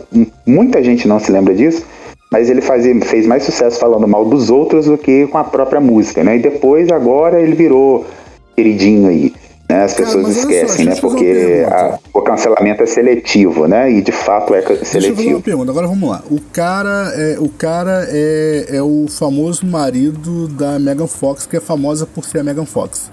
muita 0.44 0.82
gente 0.82 1.08
não 1.08 1.20
se 1.20 1.32
lembra 1.32 1.54
disso. 1.54 1.86
Mas 2.32 2.50
ele 2.50 2.62
fazia, 2.62 3.00
fez 3.02 3.28
mais 3.28 3.44
sucesso 3.44 3.80
falando 3.80 4.08
mal 4.08 4.26
dos 4.26 4.50
outros 4.50 4.88
do 4.88 4.98
que 4.98 5.28
com 5.28 5.38
a 5.38 5.44
própria 5.44 5.80
música, 5.80 6.24
né? 6.24 6.38
E 6.38 6.40
depois, 6.40 6.90
agora, 6.90 7.40
ele 7.40 7.54
virou 7.54 8.08
queridinho 8.56 9.08
aí. 9.08 9.32
Né? 9.70 9.84
As 9.84 9.94
Cara, 9.94 10.06
pessoas 10.06 10.24
só, 10.36 10.40
esquecem, 10.42 10.86
deixa 10.86 10.90
né? 10.90 10.96
Porque 11.02 11.66
a- 11.68 12.00
o 12.14 12.22
cancelamento 12.22 12.84
é 12.84 12.86
seletivo, 12.86 13.68
né? 13.68 13.92
E 13.92 14.02
de 14.02 14.12
fato 14.12 14.54
é 14.54 14.62
Deixa 14.62 14.74
eu 14.74 14.78
fazer 14.86 14.98
uma 14.98 15.12
seletivo. 15.16 15.42
pergunta, 15.42 15.72
agora 15.72 15.88
vamos 15.88 16.08
lá. 16.10 16.22
O 16.30 16.40
cara 16.54 17.12
é, 17.16 17.38
o, 17.40 17.50
cara 17.50 18.06
é, 18.10 18.66
é 18.78 18.82
o 18.82 19.06
famoso 19.10 19.66
marido 19.66 20.48
da 20.50 20.78
Megan 20.78 21.08
Fox, 21.08 21.48
que 21.48 21.58
é 21.58 21.60
famosa 21.60 22.06
por 22.06 22.24
ser 22.26 22.40
a 22.40 22.44
Megan 22.44 22.66
Fox. 22.66 23.12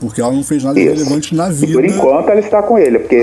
Porque 0.00 0.20
ela 0.20 0.32
não 0.32 0.42
fez 0.42 0.64
nada 0.64 0.80
Isso. 0.80 0.94
relevante 0.94 1.34
na 1.34 1.48
E 1.48 1.52
vida. 1.52 1.72
por 1.74 1.84
enquanto 1.84 2.28
ela 2.30 2.40
está 2.40 2.62
com 2.62 2.78
ele, 2.78 2.98
porque, 2.98 3.20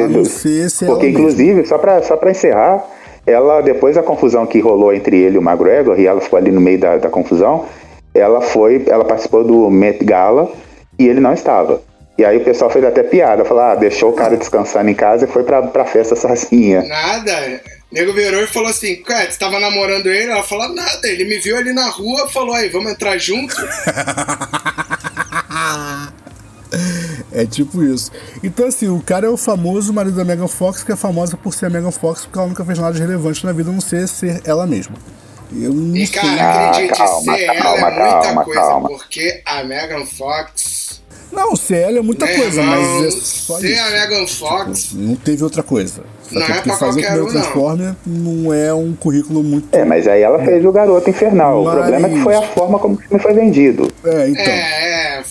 porque 0.85 1.09
inclusive, 1.09 1.65
só 1.65 1.77
para 1.77 2.01
só 2.03 2.15
pra 2.15 2.31
encerrar, 2.31 2.85
ela, 3.27 3.59
depois 3.61 3.95
da 3.95 4.03
confusão 4.03 4.45
que 4.45 4.59
rolou 4.59 4.93
entre 4.93 5.17
ele 5.17 5.35
e 5.35 5.39
o 5.39 5.41
McGregor, 5.41 5.99
e 5.99 6.05
ela 6.07 6.21
ficou 6.21 6.37
ali 6.37 6.51
no 6.51 6.61
meio 6.61 6.79
da, 6.79 6.95
da 6.97 7.09
confusão, 7.09 7.65
ela 8.13 8.39
foi, 8.39 8.83
ela 8.87 9.03
participou 9.03 9.43
do 9.43 9.69
Met 9.69 10.03
Gala 10.05 10.49
e 10.97 11.05
ele 11.07 11.19
não 11.19 11.33
estava. 11.33 11.81
E 12.19 12.25
aí 12.25 12.35
o 12.35 12.43
pessoal 12.43 12.69
fez 12.69 12.83
até 12.83 13.01
piada, 13.01 13.45
falou, 13.45 13.63
ah, 13.63 13.75
deixou 13.75 14.09
o 14.09 14.13
cara 14.13 14.35
descansando 14.35 14.89
em 14.89 14.93
casa 14.93 15.23
e 15.23 15.27
foi 15.31 15.41
pra, 15.43 15.61
pra 15.63 15.85
festa 15.85 16.17
sozinha. 16.17 16.83
Nada. 16.83 17.61
O 17.89 17.95
nego 17.95 18.11
virou 18.11 18.43
e 18.43 18.47
falou 18.47 18.69
assim, 18.69 18.97
cara, 18.97 19.31
você 19.31 19.39
tava 19.39 19.57
namorando 19.57 20.07
ele? 20.07 20.29
Ela 20.29 20.43
falou, 20.43 20.67
nada, 20.75 21.07
ele 21.07 21.23
me 21.23 21.39
viu 21.39 21.55
ali 21.55 21.71
na 21.71 21.87
rua, 21.89 22.27
falou, 22.27 22.53
aí, 22.53 22.67
vamos 22.67 22.91
entrar 22.91 23.17
junto? 23.17 23.55
É 27.31 27.45
tipo 27.45 27.83
isso. 27.83 28.11
Então, 28.43 28.67
assim, 28.67 28.89
o 28.89 28.99
cara 29.01 29.25
é 29.25 29.29
o 29.29 29.37
famoso 29.37 29.91
marido 29.93 30.15
da 30.15 30.25
Megan 30.25 30.47
Fox, 30.47 30.83
que 30.83 30.91
é 30.91 30.95
famosa 30.95 31.35
por 31.37 31.53
ser 31.53 31.65
a 31.67 31.69
Megan 31.69 31.91
Fox, 31.91 32.21
porque 32.25 32.37
ela 32.37 32.47
nunca 32.47 32.63
fez 32.65 32.77
nada 32.77 32.93
de 32.93 32.99
relevante 33.01 33.45
na 33.45 33.51
vida, 33.53 33.69
a 33.69 33.73
não 33.73 33.81
ser 33.81 34.07
ser 34.07 34.41
ela 34.45 34.67
mesma. 34.67 34.95
Eu 35.51 35.73
não 35.73 35.95
E, 35.95 36.05
sei. 36.05 36.19
cara, 36.21 36.41
Ah, 36.41 36.69
acredite, 36.69 36.97
calma, 36.97 37.35
ser 37.35 37.43
ela 37.43 37.55
calma, 37.61 37.87
é 37.87 37.91
muita 37.91 38.21
calma, 38.21 38.43
coisa, 38.43 38.59
calma. 38.61 38.89
porque 38.89 39.41
a 39.45 39.63
Megan 39.63 40.05
Fox... 40.05 40.78
Não, 41.31 41.55
ser 41.55 41.77
ela 41.77 41.99
é 41.99 42.01
muita 42.01 42.25
Meu 42.25 42.35
coisa, 42.35 42.61
irmão, 42.61 43.01
mas 43.01 43.05
é 43.05 43.11
só 43.11 43.59
ser 43.59 43.71
isso. 43.71 43.81
a 43.81 43.89
Megan 43.91 44.27
Fox... 44.27 44.89
Não 44.93 45.15
teve 45.15 45.43
outra 45.43 45.61
coisa. 45.63 46.01
Só 46.23 46.39
Não 46.39 46.45
que 46.45 46.51
é 46.51 46.55
porque 46.55 46.69
fazer 46.71 46.75
o 46.75 47.03
qualquer 47.03 47.07
primeiro 47.07 47.25
um. 47.25 47.31
Transformer 47.31 47.95
não 48.05 48.53
é 48.53 48.73
um 48.73 48.93
currículo 48.93 49.43
muito. 49.43 49.67
É, 49.75 49.83
mas 49.85 50.07
aí 50.07 50.21
ela 50.21 50.43
fez 50.43 50.63
o 50.65 50.71
Garoto 50.71 51.09
Infernal. 51.09 51.63
Mas- 51.63 51.73
O 51.73 51.77
problema 51.77 52.07
é 52.07 52.11
que 52.11 52.19
foi 52.21 52.35
a 52.35 52.41
forma 52.41 52.79
como 52.79 52.95
o 52.95 52.97
filme 52.97 53.19
foi 53.19 53.33
vendido. 53.33 53.91
É, 54.03 54.29
então. 54.29 54.43
É, 54.43 55.15
é, 55.17 55.23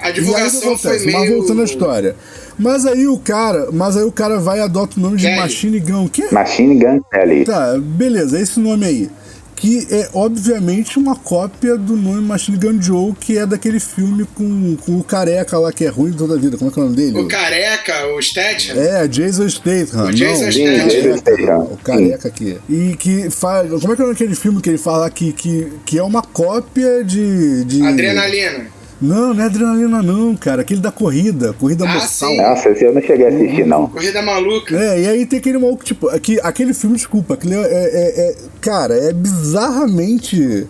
a 0.00 0.08
o 0.08 0.12
divulgação 0.12 0.78
foi 0.78 0.98
meio... 1.00 1.18
Mas 1.18 1.30
voltando 1.30 1.60
à 1.62 1.64
história. 1.64 2.16
Mas 2.58 2.86
aí 2.86 3.06
o 3.06 3.18
cara, 3.18 3.68
mas 3.72 3.96
aí 3.96 4.04
o 4.04 4.12
cara 4.12 4.38
vai 4.38 4.58
e 4.58 4.62
adota 4.62 4.98
o 4.98 5.00
nome 5.00 5.16
de 5.16 5.24
Kelly. 5.26 5.40
Machine 5.40 5.80
Gun. 5.80 6.08
Que 6.08 6.32
Machine 6.32 6.78
Gun 6.78 7.00
Kelly. 7.10 7.44
Tá, 7.44 7.74
beleza, 7.78 8.38
esse 8.38 8.60
nome 8.60 8.86
aí. 8.86 9.10
Que 9.56 9.86
é 9.90 10.08
obviamente 10.12 10.98
uma 10.98 11.16
cópia 11.16 11.76
do 11.76 11.96
nome 11.96 12.20
Machine 12.22 12.58
Gun 12.58 12.80
Joe, 12.82 13.14
que 13.18 13.38
é 13.38 13.46
daquele 13.46 13.80
filme 13.80 14.26
com, 14.34 14.76
com 14.76 14.98
o 14.98 15.04
careca 15.04 15.58
lá 15.58 15.72
que 15.72 15.84
é 15.84 15.88
ruim 15.88 16.12
toda 16.12 16.34
a 16.34 16.38
vida. 16.38 16.56
Como 16.56 16.70
é 16.70 16.74
que 16.74 16.78
é 16.78 16.82
o 16.82 16.84
nome 16.86 16.96
dele? 16.96 17.18
O 17.18 17.28
careca, 17.28 18.06
o 18.08 18.20
Statham, 18.20 18.76
É, 18.76 19.06
Jason 19.08 19.48
Statham. 19.48 20.06
O 20.06 20.12
Jason 20.12 20.50
Statham. 20.50 20.86
o 20.86 20.88
Jason 20.88 21.78
careca, 21.82 22.26
o 22.26 22.28
aqui. 22.28 22.58
E 22.68 22.96
que 22.96 23.30
faz. 23.30 23.70
Como 23.80 23.92
é 23.92 23.96
que 23.96 24.02
é 24.02 24.10
aquele 24.10 24.34
filme 24.34 24.60
que 24.60 24.70
ele 24.70 24.78
fala 24.78 25.06
aqui? 25.06 25.32
Que, 25.32 25.72
que 25.86 25.98
é 25.98 26.02
uma 26.02 26.22
cópia 26.22 27.04
de. 27.04 27.64
de... 27.64 27.82
adrenalina. 27.82 28.73
Não, 29.00 29.34
não 29.34 29.42
é 29.42 29.46
adrenalina, 29.46 30.02
não, 30.02 30.34
cara. 30.36 30.62
Aquele 30.62 30.80
da 30.80 30.90
corrida, 30.92 31.52
corrida 31.54 31.84
Ah, 31.84 31.88
mortal. 31.88 32.08
sim. 32.08 32.36
Nossa, 32.36 32.68
esse 32.70 32.84
eu 32.84 32.94
não 32.94 33.02
cheguei 33.02 33.26
a 33.26 33.28
assistir, 33.28 33.66
não. 33.66 33.86
Corrida 33.88 34.22
maluca. 34.22 34.76
É, 34.76 35.00
e 35.00 35.06
aí 35.08 35.26
tem 35.26 35.38
aquele 35.40 35.58
maluco, 35.58 35.84
tipo, 35.84 36.08
aqui, 36.08 36.38
aquele 36.42 36.72
filme, 36.72 36.96
desculpa, 36.96 37.34
aquele 37.34 37.54
é, 37.54 37.58
é- 37.58 38.20
é- 38.30 38.36
cara, 38.60 38.94
é 38.94 39.12
bizarramente 39.12 40.66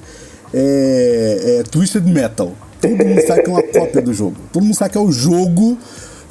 é, 0.53 1.59
é 1.61 1.63
Twisted 1.65 2.05
Metal. 2.07 2.53
Todo 2.81 3.05
mundo 3.05 3.21
sabe 3.27 3.43
que 3.43 3.51
é 3.51 3.53
uma 3.53 3.63
cópia 3.63 4.03
do 4.03 4.13
jogo. 4.13 4.37
Todo 4.53 4.63
mundo 4.63 4.75
sabe 4.75 4.91
que 4.93 4.99
é 4.99 5.01
o 5.01 5.11
jogo 5.13 5.79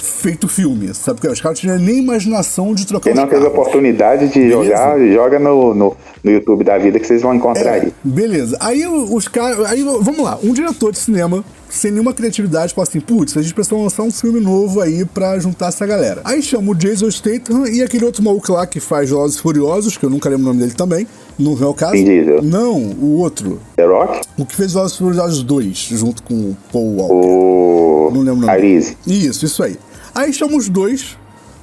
feito 0.04 0.46
filme, 0.46 0.92
sabe? 0.94 1.20
Porque 1.20 1.32
os 1.32 1.40
caras 1.40 1.58
não 1.58 1.60
tiveram 1.62 1.82
nem 1.82 1.98
imaginação 2.02 2.74
de 2.74 2.86
trocar 2.86 3.10
Quem 3.10 3.14
não 3.20 3.26
teve 3.26 3.44
oportunidade 3.46 4.28
de 4.28 4.38
Beleza. 4.40 4.64
jogar, 4.64 4.98
joga 5.12 5.38
no, 5.38 5.74
no, 5.74 5.96
no 6.22 6.30
YouTube 6.30 6.62
da 6.62 6.78
vida 6.78 7.00
que 7.00 7.06
vocês 7.06 7.22
vão 7.22 7.34
encontrar 7.34 7.76
É, 7.78 7.80
aí. 7.82 7.92
beleza. 8.04 8.56
Aí 8.60 8.86
os 8.86 9.26
caras. 9.28 9.64
Aí 9.66 9.82
vamos 9.82 10.20
lá, 10.20 10.38
um 10.42 10.52
diretor 10.52 10.92
de 10.92 10.98
cinema, 10.98 11.44
sem 11.68 11.90
nenhuma 11.90 12.12
criatividade, 12.12 12.74
fala 12.74 12.86
assim: 12.86 13.00
putz, 13.00 13.36
a 13.36 13.42
gente 13.42 13.54
precisa 13.54 13.76
lançar 13.76 14.02
um 14.02 14.10
filme 14.10 14.40
novo 14.40 14.80
aí 14.80 15.04
pra 15.04 15.38
juntar 15.38 15.68
essa 15.68 15.86
galera. 15.86 16.20
Aí 16.24 16.40
chama 16.42 16.70
o 16.70 16.74
Jason 16.74 17.10
Statham 17.10 17.66
e 17.66 17.82
aquele 17.82 18.04
outro 18.04 18.22
maluco 18.22 18.52
lá 18.52 18.66
que 18.66 18.78
faz 18.80 19.10
e 19.10 19.38
Furiosos, 19.38 19.96
que 19.96 20.04
eu 20.04 20.10
nunca 20.10 20.28
lembro 20.28 20.44
o 20.44 20.48
nome 20.48 20.60
dele 20.60 20.72
também. 20.74 21.06
Não 21.38 21.56
é 21.60 21.66
o 21.66 21.74
caso? 21.74 21.92
Vin. 21.94 22.04
Não, 22.42 22.74
o 22.76 23.18
outro. 23.18 23.58
The 23.76 23.84
Rock? 23.84 24.20
O 24.38 24.46
que 24.46 24.54
fez 24.54 24.72
Velozes 24.72 24.96
Furiosos 24.96 25.42
2, 25.42 25.76
junto 25.76 26.22
com 26.22 26.34
o 26.34 26.56
Paul 26.72 26.96
Walker. 26.96 27.12
O. 27.14 28.10
Não 28.12 28.20
lembro 28.20 28.32
o 28.34 28.40
nome. 28.42 28.50
Arise. 28.52 28.96
Isso, 29.06 29.44
isso 29.44 29.62
aí. 29.62 29.76
Aí 30.14 30.32
chama 30.32 30.56
os 30.56 30.68
dois, 30.68 31.16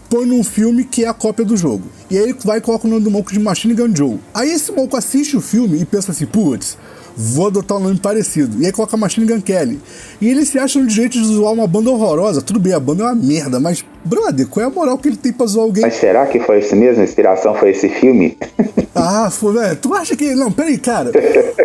põe 0.09 0.25
num 0.25 0.43
filme 0.43 0.83
que 0.83 1.05
é 1.05 1.07
a 1.07 1.13
cópia 1.13 1.45
do 1.45 1.55
jogo. 1.55 1.83
E 2.09 2.17
aí 2.17 2.23
ele 2.23 2.35
vai 2.43 2.57
e 2.57 2.61
coloca 2.61 2.85
o 2.85 2.89
nome 2.89 3.03
do 3.03 3.09
maluco 3.09 3.31
de 3.31 3.39
Machine 3.39 3.73
Gun 3.73 3.95
Joe. 3.95 4.19
Aí 4.33 4.51
esse 4.51 4.71
maluco 4.73 4.97
assiste 4.97 5.37
o 5.37 5.41
filme 5.41 5.79
e 5.79 5.85
pensa 5.85 6.11
assim, 6.11 6.25
putz, 6.25 6.77
vou 7.15 7.47
adotar 7.47 7.77
um 7.77 7.81
nome 7.81 7.97
parecido. 7.99 8.61
E 8.61 8.65
aí 8.65 8.71
coloca 8.71 8.95
Machine 8.97 9.25
Gun 9.27 9.41
Kelly. 9.41 9.79
E 10.19 10.29
ele 10.29 10.45
se 10.45 10.57
acha 10.59 10.79
no 10.79 10.87
direito 10.87 11.13
de 11.13 11.23
zoar 11.25 11.53
uma 11.53 11.67
banda 11.67 11.89
horrorosa. 11.89 12.41
Tudo 12.41 12.59
bem, 12.59 12.73
a 12.73 12.79
banda 12.79 13.03
é 13.03 13.05
uma 13.07 13.15
merda, 13.15 13.59
mas, 13.59 13.83
brother, 14.05 14.47
qual 14.47 14.63
é 14.63 14.67
a 14.67 14.71
moral 14.71 14.97
que 14.97 15.07
ele 15.09 15.17
tem 15.17 15.31
pra 15.33 15.45
zoar 15.45 15.65
alguém? 15.65 15.81
Mas 15.81 15.95
será 15.95 16.25
que 16.27 16.39
foi 16.39 16.59
esse 16.59 16.75
mesmo? 16.75 17.01
A 17.01 17.05
inspiração 17.05 17.53
foi 17.55 17.71
esse 17.71 17.89
filme? 17.89 18.37
Ah, 18.93 19.29
foi, 19.31 19.53
velho. 19.53 19.75
Tu 19.77 19.93
acha 19.93 20.15
que. 20.17 20.35
Não, 20.35 20.51
peraí, 20.51 20.77
cara. 20.77 21.11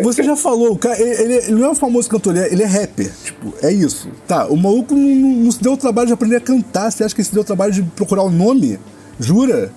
Você 0.00 0.22
já 0.22 0.36
falou, 0.36 0.72
o 0.74 0.78
cara, 0.78 0.96
ele, 1.02 1.34
ele- 1.34 1.50
não 1.56 1.66
é 1.66 1.70
um 1.70 1.74
famoso 1.74 2.08
cantor, 2.08 2.36
ele 2.36 2.62
é, 2.62 2.64
é 2.64 2.68
rapper. 2.68 3.10
Tipo, 3.24 3.52
é 3.62 3.72
isso. 3.72 4.08
Tá, 4.28 4.46
o 4.46 4.56
maluco 4.56 4.94
não, 4.94 5.02
não- 5.02 5.36
não 5.44 5.50
se 5.50 5.60
deu 5.60 5.72
o 5.72 5.76
trabalho 5.76 6.06
de 6.06 6.12
aprender 6.12 6.36
a 6.36 6.40
cantar. 6.40 6.90
Você 6.90 7.02
acha 7.02 7.12
que 7.12 7.20
ele 7.20 7.26
se 7.26 7.34
deu 7.34 7.42
o 7.42 7.44
trabalho 7.44 7.72
de 7.72 7.82
procurar 7.82 8.22
o 8.22 8.30
nome? 8.30 8.78
Jura? 9.18 9.72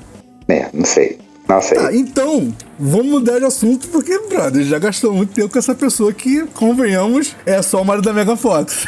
é, 0.48 0.68
não 0.72 0.86
sei. 0.86 1.18
Não 1.50 1.60
sei. 1.60 1.80
Ah, 1.80 1.90
então, 1.92 2.54
vamos 2.78 3.08
mudar 3.08 3.40
de 3.40 3.46
assunto, 3.46 3.88
porque, 3.88 4.16
brother, 4.30 4.62
já 4.64 4.78
gastou 4.78 5.12
muito 5.12 5.34
tempo 5.34 5.52
com 5.52 5.58
essa 5.58 5.74
pessoa 5.74 6.14
que, 6.14 6.46
convenhamos, 6.54 7.36
é 7.44 7.60
só 7.64 7.82
o 7.82 7.86
marido 7.86 8.06
da 8.06 8.14
Mega 8.14 8.36
Fox. 8.36 8.86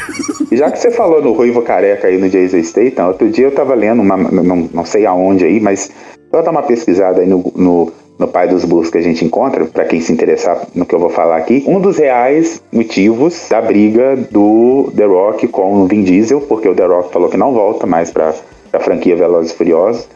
Já 0.52 0.70
que 0.70 0.78
você 0.78 0.92
falou 0.92 1.20
no 1.20 1.32
Ruivo 1.32 1.60
Careca 1.62 2.06
aí 2.06 2.18
no 2.18 2.28
Jason 2.28 2.62
Statham, 2.62 3.08
outro 3.08 3.28
dia 3.28 3.46
eu 3.46 3.50
tava 3.50 3.74
lendo, 3.74 4.00
uma, 4.00 4.16
não, 4.16 4.70
não 4.72 4.84
sei 4.84 5.04
aonde 5.04 5.44
aí, 5.44 5.58
mas 5.58 5.90
eu 6.14 6.38
vou 6.38 6.42
dar 6.44 6.52
uma 6.52 6.62
pesquisada 6.62 7.20
aí 7.20 7.26
no, 7.26 7.52
no, 7.56 7.92
no 8.16 8.28
Pai 8.28 8.46
dos 8.46 8.64
Blues 8.64 8.90
que 8.90 8.98
a 8.98 9.02
gente 9.02 9.24
encontra, 9.24 9.64
para 9.64 9.84
quem 9.84 10.00
se 10.00 10.12
interessar 10.12 10.64
no 10.72 10.86
que 10.86 10.94
eu 10.94 11.00
vou 11.00 11.10
falar 11.10 11.38
aqui. 11.38 11.64
Um 11.66 11.80
dos 11.80 11.98
reais 11.98 12.62
motivos 12.72 13.48
da 13.50 13.60
briga 13.60 14.14
do 14.30 14.92
The 14.96 15.04
Rock 15.04 15.48
com 15.48 15.82
o 15.82 15.86
Vin 15.88 16.04
Diesel, 16.04 16.40
porque 16.42 16.68
o 16.68 16.76
The 16.76 16.86
Rock 16.86 17.12
falou 17.12 17.28
que 17.28 17.36
não 17.36 17.52
volta 17.52 17.88
mais 17.88 18.12
pra, 18.12 18.32
pra 18.70 18.78
franquia 18.78 19.16
Velozes 19.16 19.50
e 19.50 19.56
Furiosos. 19.56 20.06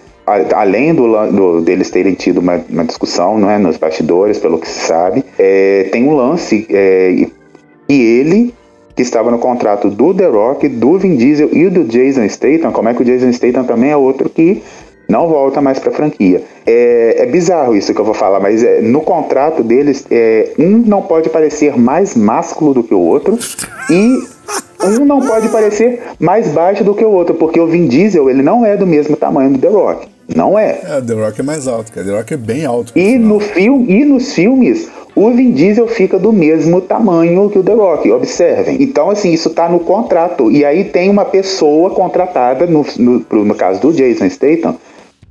Além 0.54 0.92
do, 0.92 1.06
do- 1.30 1.60
deles 1.60 1.88
terem 1.90 2.14
tido 2.14 2.38
uma, 2.38 2.60
uma 2.68 2.84
discussão 2.84 3.38
não 3.38 3.48
é, 3.48 3.58
nos 3.58 3.76
bastidores, 3.76 4.38
pelo 4.38 4.58
que 4.58 4.68
se 4.68 4.86
sabe, 4.86 5.24
é, 5.38 5.88
tem 5.92 6.04
um 6.08 6.14
lance 6.16 6.66
é, 6.68 7.26
e 7.88 7.94
ele 7.94 8.52
que 8.96 9.02
estava 9.02 9.30
no 9.30 9.38
contrato 9.38 9.88
do 9.88 10.12
The 10.12 10.26
Rock, 10.26 10.68
do 10.68 10.98
Vin 10.98 11.16
Diesel 11.16 11.50
e 11.52 11.68
do 11.68 11.84
Jason 11.84 12.26
Statham, 12.28 12.72
como 12.72 12.88
é 12.88 12.94
que 12.94 13.02
o 13.02 13.04
Jason 13.04 13.30
Statham 13.32 13.62
também 13.64 13.90
é 13.90 13.96
outro 13.96 14.28
que 14.28 14.62
não 15.08 15.28
volta 15.28 15.60
mais 15.60 15.78
para 15.78 15.90
a 15.90 15.94
franquia. 15.94 16.42
É, 16.66 17.16
é 17.18 17.26
bizarro 17.26 17.76
isso 17.76 17.94
que 17.94 18.00
eu 18.00 18.04
vou 18.04 18.14
falar, 18.14 18.40
mas 18.40 18.64
é, 18.64 18.80
no 18.80 19.02
contrato 19.02 19.62
deles, 19.62 20.04
é, 20.10 20.50
um 20.58 20.78
não 20.78 21.02
pode 21.02 21.28
parecer 21.28 21.78
mais 21.78 22.16
másculo 22.16 22.74
do 22.74 22.82
que 22.82 22.94
o 22.94 23.00
outro 23.00 23.38
e 23.88 24.18
um 24.84 25.04
não 25.04 25.20
pode 25.20 25.48
parecer 25.50 26.00
mais 26.18 26.48
baixo 26.48 26.82
do 26.82 26.94
que 26.94 27.04
o 27.04 27.10
outro, 27.10 27.34
porque 27.34 27.60
o 27.60 27.66
Vin 27.66 27.86
Diesel 27.86 28.28
ele 28.28 28.42
não 28.42 28.64
é 28.66 28.76
do 28.76 28.86
mesmo 28.86 29.16
tamanho 29.16 29.50
do 29.50 29.58
The 29.58 29.68
Rock. 29.68 30.15
Não 30.34 30.58
é. 30.58 30.80
É, 30.84 31.00
The 31.00 31.14
Rock 31.14 31.40
é 31.40 31.42
mais 31.42 31.68
alto, 31.68 31.92
cara. 31.92 32.06
The 32.06 32.12
Rock 32.12 32.34
é 32.34 32.36
bem 32.36 32.64
alto. 32.64 32.92
E, 32.96 33.16
no 33.16 33.38
filme, 33.38 33.92
e 33.92 34.04
nos 34.04 34.32
filmes, 34.34 34.88
o 35.14 35.30
Vin 35.30 35.52
Diesel 35.52 35.86
fica 35.86 36.18
do 36.18 36.32
mesmo 36.32 36.80
tamanho 36.80 37.48
que 37.48 37.58
o 37.58 37.62
The 37.62 37.72
Rock, 37.72 38.10
observem. 38.10 38.82
Então, 38.82 39.10
assim, 39.10 39.32
isso 39.32 39.50
tá 39.50 39.68
no 39.68 39.80
contrato. 39.80 40.50
E 40.50 40.64
aí 40.64 40.84
tem 40.84 41.08
uma 41.08 41.24
pessoa 41.24 41.90
contratada, 41.90 42.66
no, 42.66 42.84
no, 42.98 43.44
no 43.44 43.54
caso 43.54 43.80
do 43.80 43.92
Jason 43.92 44.28
Statham, 44.28 44.76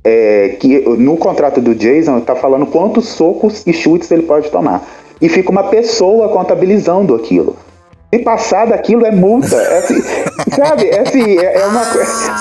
é, 0.02 0.56
que 0.60 0.80
no 0.80 1.16
contrato 1.16 1.60
do 1.60 1.74
Jason 1.74 2.20
tá 2.20 2.34
falando 2.34 2.66
quantos 2.66 3.08
socos 3.08 3.66
e 3.66 3.72
chutes 3.72 4.10
ele 4.10 4.22
pode 4.22 4.50
tomar. 4.50 4.86
E 5.20 5.28
fica 5.28 5.50
uma 5.50 5.64
pessoa 5.64 6.28
contabilizando 6.28 7.14
aquilo. 7.14 7.56
Se 8.14 8.20
passar 8.20 8.66
daquilo 8.66 9.04
é 9.04 9.10
multa. 9.10 9.56
É 9.56 9.78
assim, 9.78 10.00
sabe? 10.54 10.88
É, 10.88 11.00
assim, 11.00 11.38
é, 11.38 11.60
é 11.60 11.66
uma 11.66 11.84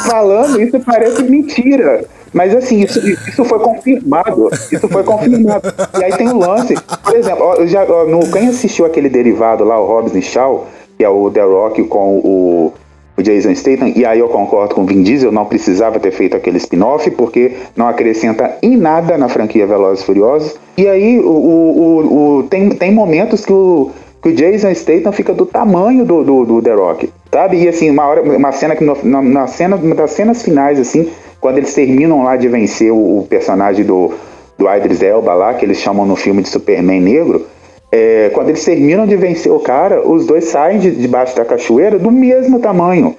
Falando, 0.09 0.61
isso 0.61 0.79
parece 0.79 1.23
mentira. 1.23 2.05
Mas 2.33 2.55
assim, 2.55 2.81
isso, 2.81 2.99
isso 3.07 3.43
foi 3.45 3.59
confirmado. 3.59 4.49
Isso 4.71 4.87
foi 4.87 5.03
confirmado. 5.03 5.73
E 5.99 6.03
aí 6.03 6.11
tem 6.13 6.29
o 6.29 6.37
lance. 6.37 6.75
Por 7.03 7.15
exemplo, 7.15 7.67
já, 7.67 7.85
no, 7.85 8.19
quem 8.31 8.47
assistiu 8.49 8.85
aquele 8.85 9.09
derivado 9.09 9.63
lá, 9.63 9.79
o 9.79 9.85
Hobbs 9.85 10.15
e 10.15 10.21
Shaw, 10.21 10.67
que 10.97 11.03
é 11.03 11.09
o 11.09 11.29
The 11.31 11.41
Rock 11.43 11.83
com 11.85 12.17
o, 12.17 12.73
o 13.17 13.21
Jason 13.21 13.53
Statham, 13.55 13.93
e 13.95 14.05
aí 14.05 14.19
eu 14.19 14.27
concordo 14.27 14.75
com 14.75 14.81
o 14.81 14.85
Vin 14.85 15.03
Diesel, 15.03 15.31
não 15.31 15.45
precisava 15.45 15.99
ter 15.99 16.11
feito 16.11 16.35
aquele 16.35 16.57
spin-off, 16.57 17.09
porque 17.11 17.53
não 17.75 17.87
acrescenta 17.87 18.57
em 18.61 18.75
nada 18.75 19.17
na 19.17 19.29
franquia 19.29 19.65
Velozes 19.65 20.03
e 20.03 20.05
Furiosos. 20.05 20.55
E 20.77 20.87
aí 20.87 21.19
o, 21.19 21.29
o, 21.29 22.37
o- 22.39 22.43
tem, 22.43 22.69
tem 22.71 22.91
momentos 22.93 23.45
que 23.45 23.53
o, 23.53 23.91
que 24.21 24.29
o 24.29 24.33
Jason 24.33 24.73
Statham 24.73 25.11
fica 25.13 25.33
do 25.33 25.45
tamanho 25.45 26.03
do, 26.03 26.23
do, 26.23 26.45
do 26.45 26.61
The 26.61 26.73
Rock, 26.73 27.09
sabe? 27.31 27.61
E 27.63 27.67
assim, 27.69 27.89
uma 27.89 28.05
hora, 28.05 28.21
uma 28.21 28.51
cena 28.51 28.75
que 28.75 28.83
na, 28.83 29.21
na 29.21 29.47
cena, 29.47 29.75
uma 29.77 29.95
das 29.95 30.11
cenas 30.11 30.41
finais, 30.41 30.79
assim, 30.79 31.09
quando 31.45 31.59
eles 31.59 31.75
terminam 31.75 32.23
lá 32.23 32.35
de 32.35 32.47
vencer 32.47 32.91
o, 32.91 33.19
o 33.19 33.27
personagem 33.29 33.85
do, 33.85 34.11
do 34.57 34.67
Idris 34.67 35.03
Elba 35.03 35.31
lá, 35.35 35.53
que 35.53 35.63
eles 35.63 35.77
chamam 35.77 36.03
no 36.03 36.15
filme 36.15 36.41
de 36.41 36.49
Superman 36.49 36.99
Negro, 36.99 37.45
é, 37.91 38.31
quando 38.33 38.49
eles 38.49 38.65
terminam 38.65 39.05
de 39.05 39.15
vencer 39.15 39.51
o 39.51 39.59
cara, 39.59 40.01
os 40.01 40.25
dois 40.25 40.45
saem 40.45 40.79
de 40.79 40.89
debaixo 40.89 41.35
da 41.35 41.45
cachoeira 41.45 41.99
do 41.99 42.09
mesmo 42.09 42.57
tamanho. 42.57 43.15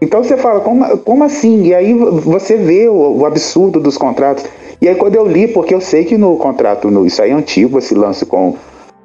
Então 0.00 0.22
você 0.22 0.36
fala, 0.36 0.60
como, 0.60 0.98
como 0.98 1.24
assim? 1.24 1.64
E 1.64 1.74
aí 1.74 1.92
você 1.92 2.54
vê 2.54 2.88
o, 2.88 3.18
o 3.18 3.26
absurdo 3.26 3.80
dos 3.80 3.98
contratos. 3.98 4.44
E 4.80 4.88
aí 4.88 4.94
quando 4.94 5.16
eu 5.16 5.26
li, 5.26 5.48
porque 5.48 5.74
eu 5.74 5.80
sei 5.80 6.04
que 6.04 6.16
no 6.16 6.36
contrato, 6.36 6.92
no, 6.92 7.04
isso 7.04 7.20
aí 7.20 7.32
é 7.32 7.34
antigo, 7.34 7.76
esse 7.78 7.92
lance 7.92 8.24
com 8.24 8.54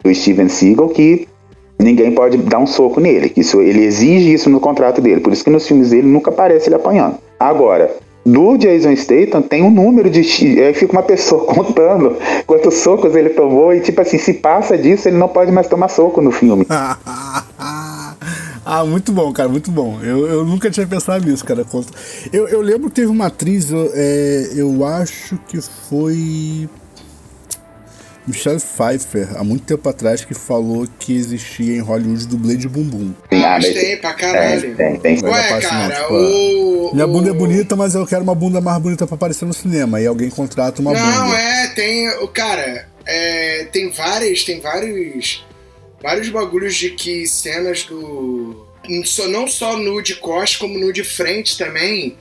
o 0.05 0.13
Steven 0.13 0.47
Seagal, 0.47 0.89
que 0.89 1.27
ninguém 1.79 2.11
pode 2.11 2.37
dar 2.37 2.59
um 2.59 2.67
soco 2.67 2.99
nele. 2.99 3.33
Isso, 3.35 3.61
ele 3.61 3.83
exige 3.83 4.31
isso 4.31 4.47
no 4.47 4.59
contrato 4.59 5.01
dele. 5.01 5.21
Por 5.21 5.33
isso 5.33 5.43
que 5.43 5.49
nos 5.49 5.67
filmes 5.67 5.89
dele 5.89 6.07
nunca 6.07 6.29
aparece 6.29 6.69
ele 6.69 6.75
apanhando. 6.75 7.15
Agora, 7.39 7.89
do 8.25 8.57
Jason 8.57 8.95
Statham 8.95 9.41
tem 9.41 9.63
um 9.63 9.71
número 9.71 10.09
de. 10.09 10.23
X- 10.23 10.57
Aí 10.59 10.73
fica 10.73 10.91
uma 10.93 11.03
pessoa 11.03 11.45
contando 11.53 12.17
quantos 12.45 12.75
socos 12.75 13.15
ele 13.15 13.29
tomou. 13.29 13.73
E 13.73 13.79
tipo 13.79 13.99
assim, 14.01 14.17
se 14.17 14.33
passa 14.35 14.77
disso, 14.77 15.07
ele 15.07 15.17
não 15.17 15.27
pode 15.27 15.51
mais 15.51 15.67
tomar 15.67 15.87
soco 15.89 16.21
no 16.21 16.31
filme. 16.31 16.65
ah, 18.65 18.85
muito 18.85 19.11
bom, 19.11 19.31
cara, 19.33 19.49
muito 19.49 19.71
bom. 19.71 19.99
Eu, 20.03 20.27
eu 20.27 20.45
nunca 20.45 20.69
tinha 20.69 20.85
pensado 20.85 21.25
nisso, 21.25 21.43
cara. 21.45 21.65
Eu, 22.31 22.47
eu 22.47 22.61
lembro 22.61 22.89
que 22.89 22.95
teve 22.95 23.07
uma 23.07 23.27
atriz, 23.27 23.71
eu, 23.71 23.89
é, 23.93 24.49
eu 24.55 24.85
acho 24.85 25.37
que 25.47 25.59
foi. 25.89 26.67
Michelle 28.27 28.59
Pfeiffer, 28.59 29.27
há 29.35 29.43
muito 29.43 29.63
tempo 29.63 29.89
atrás, 29.89 30.23
que 30.23 30.35
falou 30.35 30.85
que 30.99 31.15
existia 31.15 31.77
em 31.77 31.79
Hollywood 31.79 32.27
dublê 32.27 32.55
de 32.55 32.69
bumbum. 32.69 33.11
Ah, 33.31 33.57
mas 33.59 33.73
tem 33.73 33.97
pra 33.97 34.13
caralho. 34.13 34.75
Tem, 34.75 34.97
tem, 34.99 35.15
tem. 35.17 35.27
Ué, 35.27 35.59
cara, 35.61 35.95
tipo, 35.95 36.13
o. 36.87 36.93
Minha 36.93 37.05
o- 37.05 37.11
bunda 37.11 37.29
é 37.29 37.33
bonita, 37.33 37.75
mas 37.75 37.95
eu 37.95 38.05
quero 38.07 38.23
uma 38.23 38.35
bunda 38.35 38.59
mais 38.61 38.81
bonita 38.81 39.05
pra 39.07 39.15
aparecer 39.15 39.45
no 39.45 39.53
cinema. 39.53 39.99
E 40.01 40.07
alguém 40.07 40.29
contrata 40.29 40.81
uma 40.81 40.93
Não, 40.93 41.23
bunda. 41.25 41.37
é, 41.37 41.67
tem. 41.69 42.09
O 42.23 42.27
cara, 42.27 42.87
é, 43.05 43.65
tem 43.71 43.89
várias, 43.91 44.43
tem 44.43 44.59
vários. 44.59 45.45
Vários 46.01 46.29
bagulhos 46.29 46.75
de 46.75 46.91
que 46.91 47.27
cenas 47.27 47.83
do. 47.83 48.65
Não 49.29 49.47
só 49.47 49.75
nu 49.77 50.01
de 50.01 50.15
costas, 50.15 50.57
como 50.57 50.79
nu 50.79 50.91
de 50.93 51.03
frente 51.03 51.57
também. 51.57 52.17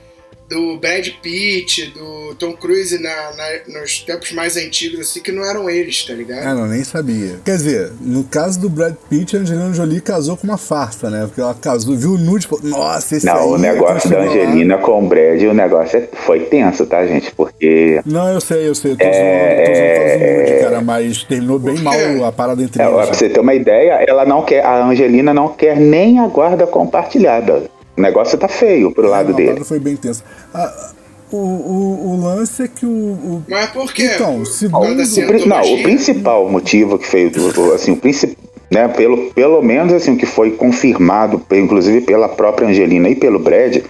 Do 0.49 0.77
Brad 0.79 1.07
Pitt, 1.21 1.93
do 1.93 2.33
Tom 2.39 2.53
Cruise 2.53 2.97
na, 2.99 3.09
na- 3.09 3.79
nos 3.79 3.99
tempos 3.99 4.31
mais 4.31 4.57
antigos, 4.57 4.99
assim, 5.01 5.21
que 5.21 5.31
não 5.31 5.45
eram 5.45 5.69
eles, 5.69 6.03
tá 6.03 6.13
ligado? 6.13 6.43
Ah, 6.43 6.55
não, 6.55 6.65
nem 6.67 6.83
sabia. 6.83 7.35
Quer 7.45 7.55
dizer, 7.57 7.91
no 8.01 8.23
caso 8.23 8.59
do 8.59 8.67
Brad 8.67 8.95
Pitt, 9.09 9.37
a 9.37 9.41
Angelina 9.41 9.71
Jolie 9.73 10.01
casou 10.01 10.35
com 10.35 10.47
uma 10.47 10.57
farsa, 10.57 11.09
né? 11.11 11.25
Porque 11.27 11.39
ela 11.39 11.53
casou, 11.53 11.95
viu 11.95 12.13
o 12.13 12.17
nude 12.17 12.45
e 12.45 12.49
falou, 12.49 12.65
nossa, 12.65 13.15
esse 13.15 13.29
aí... 13.29 13.35
Não, 13.35 13.49
o 13.49 13.57
negócio 13.59 14.09
da 14.09 14.21
chegou 14.21 14.35
lá- 14.35 14.41
Angelina 14.49 14.77
com 14.79 15.05
o 15.05 15.07
Brad, 15.07 15.41
o 15.43 15.53
negócio 15.53 15.97
é- 15.99 16.09
foi 16.25 16.39
tenso, 16.45 16.85
tá, 16.87 17.05
gente? 17.05 17.31
Porque 17.35 18.01
Não, 18.03 18.27
eu 18.33 18.41
sei, 18.41 18.67
eu 18.67 18.73
sei. 18.73 18.93
Eu 18.93 18.97
tô 18.97 19.03
É, 19.05 19.11
zoando, 19.11 19.67
tô 19.67 19.75
zoando 19.75 19.93
por 19.93 19.99
causa 19.99 20.17
do 20.17 20.23
é, 20.23 20.37
nude, 20.49 20.63
cara. 20.63 20.81
Mas 20.81 21.23
terminou 21.25 21.59
bem 21.59 21.77
mal 21.77 22.25
a 22.25 22.31
parada 22.31 22.63
entre 22.63 22.81
É, 22.81 22.85
eles. 22.87 22.95
pra 23.05 23.13
você 23.13 23.29
ter 23.29 23.39
uma 23.39 23.53
ideia, 23.53 24.03
ela 24.07 24.25
não 24.25 24.41
quer, 24.43 24.65
a 24.65 24.83
Angelina 24.83 25.31
não 25.31 25.49
quer 25.49 25.77
nem 25.79 26.17
a 26.19 26.27
guarda 26.27 26.65
compartilhada. 26.65 27.69
O 27.99 28.01
negócio 28.01 28.37
tá 28.37 28.47
feio 28.47 28.91
pro 28.91 29.09
lado 29.09 29.33
a 29.33 29.35
dele. 29.35 29.63
foi 29.65 29.77
bem 29.77 29.95
tensa. 29.97 30.23
Ah, 30.53 30.91
o, 31.31 31.35
o, 31.37 32.09
o 32.13 32.21
lance 32.23 32.63
é 32.63 32.67
que 32.69 32.85
o... 32.85 32.89
o- 32.89 33.43
Mas 33.47 33.69
por 33.71 33.91
quê? 33.93 34.09
Então, 34.15 34.45
segundo- 34.45 34.95
da 34.95 35.03
O 35.03 35.47
não, 35.47 35.61
o 35.73 35.83
principal 35.83 36.49
motivo 36.49 36.97
que 36.97 37.05
fez, 37.05 37.33
assim, 37.75 37.91
o 37.91 37.97
principal, 37.97 38.35
né, 38.71 38.87
pelo, 38.87 39.31
pelo 39.33 39.61
menos 39.61 39.91
assim, 39.91 40.13
o 40.13 40.17
que 40.17 40.25
foi 40.25 40.51
confirmado, 40.51 41.41
inclusive 41.51 42.01
pela 42.01 42.29
própria 42.29 42.69
Angelina 42.69 43.09
e 43.09 43.15
pelo 43.15 43.37
Brad, 43.37 43.83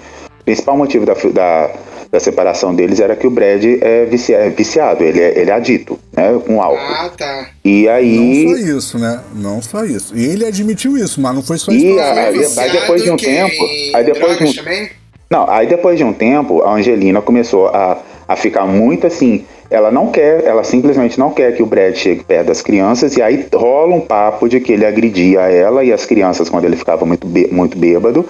principal 0.50 0.76
motivo 0.76 1.06
da, 1.06 1.14
da, 1.14 1.70
da 2.12 2.20
separação 2.20 2.74
deles 2.74 3.00
era 3.00 3.16
que 3.16 3.28
o 3.28 3.30
Brad 3.30 3.64
é, 3.82 4.06
vici- 4.06 4.34
é 4.34 4.50
viciado, 4.50 5.04
ele 5.04 5.20
é, 5.22 5.40
ele 5.40 5.52
é 5.52 5.54
adito, 5.54 6.00
né, 6.18 6.40
com 6.46 6.60
álcool. 6.60 6.80
Ah, 6.82 7.10
tá. 7.16 7.50
E 7.64 7.88
aí. 7.88 8.46
Não 8.46 8.58
só 8.58 8.58
isso, 8.78 8.98
né? 8.98 9.20
Não 9.36 9.62
só 9.62 9.86
isso. 9.86 10.18
E 10.18 10.26
ele 10.26 10.46
admitiu 10.46 10.98
isso, 10.98 11.22
mas 11.22 11.36
não 11.36 11.44
foi 11.44 11.60
só 11.60 11.72
isso. 11.72 11.86
E 11.86 12.00
a- 12.00 12.14
aí- 12.14 12.46
aí 12.58 12.72
depois 12.72 13.04
de 13.04 13.12
um 13.12 13.18
tempo- 13.18 13.64
em 13.64 13.96
aí 13.96 14.04
depois 14.04 14.38
de 14.40 14.44
um- 14.46 14.54
também? 14.54 14.90
Não, 15.30 15.48
aí 15.48 15.68
depois 15.68 15.98
de 16.00 16.04
um 16.04 16.12
tempo, 16.14 16.64
a 16.64 16.74
Angelina 16.74 17.22
começou 17.22 17.68
a, 17.68 18.00
a 18.28 18.36
ficar 18.36 18.66
muito 18.66 19.06
assim. 19.06 19.46
Ela 19.70 19.92
não 19.92 20.08
quer, 20.08 20.44
ela 20.46 20.64
simplesmente 20.64 21.20
não 21.20 21.30
quer 21.30 21.56
que 21.56 21.62
o 21.62 21.66
Brad 21.68 21.94
chegue 21.96 22.24
perto 22.24 22.48
das 22.48 22.64
crianças, 22.64 23.16
e 23.16 23.22
aí 23.22 23.46
rola 23.54 23.94
um 23.94 24.02
papo 24.02 24.50
de 24.50 24.60
que 24.60 24.72
ele 24.72 24.84
agredia 24.88 25.42
ela 25.42 25.84
e 25.84 25.94
as 25.94 26.08
crianças 26.08 26.50
quando 26.50 26.66
ele 26.66 26.76
ficava 26.76 27.06
muito, 27.06 27.28
bê- 27.28 27.50
muito 27.52 27.78
bêbado. 27.78 28.26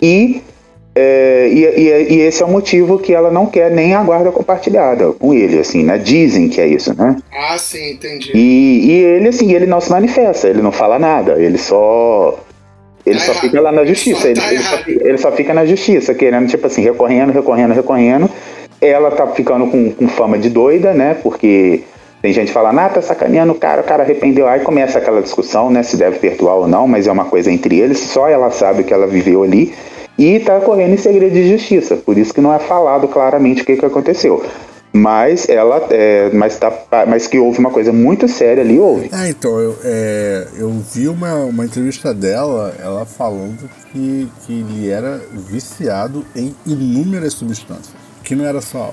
E, 0.00 0.40
é, 1.00 1.48
e, 1.48 1.64
e- 1.64 2.14
e 2.16 2.20
esse 2.22 2.42
é 2.42 2.46
o 2.46 2.48
motivo 2.50 2.98
que 2.98 3.14
ela 3.14 3.30
não 3.30 3.46
quer 3.46 3.70
nem 3.70 3.94
a 3.94 4.02
guarda 4.02 4.32
compartilhada 4.32 5.12
com 5.12 5.32
ele, 5.32 5.58
assim, 5.60 5.84
né? 5.84 5.96
Dizem 5.98 6.48
que 6.48 6.60
é 6.60 6.66
isso, 6.66 6.92
né? 6.96 7.16
Ah, 7.32 7.56
sim, 7.56 7.92
entendi. 7.92 8.32
E, 8.34 8.86
e 8.86 8.92
ele, 9.04 9.28
assim, 9.28 9.52
ele 9.52 9.66
não 9.66 9.80
se 9.80 9.90
manifesta, 9.90 10.48
ele 10.48 10.60
não 10.62 10.72
fala 10.72 10.98
nada, 10.98 11.40
ele 11.40 11.58
só. 11.58 12.38
Ele 13.06 13.18
Tá 13.18 13.24
só 13.24 13.30
errado. 13.32 13.40
fica 13.42 13.60
lá 13.60 13.72
na 13.72 13.84
justiça. 13.84 14.20
Só 14.20 14.28
Ele, 14.28 14.40
tá 14.40 14.52
ele 14.52 14.62
só, 14.62 14.76
ele 14.86 15.18
só 15.18 15.32
fica 15.32 15.54
na 15.54 15.64
justiça, 15.64 16.12
querendo, 16.14 16.46
tipo 16.48 16.66
assim, 16.66 16.82
recorrendo, 16.82 17.32
recorrendo, 17.32 17.72
recorrendo. 17.72 18.28
Ela 18.80 19.10
tá 19.10 19.26
ficando 19.28 19.66
com, 19.68 19.90
com 19.92 20.08
fama 20.08 20.36
de 20.38 20.50
doida, 20.50 20.92
né? 20.92 21.16
Porque 21.22 21.80
tem 22.20 22.32
gente 22.32 22.52
falando, 22.52 22.78
ah, 22.80 22.88
tá 22.88 23.00
sacaneando 23.00 23.52
o 23.52 23.56
cara, 23.56 23.80
o 23.80 23.84
cara 23.84 24.02
arrependeu. 24.02 24.46
Aí 24.46 24.60
começa 24.60 24.98
aquela 24.98 25.22
discussão, 25.22 25.70
né? 25.70 25.82
Se 25.82 25.96
deve 25.96 26.18
perdoar 26.18 26.56
ou 26.56 26.68
não, 26.68 26.86
mas 26.86 27.06
é 27.06 27.12
uma 27.12 27.24
coisa 27.24 27.50
entre 27.50 27.78
eles, 27.80 27.98
só 27.98 28.28
ela 28.28 28.50
sabe 28.50 28.82
o 28.82 28.84
que 28.84 28.92
ela 28.92 29.06
viveu 29.06 29.42
ali. 29.42 29.72
E 30.18 30.40
tá 30.40 30.60
correndo 30.60 30.94
em 30.94 30.96
segredo 30.96 31.32
de 31.32 31.48
justiça, 31.48 31.96
por 31.96 32.18
isso 32.18 32.34
que 32.34 32.40
não 32.40 32.52
é 32.52 32.58
falado 32.58 33.06
claramente 33.06 33.62
o 33.62 33.64
que, 33.64 33.76
que 33.76 33.86
aconteceu. 33.86 34.44
Mas 34.92 35.48
ela 35.48 35.86
é, 35.90 36.30
mas, 36.32 36.58
tá, 36.58 36.72
mas 37.06 37.26
que 37.26 37.38
houve 37.38 37.58
uma 37.58 37.70
coisa 37.70 37.92
muito 37.92 38.26
séria 38.26 38.62
ali, 38.62 38.78
houve. 38.78 39.10
É, 39.12 39.28
então, 39.28 39.58
eu, 39.60 39.76
é, 39.84 40.48
eu 40.56 40.70
vi 40.92 41.06
uma, 41.08 41.34
uma 41.44 41.64
entrevista 41.64 42.12
dela, 42.12 42.74
ela 42.82 43.04
falando 43.04 43.70
que, 43.92 44.28
que 44.44 44.52
ele 44.52 44.88
era 44.88 45.20
viciado 45.32 46.24
em 46.34 46.54
inúmeras 46.66 47.34
substâncias, 47.34 47.94
que 48.24 48.34
não 48.34 48.44
era 48.44 48.60
só. 48.60 48.92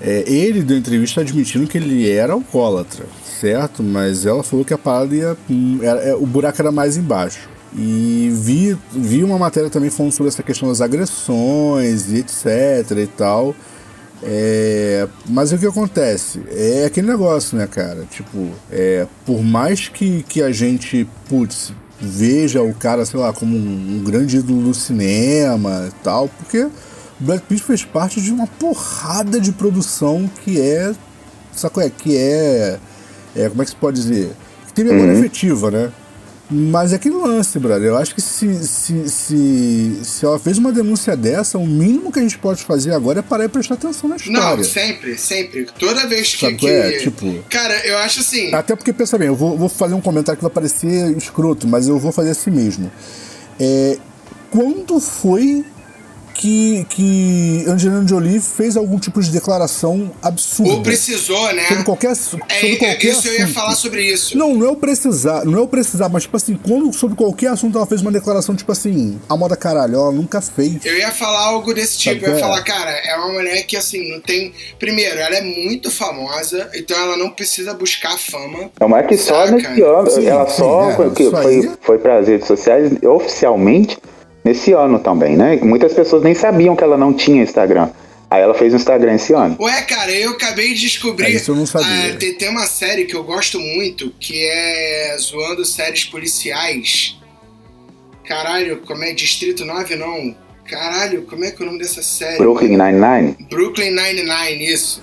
É, 0.00 0.24
ele 0.26 0.62
deu 0.62 0.76
entrevista 0.76 1.20
admitindo 1.20 1.68
que 1.68 1.78
ele 1.78 2.10
era 2.10 2.32
alcoólatra, 2.32 3.04
certo? 3.40 3.82
Mas 3.82 4.26
ela 4.26 4.42
falou 4.42 4.64
que 4.64 4.74
a 4.74 4.78
parada 4.78 5.14
ia, 5.14 5.36
hum, 5.48 5.78
era, 5.82 6.00
é, 6.00 6.14
o 6.14 6.26
buraco 6.26 6.60
era 6.60 6.72
mais 6.72 6.96
embaixo. 6.96 7.48
E 7.74 8.30
vi, 8.32 8.78
vi 8.92 9.24
uma 9.24 9.38
matéria 9.38 9.68
também 9.68 9.90
falando 9.90 10.12
sobre 10.12 10.28
essa 10.28 10.42
questão 10.42 10.68
das 10.68 10.80
agressões 10.80 12.08
e 12.10 12.18
etc 12.18 12.90
e 12.96 13.06
tal. 13.06 13.54
É, 14.22 15.06
mas 15.28 15.52
o 15.52 15.58
que 15.58 15.66
acontece? 15.66 16.40
É 16.50 16.84
aquele 16.86 17.08
negócio, 17.08 17.58
né, 17.58 17.66
cara? 17.66 18.06
Tipo, 18.10 18.48
é, 18.70 19.06
por 19.26 19.42
mais 19.42 19.88
que, 19.88 20.22
que 20.22 20.40
a 20.40 20.50
gente, 20.52 21.06
putz, 21.28 21.72
veja 22.00 22.62
o 22.62 22.72
cara, 22.72 23.04
sei 23.04 23.20
lá, 23.20 23.32
como 23.32 23.56
um, 23.56 23.96
um 23.96 24.04
grande 24.04 24.38
ídolo 24.38 24.62
do 24.62 24.74
cinema 24.74 25.88
e 25.88 26.02
tal, 26.02 26.28
porque 26.28 26.68
Brad 27.18 27.40
Pitt 27.40 27.62
fez 27.62 27.84
parte 27.84 28.20
de 28.20 28.30
uma 28.30 28.46
porrada 28.46 29.40
de 29.40 29.52
produção 29.52 30.30
que 30.42 30.60
é. 30.60 30.92
Qual 31.72 31.84
é? 31.86 31.90
Que 31.90 32.16
é, 32.16 32.78
é. 33.36 33.48
Como 33.48 33.62
é 33.62 33.64
que 33.64 33.70
se 33.70 33.76
pode 33.76 34.00
dizer? 34.00 34.32
Que 34.66 34.72
tem 34.72 34.84
memória 34.84 35.12
uhum. 35.12 35.18
efetiva, 35.18 35.70
né? 35.70 35.92
Mas 36.56 36.92
é 36.92 36.96
aquele 36.96 37.16
lance, 37.16 37.58
brother. 37.58 37.88
Eu 37.88 37.96
acho 37.96 38.14
que 38.14 38.20
se, 38.20 38.64
se, 38.64 39.08
se, 39.08 39.98
se 40.04 40.24
ela 40.24 40.38
fez 40.38 40.56
uma 40.56 40.70
denúncia 40.70 41.16
dessa, 41.16 41.58
o 41.58 41.66
mínimo 41.66 42.12
que 42.12 42.20
a 42.20 42.22
gente 42.22 42.38
pode 42.38 42.62
fazer 42.62 42.92
agora 42.92 43.18
é 43.18 43.22
parar 43.22 43.44
e 43.44 43.48
prestar 43.48 43.74
atenção 43.74 44.08
na 44.08 44.14
história. 44.14 44.56
Não, 44.56 44.62
sempre, 44.62 45.18
sempre. 45.18 45.66
Toda 45.76 46.06
vez 46.06 46.32
que. 46.34 46.54
Que... 46.54 46.68
É, 46.68 46.98
tipo. 46.98 47.42
Cara, 47.50 47.74
eu 47.84 47.98
acho 47.98 48.20
assim. 48.20 48.54
Até 48.54 48.76
porque, 48.76 48.92
pensa 48.92 49.18
bem, 49.18 49.26
eu 49.26 49.34
vou, 49.34 49.58
vou 49.58 49.68
fazer 49.68 49.94
um 49.94 50.00
comentário 50.00 50.36
que 50.36 50.44
vai 50.44 50.52
parecer 50.52 51.16
escroto, 51.16 51.66
mas 51.66 51.88
eu 51.88 51.98
vou 51.98 52.12
fazer 52.12 52.30
assim 52.30 52.52
mesmo. 52.52 52.88
É, 53.58 53.98
quando 54.52 55.00
foi 55.00 55.64
que, 56.34 56.84
que 56.90 57.64
Angelina 57.68 58.06
Jolie 58.06 58.40
fez 58.40 58.76
algum 58.76 58.98
tipo 58.98 59.22
de 59.22 59.30
declaração 59.30 60.10
absurda. 60.20 60.72
Ou 60.72 60.82
precisou, 60.82 61.52
né? 61.54 61.66
Sobre 61.68 61.84
qualquer, 61.84 62.16
sobre 62.16 62.44
é, 62.48 62.76
qualquer 62.76 63.04
isso 63.04 63.20
assunto. 63.20 63.26
eu 63.28 63.38
ia 63.38 63.48
falar 63.48 63.74
sobre 63.76 64.02
isso. 64.02 64.36
Não, 64.36 64.54
não 64.54 64.66
é 64.66 64.70
o 64.70 64.76
precisar, 64.76 65.44
não 65.44 65.58
é 65.58 65.62
o 65.62 65.68
precisar, 65.68 66.08
mas 66.08 66.24
tipo 66.24 66.36
assim, 66.36 66.58
quando 66.60 66.92
sobre 66.92 67.16
qualquer 67.16 67.48
assunto 67.48 67.78
ela 67.78 67.86
fez 67.86 68.02
uma 68.02 68.10
declaração, 68.10 68.54
tipo 68.54 68.72
assim, 68.72 69.18
a 69.28 69.36
moda 69.36 69.56
caralho, 69.56 69.94
ela 69.94 70.12
nunca 70.12 70.40
fez. 70.40 70.84
Eu 70.84 70.98
ia 70.98 71.12
falar 71.12 71.40
algo 71.46 71.72
desse 71.72 71.98
tipo, 71.98 72.16
Sabe 72.16 72.26
eu 72.26 72.30
ia 72.32 72.36
é? 72.36 72.40
falar, 72.40 72.62
cara, 72.62 72.90
é 72.90 73.16
uma 73.16 73.32
mulher 73.32 73.62
que 73.62 73.76
assim, 73.76 74.10
não 74.10 74.20
tem. 74.20 74.52
Primeiro, 74.78 75.18
ela 75.18 75.36
é 75.36 75.42
muito 75.42 75.90
famosa, 75.90 76.68
então 76.74 76.98
ela 76.98 77.16
não 77.16 77.30
precisa 77.30 77.72
buscar 77.74 78.18
fama. 78.18 78.70
É 78.80 78.84
uma 78.84 79.02
que 79.04 79.16
só 79.16 79.46
nesse 79.46 79.82
ano, 79.82 80.08
ela 80.26 80.46
sim, 80.48 80.56
só 80.56 80.90
é, 80.90 80.96
foi, 80.96 81.30
foi, 81.30 81.70
foi 81.80 81.98
para 81.98 82.18
as 82.18 82.28
redes 82.28 82.48
sociais 82.48 82.92
oficialmente 83.02 83.98
nesse 84.44 84.72
ano 84.72 84.98
também, 84.98 85.36
né? 85.36 85.56
Muitas 85.62 85.94
pessoas 85.94 86.22
nem 86.22 86.34
sabiam 86.34 86.76
que 86.76 86.84
ela 86.84 86.98
não 86.98 87.12
tinha 87.12 87.42
Instagram. 87.42 87.88
Aí 88.30 88.42
ela 88.42 88.54
fez 88.54 88.72
um 88.72 88.76
Instagram 88.76 89.14
esse 89.14 89.32
ano. 89.32 89.56
Ué, 89.60 89.82
cara, 89.82 90.10
eu 90.10 90.32
acabei 90.32 90.74
de 90.74 90.80
descobrir. 90.80 91.26
É, 91.26 91.30
isso 91.30 91.52
eu 91.52 91.56
não 91.56 91.66
sabia. 91.66 92.12
Ah, 92.12 92.16
tem, 92.16 92.34
tem, 92.34 92.48
uma 92.48 92.66
série 92.66 93.04
que 93.04 93.14
eu 93.14 93.22
gosto 93.22 93.58
muito, 93.60 94.12
que 94.18 94.44
é 94.44 95.16
zoando 95.18 95.64
séries 95.64 96.04
policiais. 96.04 97.16
Caralho, 98.26 98.78
como 98.86 99.04
é? 99.04 99.12
Distrito 99.12 99.64
9, 99.64 99.96
não. 99.96 100.34
Caralho, 100.68 101.22
como 101.22 101.44
é 101.44 101.50
que 101.50 101.62
é 101.62 101.64
o 101.64 101.66
nome 101.66 101.78
dessa 101.78 102.02
série? 102.02 102.38
Brooklyn 102.38 102.76
Nine-Nine? 102.76 103.36
Brooklyn 103.50 103.90
Nine-Nine, 103.90 104.66
isso. 104.66 105.02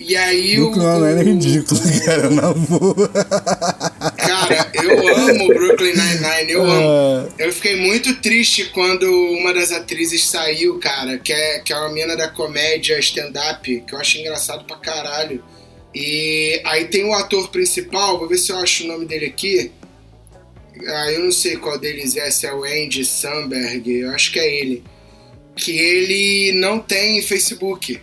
E 0.00 0.16
aí 0.16 0.56
Brooklyn 0.56 0.82
o. 0.82 0.98
Nine-Nine 0.98 1.20
é 1.20 1.32
ridículo, 1.32 1.80
cara, 2.06 2.30
na 2.30 2.54
boa. 2.54 3.08
Cara, 4.16 4.72
eu 4.82 5.08
amo 5.14 5.48
Brooklyn 5.48 5.92
Nine-Nine, 5.92 6.52
eu 6.52 6.64
amo. 6.64 7.28
É. 7.38 7.46
Eu 7.46 7.52
fiquei 7.52 7.76
muito 7.76 8.14
triste 8.16 8.70
quando 8.70 9.04
uma 9.04 9.52
das 9.52 9.70
atrizes 9.70 10.24
saiu, 10.24 10.78
cara, 10.78 11.18
que 11.18 11.30
é, 11.34 11.58
que 11.58 11.70
é 11.70 11.76
uma 11.76 11.90
mina 11.90 12.16
da 12.16 12.28
comédia 12.28 12.98
stand-up, 12.98 13.84
que 13.86 13.94
eu 13.94 13.98
acho 13.98 14.18
engraçado 14.18 14.64
pra 14.64 14.76
caralho. 14.76 15.44
E 15.94 16.62
aí 16.64 16.86
tem 16.86 17.04
o 17.04 17.12
ator 17.12 17.50
principal, 17.50 18.18
vou 18.18 18.26
ver 18.26 18.38
se 18.38 18.50
eu 18.52 18.56
acho 18.56 18.84
o 18.84 18.86
nome 18.86 19.04
dele 19.04 19.26
aqui. 19.26 19.70
Ah, 20.86 21.12
eu 21.12 21.24
não 21.24 21.32
sei 21.32 21.58
qual 21.58 21.78
deles 21.78 22.16
é, 22.16 22.30
se 22.30 22.46
é 22.46 22.54
o 22.54 22.64
Andy 22.64 23.04
Samberg, 23.04 23.90
eu 23.90 24.10
acho 24.12 24.32
que 24.32 24.38
é 24.38 24.60
ele. 24.60 24.82
Que 25.54 25.78
ele 25.78 26.52
não 26.58 26.78
tem 26.78 27.20
Facebook, 27.20 28.00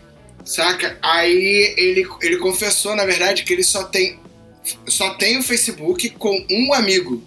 saca? 0.47 0.97
Aí 1.01 1.75
ele, 1.77 2.07
ele 2.21 2.37
confessou, 2.37 2.95
na 2.95 3.05
verdade, 3.05 3.43
que 3.43 3.53
ele 3.53 3.63
só 3.63 3.83
tem 3.83 4.19
só 4.87 5.11
tem 5.11 5.37
o 5.37 5.43
Facebook 5.43 6.09
com 6.11 6.45
um 6.49 6.73
amigo, 6.73 7.23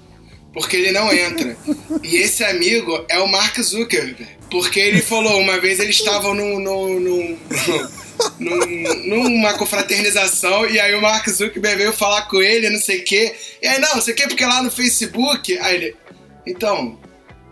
porque 0.52 0.76
ele 0.76 0.92
não 0.92 1.12
entra. 1.12 1.56
e 2.02 2.16
esse 2.16 2.44
amigo 2.44 3.04
é 3.08 3.18
o 3.18 3.28
Mark 3.28 3.58
Zuckerberg. 3.60 4.26
Porque 4.50 4.80
ele 4.80 5.00
falou, 5.00 5.40
uma 5.40 5.60
vez 5.60 5.78
eles 5.78 5.96
estavam 5.96 6.34
num, 6.34 6.58
num, 6.58 7.00
num, 7.00 7.38
num, 8.38 9.28
numa 9.28 9.54
confraternização 9.54 10.68
e 10.68 10.80
aí 10.80 10.92
o 10.94 11.00
Mark 11.00 11.28
Zuckerberg 11.28 11.78
veio 11.78 11.92
falar 11.92 12.22
com 12.22 12.42
ele, 12.42 12.68
não 12.68 12.80
sei 12.80 12.98
o 12.98 13.04
quê. 13.04 13.34
E 13.62 13.66
aí, 13.66 13.80
não, 13.80 13.94
você 13.94 14.12
quer 14.12 14.26
porque 14.26 14.44
lá 14.44 14.60
no 14.62 14.70
Facebook. 14.70 15.56
Aí 15.58 15.76
ele, 15.76 15.96
então, 16.44 16.98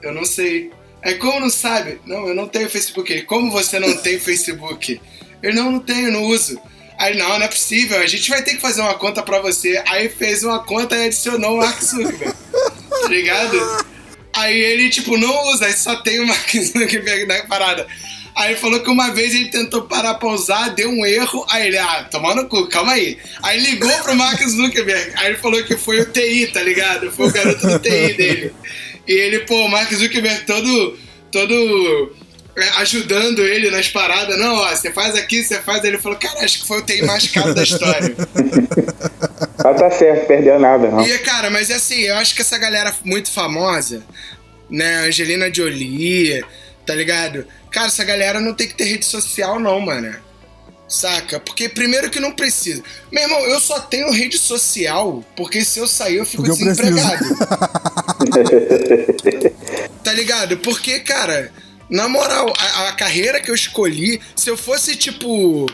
eu 0.02 0.12
não 0.12 0.24
sei. 0.24 0.72
Aí, 1.04 1.14
como 1.14 1.38
não 1.38 1.50
sabe? 1.50 2.00
Não, 2.04 2.26
eu 2.26 2.34
não 2.34 2.48
tenho 2.48 2.68
Facebook. 2.68 3.12
Ele, 3.12 3.22
como 3.22 3.52
você 3.52 3.78
não 3.78 3.96
tem 3.98 4.18
Facebook? 4.18 5.00
Ele, 5.42 5.56
não, 5.56 5.72
não 5.72 5.80
tenho, 5.80 6.12
não 6.12 6.24
uso. 6.24 6.60
Aí, 6.98 7.16
não, 7.16 7.28
não 7.28 7.44
é 7.44 7.48
possível, 7.48 8.00
a 8.00 8.06
gente 8.06 8.28
vai 8.28 8.42
ter 8.42 8.54
que 8.54 8.60
fazer 8.60 8.80
uma 8.80 8.94
conta 8.94 9.22
pra 9.22 9.40
você. 9.40 9.82
Aí 9.86 10.08
fez 10.08 10.42
uma 10.42 10.64
conta 10.64 10.96
e 10.96 11.06
adicionou 11.06 11.54
o 11.54 11.58
Mark 11.58 11.80
Zuckerberg. 11.80 12.34
tá 13.02 13.08
ligado? 13.08 13.86
Aí 14.32 14.56
ele, 14.56 14.90
tipo, 14.90 15.16
não 15.16 15.52
usa, 15.52 15.66
aí 15.66 15.74
só 15.74 15.96
tem 15.96 16.20
o 16.20 16.26
Mark 16.26 16.50
Zuckerberg 16.50 17.26
na 17.26 17.44
parada. 17.44 17.86
Aí 18.38 18.54
falou 18.54 18.78
que 18.80 18.88
uma 18.88 19.10
vez 19.10 19.34
ele 19.34 19.48
tentou 19.48 19.82
parar 19.82 20.14
pra 20.14 20.28
usar, 20.28 20.68
deu 20.68 20.88
um 20.88 21.04
erro. 21.04 21.44
Aí 21.50 21.66
ele, 21.66 21.78
ah, 21.78 22.06
tomar 22.08 22.36
no 22.36 22.46
cu, 22.46 22.68
calma 22.68 22.92
aí. 22.92 23.18
Aí 23.42 23.58
ligou 23.58 23.90
pro 23.98 24.14
Mark 24.14 24.40
Zuckerberg. 24.40 25.12
Aí 25.16 25.28
ele 25.28 25.38
falou 25.38 25.62
que 25.64 25.76
foi 25.76 26.00
o 26.00 26.06
TI, 26.06 26.46
tá 26.52 26.62
ligado? 26.62 27.10
Foi 27.10 27.28
o 27.28 27.32
garoto 27.32 27.66
do 27.66 27.78
TI 27.80 28.14
dele. 28.14 28.54
E 29.08 29.12
ele, 29.12 29.40
pô, 29.40 29.64
o 29.64 29.68
Mark 29.68 29.92
Zuckerberg 29.92 30.44
todo, 30.46 30.98
todo 31.32 32.14
ajudando 32.76 33.40
ele 33.40 33.70
nas 33.70 33.88
paradas. 33.88 34.38
Não, 34.38 34.54
ó, 34.54 34.68
você 34.70 34.92
faz 34.92 35.14
aqui, 35.14 35.44
você 35.44 35.58
faz. 35.58 35.84
Ele 35.84 35.98
falou, 35.98 36.18
cara, 36.18 36.44
acho 36.44 36.60
que 36.60 36.66
foi 36.66 36.78
o 36.78 36.82
TI 36.82 37.02
mais 37.02 37.28
caro 37.28 37.54
da 37.54 37.62
história. 37.62 38.14
ah, 39.58 39.74
tá 39.74 39.90
certo, 39.90 40.26
perdeu 40.26 40.58
nada, 40.58 40.88
não. 40.88 41.06
E, 41.06 41.18
cara, 41.18 41.50
mas 41.50 41.70
é 41.70 41.74
assim, 41.74 42.00
eu 42.00 42.16
acho 42.16 42.34
que 42.34 42.42
essa 42.42 42.58
galera 42.58 42.94
muito 43.04 43.30
famosa, 43.30 44.02
né, 44.70 45.06
Angelina 45.06 45.52
Jolie, 45.52 46.44
tá 46.86 46.94
ligado? 46.94 47.46
Cara, 47.70 47.86
essa 47.86 48.04
galera 48.04 48.40
não 48.40 48.54
tem 48.54 48.66
que 48.66 48.74
ter 48.74 48.84
rede 48.84 49.04
social, 49.04 49.60
não, 49.60 49.80
mano. 49.80 50.14
Saca? 50.88 51.38
Porque 51.38 51.68
primeiro 51.68 52.10
que 52.10 52.18
não 52.18 52.32
precisa. 52.32 52.82
Meu 53.12 53.22
irmão, 53.22 53.40
eu 53.40 53.60
só 53.60 53.78
tenho 53.78 54.10
rede 54.10 54.38
social 54.38 55.22
porque 55.36 55.62
se 55.62 55.78
eu 55.78 55.86
sair 55.86 56.16
eu 56.16 56.24
fico 56.24 56.44
porque 56.44 56.64
desempregado. 56.64 57.24
Eu 59.44 59.50
tá 60.02 60.14
ligado? 60.14 60.56
Porque, 60.58 61.00
cara, 61.00 61.52
na 61.90 62.08
moral, 62.08 62.52
a, 62.58 62.88
a, 62.88 62.92
carreira 62.92 63.40
que 63.40 63.50
eu 63.50 63.54
escolhi, 63.54 64.20
se 64.36 64.50
eu 64.50 64.56
fosse 64.56 64.96
tipo. 64.96 65.66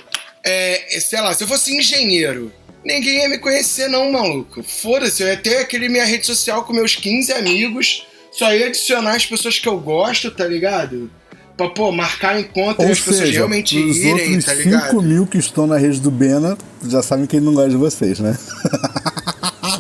É, 0.42 0.98
sei 1.00 1.20
lá, 1.20 1.32
se 1.34 1.42
eu 1.42 1.48
fosse 1.48 1.74
engenheiro, 1.74 2.52
ninguém 2.84 3.22
ia 3.22 3.28
me 3.28 3.38
conhecer, 3.38 3.88
não, 3.88 4.12
maluco. 4.12 4.62
Foda-se, 4.62 5.22
eu 5.22 5.28
ia 5.28 5.36
ter 5.36 5.56
aquele 5.58 5.88
minha 5.88 6.04
rede 6.04 6.26
social 6.26 6.64
com 6.64 6.72
meus 6.72 6.94
15 6.94 7.32
amigos, 7.32 8.06
só 8.30 8.52
ia 8.54 8.66
adicionar 8.66 9.14
as 9.14 9.24
pessoas 9.24 9.58
que 9.58 9.68
eu 9.68 9.78
gosto, 9.78 10.30
tá 10.30 10.46
ligado? 10.46 11.10
Pra, 11.56 11.68
pô, 11.70 11.90
marcar 11.92 12.38
encontro 12.38 12.84
e 12.84 12.90
as 12.90 13.00
pessoas 13.00 13.30
realmente 13.30 13.78
os 13.78 13.96
irem, 13.96 14.12
outros 14.12 14.44
tá 14.44 14.54
ligado? 14.54 14.90
5 14.90 15.02
mil 15.02 15.26
que 15.26 15.38
estão 15.38 15.66
na 15.66 15.78
rede 15.78 16.00
do 16.00 16.10
Bena 16.10 16.58
já 16.86 17.02
sabem 17.02 17.26
que 17.26 17.36
ele 17.36 17.46
não 17.46 17.54
gosta 17.54 17.70
de 17.70 17.76
vocês, 17.76 18.18
né? 18.18 18.36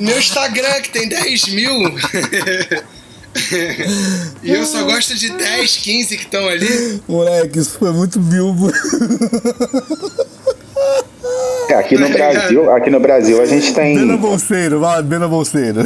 Meu 0.00 0.18
Instagram, 0.18 0.80
que 0.80 0.90
tem 0.90 1.08
10 1.08 1.48
mil. 1.48 1.72
e 4.42 4.50
eu 4.50 4.64
só 4.64 4.84
gosto 4.84 5.14
de 5.14 5.30
10, 5.30 5.76
15 5.78 6.16
que 6.16 6.24
estão 6.24 6.48
ali. 6.48 7.00
Moleque, 7.08 7.58
isso 7.58 7.78
foi 7.78 7.92
muito 7.92 8.18
bilbo. 8.20 8.70
É, 11.68 11.74
aqui 11.74 11.96
no 11.96 12.08
Brasil, 12.08 12.70
aqui 12.70 12.90
no 12.90 13.00
Brasil 13.00 13.42
a 13.42 13.46
gente 13.46 13.72
tem. 13.74 13.96
Bena 13.96 14.16
Bolseiro, 14.16 14.80
vai, 14.80 15.02
Bena 15.02 15.26
Bolseiro. 15.26 15.80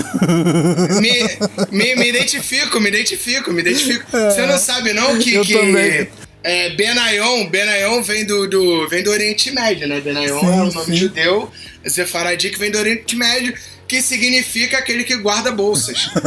Me, 1.00 1.38
me, 1.70 1.94
me, 1.94 2.08
identifico, 2.08 2.80
me 2.80 2.88
identifico, 2.88 3.52
me 3.52 3.60
identifico. 3.60 4.04
É, 4.16 4.30
Você 4.30 4.46
não 4.46 4.58
sabe 4.58 4.92
não 4.92 5.18
que, 5.18 5.34
eu 5.34 5.44
que 5.44 5.52
também. 5.52 6.08
é, 6.42 6.70
Benayon, 6.70 7.48
Benayon 7.48 8.02
vem 8.02 8.26
do, 8.26 8.48
do, 8.48 8.88
vem 8.88 9.02
do 9.02 9.10
Oriente 9.10 9.52
Médio, 9.52 9.86
né? 9.88 10.00
Benayon 10.00 10.40
sim, 10.40 10.46
é 10.46 10.50
um 10.50 10.72
nome 10.72 10.84
sim. 10.84 10.96
judeu, 10.96 11.50
Zefaradi 11.88 12.50
que 12.50 12.58
vem 12.58 12.70
do 12.70 12.78
Oriente 12.78 13.16
Médio 13.16 13.54
que 13.88 14.00
significa 14.02 14.78
aquele 14.78 15.02
que 15.02 15.16
guarda 15.16 15.50
bolsas. 15.50 16.10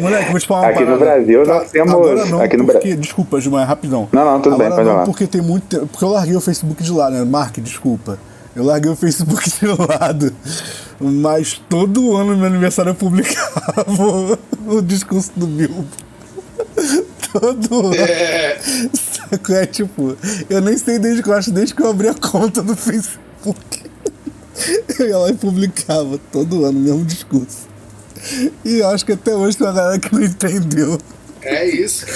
Moleque, 0.00 0.30
vou 0.30 0.40
te 0.40 0.46
falar 0.46 0.60
uma 0.62 0.68
Aqui 0.70 0.80
no 0.80 0.98
parada. 0.98 1.04
Brasil 1.04 1.46
nós 1.46 1.70
temos- 1.70 1.92
Agora 1.92 2.24
não, 2.26 2.40
aqui 2.40 2.56
no 2.56 2.64
porque... 2.66 2.88
Bra- 2.88 2.96
Desculpa, 3.00 3.40
Gilmar, 3.40 3.66
rapidão. 3.66 4.08
Não, 4.12 4.24
não, 4.24 4.40
tudo 4.40 4.56
bem, 4.56 4.66
Agora 4.66 4.76
pode 4.76 4.86
não, 4.88 4.94
falar. 4.96 5.06
porque 5.06 5.26
tem 5.26 5.40
muito 5.42 5.64
tempo... 5.66 5.86
Porque 5.86 6.04
eu 6.04 6.08
larguei 6.10 6.36
o 6.36 6.40
Facebook 6.40 6.82
de 6.82 6.92
lado, 6.92 7.14
né? 7.16 7.24
Mark, 7.24 7.58
desculpa. 7.58 8.18
Eu 8.54 8.64
larguei 8.64 8.90
o 8.90 8.96
Facebook 8.96 9.50
de 9.50 9.66
lado. 9.66 10.32
Mas 11.00 11.60
todo 11.68 12.16
ano, 12.16 12.32
no 12.32 12.36
meu 12.36 12.46
aniversário, 12.46 12.90
eu 12.90 12.94
publicava 12.94 13.84
o, 13.88 14.38
o 14.76 14.82
discurso 14.82 15.32
do 15.34 15.46
Bilbo. 15.46 15.84
Todo 17.32 17.86
ano. 17.86 17.94
É, 17.96 18.56
Saco? 18.92 19.52
É 19.54 19.66
tipo, 19.66 20.16
eu 20.48 20.60
nem 20.60 20.78
sei 20.78 21.00
desde 21.00 21.20
que 21.22 21.28
eu 21.28 21.34
acho, 21.34 21.50
desde 21.50 21.74
que 21.74 21.82
eu 21.82 21.90
abri 21.90 22.06
a 22.08 22.14
conta 22.14 22.62
do 22.62 22.76
Facebook. 22.76 23.83
Eu 24.98 25.08
ia 25.08 25.18
lá 25.18 25.28
e 25.30 25.34
publicava 25.34 26.18
todo 26.30 26.64
ano 26.64 26.78
o 26.78 26.82
mesmo 26.82 27.04
discurso. 27.04 27.68
E 28.64 28.78
eu 28.78 28.88
acho 28.88 29.04
que 29.04 29.12
até 29.12 29.34
hoje 29.34 29.56
tem 29.56 29.66
uma 29.66 29.72
galera 29.72 29.98
que 29.98 30.14
não 30.14 30.22
entendeu. 30.22 30.98
é 31.42 31.66
isso. 31.66 32.06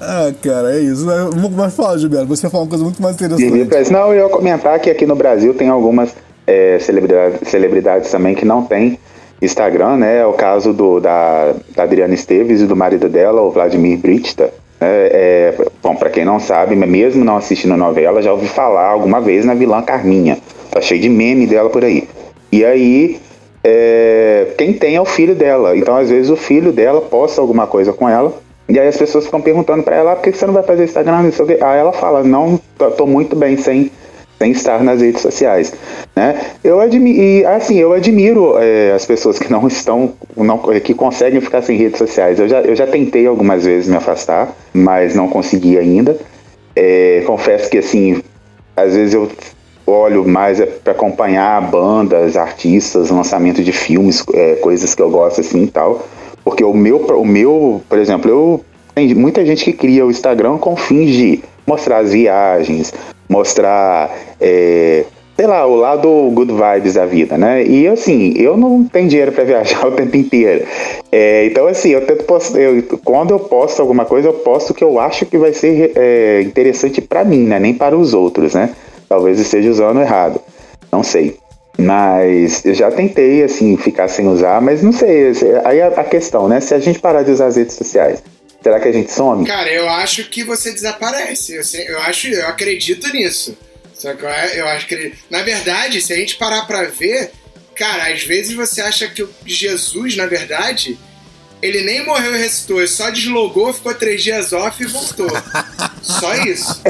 Ah, 0.00 0.32
cara, 0.42 0.74
é 0.76 0.80
isso. 0.80 1.04
Mas, 1.06 1.50
mas 1.52 1.74
fala, 1.74 1.98
Gilberto, 1.98 2.26
você 2.26 2.50
fala 2.50 2.64
uma 2.64 2.70
coisa 2.70 2.84
muito 2.84 3.00
mais 3.00 3.14
interessante. 3.14 3.92
Não, 3.92 4.12
eu 4.12 4.26
ia 4.26 4.28
comentar 4.28 4.78
que 4.80 4.90
aqui 4.90 5.06
no 5.06 5.14
Brasil 5.14 5.54
tem 5.54 5.68
algumas 5.68 6.12
é, 6.46 6.78
celebridades, 6.80 7.48
celebridades 7.48 8.10
também 8.10 8.34
que 8.34 8.44
não 8.44 8.64
têm 8.64 8.98
Instagram, 9.40 9.98
né? 9.98 10.18
É 10.18 10.26
o 10.26 10.32
caso 10.32 10.72
do, 10.72 10.98
da, 10.98 11.54
da 11.74 11.84
Adriana 11.84 12.14
Esteves 12.14 12.60
e 12.60 12.66
do 12.66 12.74
marido 12.74 13.08
dela, 13.08 13.42
o 13.42 13.50
Vladimir 13.50 13.98
Brista. 13.98 14.52
Né? 14.82 15.08
É, 15.10 15.54
bom, 15.82 15.94
pra 15.94 16.10
quem 16.10 16.24
não 16.24 16.40
sabe, 16.40 16.74
mesmo 16.74 17.24
não 17.24 17.36
assistindo 17.36 17.76
novela, 17.76 18.20
já 18.20 18.32
ouvi 18.32 18.48
falar 18.48 18.88
alguma 18.88 19.20
vez 19.20 19.44
na 19.44 19.54
vilã 19.54 19.80
Carminha. 19.82 20.38
Tá 20.70 20.80
cheio 20.80 21.00
de 21.00 21.08
meme 21.08 21.46
dela 21.46 21.70
por 21.70 21.84
aí. 21.84 22.08
E 22.50 22.64
aí, 22.64 23.20
é, 23.62 24.48
quem 24.58 24.72
tem 24.72 24.96
é 24.96 25.00
o 25.00 25.04
filho 25.04 25.34
dela. 25.34 25.76
Então, 25.76 25.96
às 25.96 26.10
vezes, 26.10 26.30
o 26.30 26.36
filho 26.36 26.72
dela 26.72 27.00
posta 27.00 27.40
alguma 27.40 27.66
coisa 27.66 27.92
com 27.92 28.08
ela. 28.08 28.34
E 28.68 28.78
aí 28.78 28.88
as 28.88 28.96
pessoas 28.96 29.24
ficam 29.24 29.40
perguntando 29.40 29.82
pra 29.82 29.96
ela, 29.96 30.12
"Ah, 30.12 30.16
por 30.16 30.22
que 30.22 30.32
você 30.32 30.46
não 30.46 30.54
vai 30.54 30.62
fazer 30.62 30.84
Instagram? 30.84 31.30
Aí 31.60 31.78
ela 31.78 31.92
fala, 31.92 32.22
não, 32.22 32.58
tô, 32.78 32.90
tô 32.92 33.06
muito 33.06 33.36
bem 33.36 33.56
sem, 33.56 33.90
sem 34.42 34.50
estar 34.50 34.82
nas 34.82 35.00
redes 35.00 35.22
sociais. 35.22 35.72
Né? 36.16 36.40
Eu 36.64 36.80
admiro, 36.80 37.22
e 37.22 37.44
assim, 37.46 37.78
eu 37.78 37.92
admiro 37.92 38.58
é, 38.58 38.92
as 38.92 39.06
pessoas 39.06 39.38
que 39.38 39.50
não 39.50 39.68
estão, 39.68 40.14
não, 40.36 40.58
que 40.58 40.92
conseguem 40.94 41.40
ficar 41.40 41.62
sem 41.62 41.76
redes 41.76 41.98
sociais. 41.98 42.40
Eu 42.40 42.48
já, 42.48 42.60
eu 42.60 42.74
já 42.74 42.86
tentei 42.86 43.24
algumas 43.24 43.64
vezes 43.64 43.88
me 43.88 43.96
afastar, 43.96 44.52
mas 44.74 45.14
não 45.14 45.28
consegui 45.28 45.78
ainda. 45.78 46.18
É, 46.74 47.22
confesso 47.24 47.70
que 47.70 47.78
assim, 47.78 48.20
às 48.76 48.96
vezes 48.96 49.14
eu 49.14 49.30
olho 49.86 50.26
mais 50.26 50.58
é 50.58 50.66
para 50.66 50.92
acompanhar 50.92 51.60
bandas, 51.70 52.36
artistas, 52.36 53.10
lançamento 53.10 53.62
de 53.62 53.72
filmes, 53.72 54.24
é, 54.34 54.56
coisas 54.56 54.92
que 54.92 55.02
eu 55.02 55.10
gosto 55.10 55.40
assim 55.40 55.62
e 55.62 55.70
tal. 55.70 56.04
Porque 56.42 56.64
o 56.64 56.74
meu, 56.74 56.96
o 56.96 57.24
meu, 57.24 57.80
por 57.88 57.98
exemplo, 57.98 58.28
eu 58.28 58.64
tem 58.94 59.14
muita 59.14 59.46
gente 59.46 59.64
que 59.64 59.72
cria 59.72 60.04
o 60.04 60.10
Instagram 60.10 60.58
com 60.58 60.76
fins 60.76 61.10
de 61.12 61.42
mostrar 61.64 61.98
as 61.98 62.12
viagens, 62.12 62.92
mostrar, 63.32 64.14
é, 64.38 65.04
sei 65.34 65.46
lá, 65.46 65.66
o 65.66 65.74
lado 65.74 66.30
good 66.34 66.52
vibes 66.52 66.94
da 66.94 67.06
vida, 67.06 67.38
né? 67.38 67.64
E 67.64 67.88
assim, 67.88 68.34
eu 68.36 68.56
não 68.56 68.84
tenho 68.84 69.08
dinheiro 69.08 69.32
para 69.32 69.42
viajar 69.42 69.84
o 69.88 69.92
tempo 69.92 70.14
inteiro. 70.16 70.66
É, 71.10 71.46
então, 71.46 71.66
assim, 71.66 71.90
eu 71.90 72.06
tento 72.06 72.24
postar, 72.24 72.60
eu, 72.60 72.82
quando 73.02 73.30
eu 73.30 73.40
posto 73.40 73.80
alguma 73.80 74.04
coisa, 74.04 74.28
eu 74.28 74.34
posto 74.34 74.70
o 74.70 74.74
que 74.74 74.84
eu 74.84 75.00
acho 75.00 75.24
que 75.24 75.38
vai 75.38 75.52
ser 75.54 75.92
é, 75.96 76.42
interessante 76.42 77.00
para 77.00 77.24
mim, 77.24 77.44
né? 77.44 77.58
Nem 77.58 77.72
para 77.72 77.96
os 77.96 78.12
outros, 78.12 78.54
né? 78.54 78.70
Talvez 79.08 79.40
esteja 79.40 79.70
usando 79.70 80.00
errado, 80.00 80.40
não 80.90 81.02
sei. 81.02 81.36
Mas 81.78 82.64
eu 82.66 82.74
já 82.74 82.90
tentei, 82.90 83.42
assim, 83.42 83.78
ficar 83.78 84.06
sem 84.06 84.28
usar, 84.28 84.60
mas 84.60 84.82
não 84.82 84.92
sei. 84.92 85.32
Aí 85.64 85.80
a, 85.80 85.88
a 85.88 86.04
questão, 86.04 86.46
né? 86.46 86.60
Se 86.60 86.74
a 86.74 86.78
gente 86.78 86.98
parar 86.98 87.22
de 87.22 87.30
usar 87.30 87.46
as 87.46 87.56
redes 87.56 87.74
sociais, 87.74 88.22
será 88.62 88.80
que 88.80 88.88
a 88.88 88.92
gente 88.92 89.10
some? 89.10 89.46
Cara, 89.46 89.70
eu 89.70 89.88
acho 89.88 90.24
que 90.24 90.44
você 90.44 90.72
desaparece. 90.72 91.54
Eu, 91.54 91.62
eu 91.86 92.00
acho, 92.02 92.28
eu 92.28 92.46
acredito 92.46 93.12
nisso. 93.12 93.56
Só 93.94 94.14
que 94.14 94.24
eu, 94.24 94.28
eu 94.28 94.68
acho 94.68 94.86
que. 94.86 95.14
Na 95.30 95.42
verdade, 95.42 96.00
se 96.00 96.12
a 96.12 96.16
gente 96.16 96.36
parar 96.36 96.66
pra 96.66 96.84
ver, 96.84 97.30
cara, 97.74 98.12
às 98.12 98.22
vezes 98.22 98.52
você 98.54 98.80
acha 98.80 99.08
que 99.08 99.26
Jesus, 99.44 100.16
na 100.16 100.26
verdade, 100.26 100.98
ele 101.62 101.84
nem 101.84 102.04
morreu 102.04 102.34
e 102.34 102.38
ressuscitou, 102.38 102.78
ele 102.78 102.88
só 102.88 103.08
deslogou, 103.08 103.72
ficou 103.72 103.94
três 103.94 104.20
dias 104.20 104.52
off 104.52 104.82
e 104.82 104.86
voltou. 104.86 105.28
Só 106.02 106.34
isso. 106.34 106.82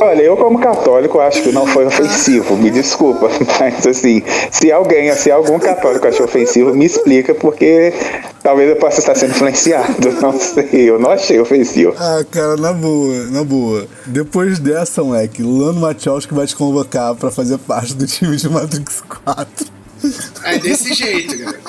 Olha, 0.00 0.22
eu 0.22 0.36
como 0.36 0.60
católico 0.60 1.18
acho 1.18 1.42
que 1.42 1.50
não 1.50 1.66
foi 1.66 1.84
ofensivo, 1.84 2.56
me 2.56 2.70
desculpa, 2.70 3.28
mas 3.58 3.84
assim, 3.84 4.22
se 4.52 4.70
alguém, 4.70 5.12
se 5.16 5.32
algum 5.32 5.58
católico 5.58 6.06
achou 6.06 6.26
ofensivo, 6.26 6.72
me 6.72 6.86
explica, 6.86 7.34
porque 7.34 7.92
talvez 8.40 8.70
eu 8.70 8.76
possa 8.76 9.00
estar 9.00 9.16
sendo 9.16 9.30
influenciado, 9.32 10.12
não 10.22 10.38
sei, 10.38 10.88
eu 10.88 11.00
não 11.00 11.10
achei 11.10 11.40
ofensivo. 11.40 11.92
Ah, 11.98 12.24
cara, 12.30 12.56
na 12.56 12.72
boa, 12.72 13.24
na 13.26 13.42
boa. 13.42 13.88
Depois 14.06 14.60
dessa, 14.60 15.02
moleque, 15.02 15.42
Lano 15.42 15.80
Machowski 15.80 16.32
vai 16.32 16.46
te 16.46 16.54
convocar 16.54 17.16
pra 17.16 17.32
fazer 17.32 17.58
parte 17.58 17.94
do 17.94 18.06
time 18.06 18.36
de 18.36 18.48
Matrix 18.48 19.02
4. 19.24 19.81
É 20.44 20.58
desse 20.58 20.94
jeito, 20.94 21.38
cara. 21.38 21.60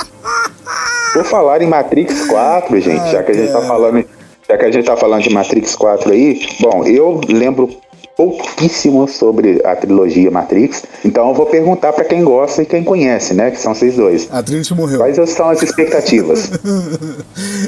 Por 1.14 1.26
falar 1.26 1.62
em 1.62 1.68
Matrix 1.68 2.26
4, 2.28 2.80
gente, 2.82 3.00
Ah, 3.02 3.12
já 3.12 3.24
que 3.24 3.32
a 3.32 3.36
gente 3.36 3.48
tá 3.48 3.54
cara. 3.54 3.68
falando, 3.68 4.06
já 4.50 4.58
que 4.58 4.66
a 4.66 4.72
gente 4.72 4.86
tá 4.86 4.98
falando 4.98 5.22
de 5.24 5.30
Matrix 5.30 5.76
4 5.76 6.12
aí, 6.12 6.42
bom, 6.60 6.84
eu 6.86 7.22
lembro 7.28 7.70
pouquíssimo 8.16 9.08
sobre 9.08 9.60
a 9.66 9.76
trilogia 9.76 10.30
Matrix, 10.30 10.84
então 11.04 11.30
eu 11.30 11.34
vou 11.34 11.48
perguntar 11.48 11.92
pra 11.94 12.06
quem 12.06 12.24
gosta 12.24 12.62
e 12.62 12.66
quem 12.66 12.84
conhece, 12.84 13.34
né, 13.34 13.50
que 13.50 13.60
são 13.60 13.74
vocês 13.74 13.96
dois. 13.96 14.28
A 14.32 14.42
Trinity 14.44 14.72
morreu. 14.76 15.00
Quais 15.00 15.18
são 15.32 15.50
as 15.50 15.62
expectativas? 15.64 16.52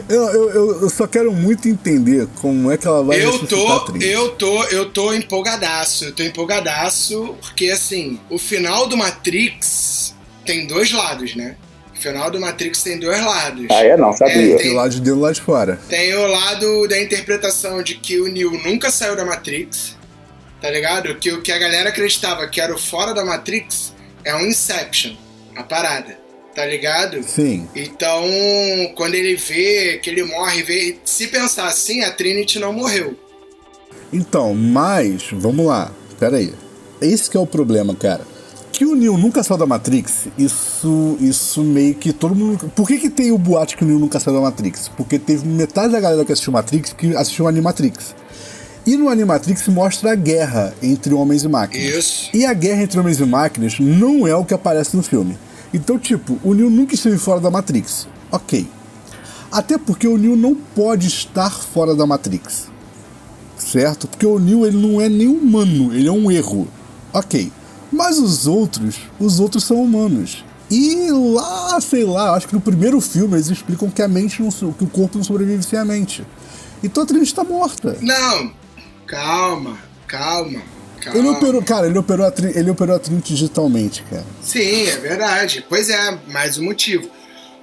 Eu, 0.07 0.21
eu, 0.29 0.81
eu- 0.83 0.89
só 0.89 1.07
quero 1.07 1.31
muito 1.31 1.67
entender 1.67 2.27
como 2.39 2.71
é 2.71 2.77
que 2.77 2.85
ela 2.87 3.03
vai 3.03 3.23
Eu 3.23 3.39
tô, 3.47 3.79
Trinity. 3.85 4.05
eu 4.07 4.29
tô, 4.29 4.63
eu 4.65 4.89
tô 4.91 5.13
empolgadaço. 5.13 6.05
Eu 6.05 6.13
tô 6.15 6.21
empolgadaço 6.21 7.33
porque, 7.41 7.71
assim, 7.71 8.19
o 8.29 8.37
final 8.37 8.85
do 8.87 8.95
Matrix 8.95 9.94
tem 10.45 10.67
dois 10.67 10.91
lados, 10.91 11.35
né? 11.35 11.55
O 11.93 11.97
final 11.97 12.29
do 12.29 12.39
Matrix 12.39 12.83
tem 12.83 12.99
dois 12.99 13.23
lados. 13.23 13.65
Ah, 13.71 13.83
é? 13.83 13.95
Não, 13.97 14.11
sabia. 14.13 14.55
É, 14.55 14.57
Tem 14.57 14.73
lá 14.73 14.87
de 14.87 14.99
dentro 14.99 15.19
e 15.19 15.21
lá 15.21 15.31
de 15.31 15.41
fora. 15.41 15.79
Tem 15.89 16.13
o 16.13 16.27
lado 16.27 16.87
da 16.87 17.01
interpretação 17.01 17.81
de 17.81 17.95
que 17.95 18.19
o 18.19 18.27
Neo 18.27 18.51
nunca 18.63 18.91
saiu 18.91 19.15
da 19.15 19.23
Matrix, 19.23 19.95
tá 20.61 20.69
ligado? 20.69 21.15
Que 21.15 21.31
o 21.31 21.41
que 21.41 21.51
a 21.51 21.57
galera 21.57 21.89
acreditava 21.89 22.47
que 22.47 22.59
era 22.59 22.73
o 22.73 22.77
fora 22.77 23.13
da 23.13 23.23
Matrix 23.23 23.93
é 24.25 24.35
um 24.35 24.41
Inception, 24.41 25.15
a 25.55 25.63
parada, 25.63 26.19
tá 26.53 26.65
ligado? 26.65 27.23
Sim. 27.23 27.67
Então, 27.73 28.23
quando 28.95 29.15
ele 29.15 29.35
vê 29.35 29.97
que 30.03 30.09
ele 30.09 30.23
morre, 30.23 30.63
vê, 30.63 30.97
se 31.05 31.27
pensar 31.27 31.67
assim, 31.67 32.01
a 32.01 32.11
Trinity 32.11 32.59
não 32.59 32.73
morreu. 32.73 33.17
Então, 34.11 34.53
mas, 34.53 35.27
vamos 35.31 35.65
lá. 35.65 35.91
Pera 36.19 36.37
aí. 36.37 36.53
Esse 37.01 37.29
que 37.29 37.37
é 37.37 37.39
o 37.39 37.47
problema, 37.47 37.95
cara. 37.95 38.34
Que 38.75 38.83
o 38.83 38.93
Neo 38.93 39.17
nunca 39.17 39.41
saiu 39.41 39.57
da 39.57 39.65
Matrix, 39.65 40.27
isso, 40.37 41.17
isso 41.21 41.63
meio 41.63 41.95
que 41.95 42.11
todo 42.11 42.35
mundo. 42.35 42.69
Por 42.75 42.85
que, 42.85 42.97
que 42.97 43.09
tem 43.09 43.31
o 43.31 43.37
boato 43.37 43.77
que 43.77 43.85
o 43.85 43.87
Neo 43.87 43.97
nunca 43.97 44.19
saiu 44.19 44.35
da 44.35 44.41
Matrix? 44.41 44.89
Porque 44.97 45.17
teve 45.17 45.47
metade 45.47 45.93
da 45.93 45.99
galera 46.01 46.25
que 46.25 46.33
assistiu 46.33 46.51
Matrix 46.51 46.91
que 46.91 47.15
assistiu 47.15 47.47
Animatrix. 47.47 48.13
E 48.85 48.97
no 48.97 49.07
Animatrix 49.07 49.65
mostra 49.69 50.11
a 50.11 50.15
guerra 50.15 50.73
entre 50.83 51.13
homens 51.13 51.45
e 51.45 51.47
máquinas. 51.47 51.95
Isso. 51.95 52.29
E 52.33 52.45
a 52.45 52.53
guerra 52.53 52.83
entre 52.83 52.99
homens 52.99 53.21
e 53.21 53.25
máquinas 53.25 53.79
não 53.79 54.27
é 54.27 54.35
o 54.35 54.43
que 54.43 54.53
aparece 54.53 54.97
no 54.97 55.01
filme. 55.01 55.37
Então, 55.73 55.97
tipo, 55.97 56.37
o 56.43 56.53
Neo 56.53 56.69
nunca 56.69 56.95
esteve 56.95 57.17
fora 57.17 57.39
da 57.39 57.49
Matrix. 57.49 58.09
Ok. 58.29 58.67
Até 59.49 59.77
porque 59.77 60.05
o 60.05 60.17
Neo 60.17 60.35
não 60.35 60.53
pode 60.53 61.07
estar 61.07 61.49
fora 61.49 61.95
da 61.95 62.05
Matrix. 62.05 62.67
Certo? 63.57 64.05
Porque 64.05 64.25
o 64.25 64.37
Neo 64.37 64.65
ele 64.65 64.75
não 64.75 64.99
é 64.99 65.07
nem 65.07 65.29
humano, 65.29 65.95
ele 65.95 66.09
é 66.09 66.11
um 66.11 66.29
erro. 66.29 66.67
Ok. 67.13 67.49
Mas 67.91 68.19
os 68.19 68.47
outros, 68.47 68.97
os 69.19 69.39
outros 69.39 69.63
são 69.63 69.81
humanos. 69.81 70.43
E 70.69 71.11
lá, 71.11 71.79
sei 71.79 72.03
lá, 72.03 72.33
acho 72.35 72.47
que 72.47 72.55
no 72.55 72.61
primeiro 72.61 72.99
filme 72.99 73.35
eles 73.35 73.49
explicam 73.49 73.89
que 73.89 74.01
a 74.01 74.07
mente 74.07 74.41
não, 74.41 74.49
que 74.49 74.83
o 74.83 74.87
corpo 74.87 75.17
não 75.17 75.23
sobrevive 75.23 75.63
sem 75.63 75.77
a 75.77 75.85
mente. 75.85 76.25
Então 76.83 77.03
a 77.03 77.05
Trinity 77.05 77.29
está 77.29 77.43
morta. 77.43 77.97
Não, 78.01 78.51
calma, 79.05 79.77
calma, 80.07 80.61
calma. 81.01 81.19
Ele 81.19 81.29
operou, 81.29 81.61
cara, 81.61 81.87
ele 81.87 81.97
operou 81.97 82.25
a, 82.25 82.33
ele 82.55 82.69
operou 82.71 82.95
a 82.95 82.99
Trinity 82.99 83.33
digitalmente, 83.33 84.03
cara. 84.09 84.25
Sim, 84.41 84.87
é 84.87 84.97
verdade. 84.97 85.63
Pois 85.69 85.89
é, 85.89 86.19
mais 86.27 86.57
um 86.57 86.63
motivo. 86.63 87.09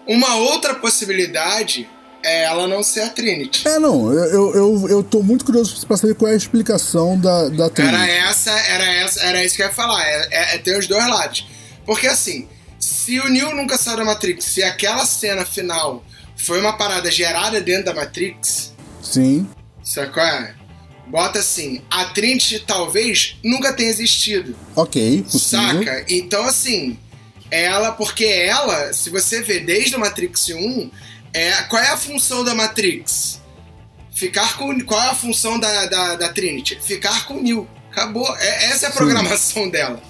Uma 0.07 0.37
outra 0.37 0.75
possibilidade 0.75 1.89
é 2.25 2.45
ela 2.45 2.69
não 2.69 2.83
ser 2.83 3.01
a 3.01 3.11
Trinity. 3.11 3.67
É, 3.67 3.79
não, 3.79 4.13
eu, 4.13 4.55
eu, 4.55 4.89
eu, 4.89 5.03
tô 5.03 5.23
muito 5.23 5.45
curioso 5.45 5.87
pra 5.87 5.97
saber 5.97 6.15
qual 6.15 6.31
é 6.31 6.35
a 6.35 6.37
explicação 6.37 7.19
da, 7.19 7.49
da 7.49 7.71
Trinity. 7.71 7.95
Era 7.95 8.11
essa, 8.11 8.51
era 8.51 8.85
essa, 8.85 9.21
era 9.21 9.45
isso 9.45 9.57
que 9.57 9.63
eu 9.63 9.67
ia 9.67 9.73
falar. 9.73 10.03
É, 10.05 10.29
é, 10.31 10.55
é 10.55 10.59
ter 10.59 10.79
os 10.79 10.87
dois 10.87 11.07
lados. 11.07 11.47
Porque 11.85 12.07
assim, 12.07 12.49
se 12.79 13.19
o 13.21 13.29
Neo 13.29 13.55
nunca 13.55 13.77
saiu 13.77 13.99
da 13.99 14.05
Matrix, 14.05 14.45
se 14.45 14.63
aquela 14.63 15.05
cena 15.05 15.45
final 15.45 16.05
foi 16.37 16.61
uma 16.61 16.73
parada 16.77 17.11
gerada 17.11 17.61
dentro 17.61 17.87
da 17.87 17.95
Matrix, 17.95 18.73
Sim. 19.03 19.49
sacou? 19.83 20.23
É? 20.23 20.55
Bota 21.07 21.41
assim, 21.41 21.83
a 21.91 22.07
Trinity 22.07 22.61
talvez 22.61 23.37
nunca 23.45 23.73
tenha 23.73 23.91
existido. 23.91 24.57
Ok, 24.75 25.23
possível. 25.31 25.85
Saca? 25.85 26.05
Então, 26.09 26.47
assim, 26.47 26.99
ela, 27.51 27.93
porque 27.93 28.25
ela, 28.25 28.93
se 28.95 29.11
você 29.11 29.43
vê 29.43 29.61
desde 29.61 29.95
o 29.95 30.01
Matrix 30.01 30.49
1, 30.49 30.91
é, 31.35 31.53
qual 31.63 31.83
é 31.83 31.89
a 31.89 31.97
função 31.97 32.45
da 32.45 32.55
Matrix? 32.55 33.41
Ficar 34.15 34.57
com. 34.59 34.79
Qual 34.81 35.01
é 35.01 35.09
a 35.09 35.15
função 35.15 35.59
da, 35.59 35.87
da, 35.87 36.17
da 36.17 36.29
Trinity? 36.29 36.79
Ficar 36.83 37.27
com 37.27 37.35
o 37.35 37.43
Neo. 37.43 37.69
Acabou. 37.91 38.37
É, 38.39 38.65
essa 38.67 38.87
é 38.87 38.89
a 38.89 38.93
programação 38.93 39.69
dela. 39.69 40.03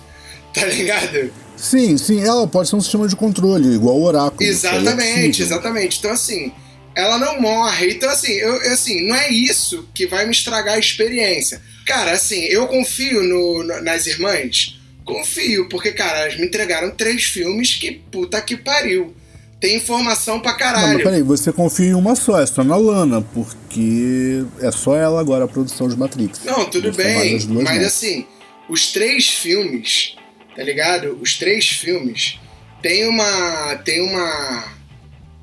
Tá 0.52 0.66
ligado? 0.66 1.32
Sim, 1.56 1.96
sim, 1.96 2.22
ela 2.22 2.46
pode 2.46 2.68
ser 2.68 2.76
um 2.76 2.80
sistema 2.80 3.06
de 3.06 3.14
controle, 3.14 3.74
igual 3.74 3.96
o 3.96 4.02
Oráculo. 4.02 4.42
Exatamente, 4.42 5.42
exatamente. 5.42 5.98
Então, 5.98 6.10
assim, 6.10 6.52
ela 6.94 7.18
não 7.18 7.40
morre. 7.40 7.92
Então, 7.92 8.10
assim, 8.10 8.32
eu, 8.32 8.54
eu, 8.62 8.72
assim, 8.72 9.06
não 9.06 9.14
é 9.14 9.30
isso 9.30 9.88
que 9.94 10.06
vai 10.06 10.26
me 10.26 10.32
estragar 10.32 10.74
a 10.74 10.78
experiência. 10.78 11.62
Cara, 11.86 12.12
assim, 12.12 12.40
eu 12.46 12.66
confio 12.66 13.22
no, 13.22 13.62
no, 13.62 13.80
nas 13.82 14.06
irmãs? 14.06 14.78
Confio, 15.04 15.68
porque, 15.68 15.92
cara, 15.92 16.20
elas 16.20 16.36
me 16.36 16.46
entregaram 16.46 16.90
três 16.90 17.24
filmes 17.24 17.74
que 17.74 17.92
puta 17.92 18.40
que 18.40 18.56
pariu. 18.56 19.14
Tem 19.62 19.76
informação 19.76 20.40
pra 20.40 20.54
caralho. 20.54 20.88
Não, 20.88 20.94
mas 20.94 21.02
peraí, 21.04 21.22
você 21.22 21.52
confia 21.52 21.86
em 21.86 21.94
uma 21.94 22.16
só, 22.16 22.40
é 22.40 22.44
só 22.44 22.64
na 22.64 22.74
Lana, 22.74 23.22
porque 23.32 24.44
é 24.60 24.72
só 24.72 24.96
ela 24.96 25.20
agora 25.20 25.44
a 25.44 25.48
produção 25.48 25.88
de 25.88 25.96
Matrix. 25.96 26.40
Não, 26.44 26.68
tudo 26.68 26.92
bem, 26.92 27.38
mas 27.62 27.86
assim, 27.86 28.26
os 28.68 28.90
três 28.90 29.28
filmes, 29.28 30.16
tá 30.56 30.64
ligado? 30.64 31.16
Os 31.22 31.38
três 31.38 31.68
filmes 31.70 32.40
tem 32.82 33.06
uma. 33.08 33.76
tem 33.84 34.00
uma. 34.00 34.64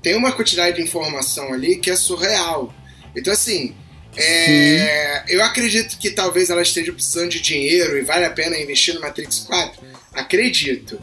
tem 0.04 0.18
uma 0.18 0.34
quantidade 0.34 0.76
de 0.76 0.82
informação 0.84 1.54
ali 1.54 1.78
que 1.78 1.90
é 1.90 1.96
surreal. 1.96 2.74
Então, 3.16 3.32
assim, 3.32 3.74
é, 4.18 5.24
eu 5.34 5.42
acredito 5.42 5.98
que 5.98 6.12
talvez 6.12 6.50
ela 6.50 6.62
esteja 6.62 6.92
precisando 6.92 7.30
de 7.30 7.40
dinheiro 7.40 7.98
e 7.98 8.02
vale 8.02 8.26
a 8.26 8.32
pena 8.32 8.60
investir 8.60 8.96
no 8.96 9.00
Matrix 9.00 9.40
4. 9.48 9.82
Acredito. 10.12 11.00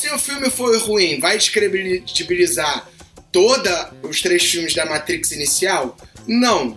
Se 0.00 0.10
o 0.12 0.18
filme 0.18 0.50
for 0.50 0.76
ruim, 0.78 1.20
vai 1.20 1.38
descredibilizar 1.38 2.88
todos 3.30 3.72
os 4.02 4.20
três 4.20 4.44
filmes 4.44 4.74
da 4.74 4.84
Matrix 4.84 5.30
inicial? 5.30 5.96
Não. 6.26 6.76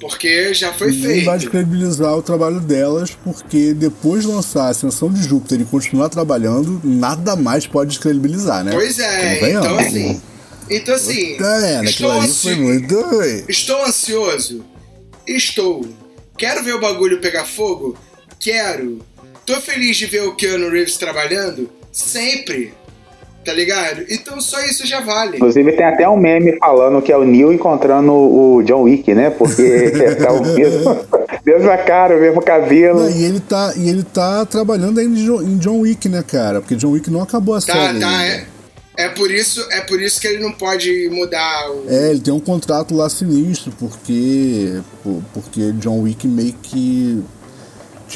Porque 0.00 0.52
já 0.52 0.72
foi 0.72 0.90
Ninguém 0.90 1.10
feito. 1.10 1.24
vai 1.26 1.38
descredibilizar 1.38 2.18
o 2.18 2.22
trabalho 2.22 2.58
delas, 2.58 3.16
porque 3.22 3.72
depois 3.72 4.22
de 4.22 4.28
lançar 4.28 4.64
a 4.64 4.68
Ascensão 4.70 5.12
de 5.12 5.22
Júpiter 5.22 5.60
e 5.60 5.64
continuar 5.64 6.08
trabalhando, 6.08 6.80
nada 6.82 7.36
mais 7.36 7.68
pode 7.68 7.90
descredibilizar, 7.90 8.64
né? 8.64 8.72
Pois 8.72 8.98
é, 8.98 9.48
então 9.48 9.78
assim. 9.78 10.22
Então 10.68 10.94
assim. 10.96 11.36
É, 11.40 11.84
estou, 11.84 12.10
ansi... 12.10 12.54
muito... 12.56 12.96
estou 13.48 13.84
ansioso 13.84 14.64
Estou. 15.24 15.88
Quero 16.36 16.64
ver 16.64 16.74
o 16.74 16.80
bagulho 16.80 17.20
pegar 17.20 17.44
fogo? 17.44 17.96
Quero. 18.40 19.06
Tô 19.46 19.60
feliz 19.60 19.96
de 19.96 20.06
ver 20.06 20.24
o 20.24 20.34
Keanu 20.34 20.68
Reeves 20.68 20.96
trabalhando? 20.96 21.70
Sempre. 21.96 22.74
Tá 23.44 23.52
ligado? 23.52 24.04
Então 24.08 24.40
só 24.40 24.60
isso 24.60 24.84
já 24.84 25.00
vale. 25.00 25.36
Inclusive 25.36 25.72
tem 25.72 25.86
até 25.86 26.08
um 26.08 26.16
meme 26.16 26.58
falando 26.58 27.00
que 27.00 27.12
é 27.12 27.16
o 27.16 27.24
Neil 27.24 27.52
encontrando 27.52 28.12
o 28.12 28.60
John 28.64 28.82
Wick, 28.82 29.14
né? 29.14 29.30
Porque 29.30 29.92
tá 30.20 30.32
o 30.32 30.44
mesmo, 30.44 31.06
mesma 31.44 31.76
cara, 31.78 32.16
o 32.16 32.20
mesmo 32.20 32.42
cabelo. 32.42 33.04
Não, 33.04 33.10
e, 33.10 33.24
ele 33.24 33.38
tá, 33.38 33.72
e 33.76 33.88
ele 33.88 34.02
tá 34.02 34.44
trabalhando 34.44 34.98
ainda 34.98 35.22
em 35.44 35.58
John 35.58 35.78
Wick, 35.78 36.08
né, 36.08 36.24
cara? 36.26 36.60
Porque 36.60 36.74
John 36.74 36.90
Wick 36.90 37.08
não 37.08 37.22
acabou 37.22 37.54
a 37.54 37.60
tá, 37.60 37.72
série. 37.72 38.00
Tá, 38.00 38.24
é. 38.24 38.46
É 38.98 39.10
por 39.10 39.30
isso, 39.30 39.64
é 39.70 39.82
por 39.82 40.00
isso 40.00 40.18
que 40.18 40.26
ele 40.26 40.42
não 40.42 40.52
pode 40.52 41.10
mudar 41.10 41.70
o. 41.70 41.84
É, 41.86 42.10
ele 42.10 42.20
tem 42.20 42.32
um 42.32 42.40
contrato 42.40 42.94
lá 42.94 43.08
sinistro, 43.10 43.70
porque. 43.78 44.80
Porque 45.34 45.70
John 45.72 46.00
Wick 46.00 46.26
meio 46.26 46.54
que. 46.62 47.22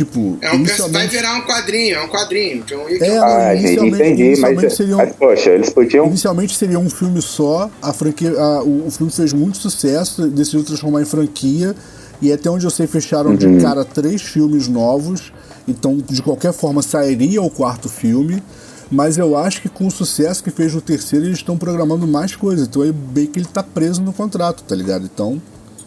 Tipo. 0.01 0.39
É 0.41 0.51
um 0.53 0.55
inicialmente... 0.55 0.93
Vai 0.93 1.09
virar 1.09 1.35
um 1.35 1.43
quadrinho, 1.43 1.97
é 1.97 2.03
um 2.03 2.09
quadrinho. 2.09 2.65
Wick 2.87 3.05
é, 3.05 3.17
é 3.17 3.21
um 3.21 3.25
ah, 3.25 3.55
inicialmente, 3.55 3.97
entendi, 3.97 4.23
inicialmente 4.23 4.63
mas, 4.63 4.75
seria 4.75 4.95
um, 4.95 4.99
mas, 4.99 5.13
poxa, 5.15 5.51
eles 5.51 5.69
podiam. 5.69 6.07
Inicialmente 6.07 6.57
seria 6.57 6.79
um 6.79 6.89
filme 6.89 7.21
só, 7.21 7.71
a 7.83 7.93
franquia. 7.93 8.31
A, 8.31 8.63
o, 8.63 8.87
o, 8.87 8.91
filme 8.91 9.13
fez 9.13 9.35
muito 9.35 9.59
sucesso, 9.59 10.27
decidiu 10.29 10.65
transformar 10.65 11.03
em 11.03 11.05
franquia. 11.05 11.75
E 12.23 12.33
até 12.33 12.49
onde 12.49 12.65
eu 12.65 12.71
sei, 12.71 12.87
fecharam 12.87 13.31
uhum. 13.31 13.37
de 13.37 13.61
cara 13.61 13.85
três 13.85 14.23
filmes 14.23 14.69
novos. 14.69 15.35
Então, 15.69 15.99
de 15.99 16.23
qualquer 16.23 16.55
forma, 16.55 16.81
sairia 16.81 17.43
o 17.43 17.51
quarto 17.51 17.91
filme. 17.91 18.43
Mas 18.91 19.19
eu 19.19 19.37
acho 19.37 19.61
que 19.61 19.69
com 19.69 19.87
o 19.87 19.91
sucesso 19.91 20.43
que 20.43 20.51
fez 20.51 20.75
no 20.75 20.81
terceiro, 20.81 21.27
eles 21.27 21.39
estão 21.39 21.59
programando 21.59 22.07
mais 22.07 22.35
coisas. 22.35 22.67
Então 22.67 22.83
é 22.83 22.91
bem 22.91 23.27
que 23.27 23.39
ele 23.39 23.47
tá 23.47 23.63
preso 23.63 24.01
no 24.01 24.15
contrato, 24.15 24.65
tá 24.65 24.75
ligado? 24.75 25.05
Então. 25.05 25.41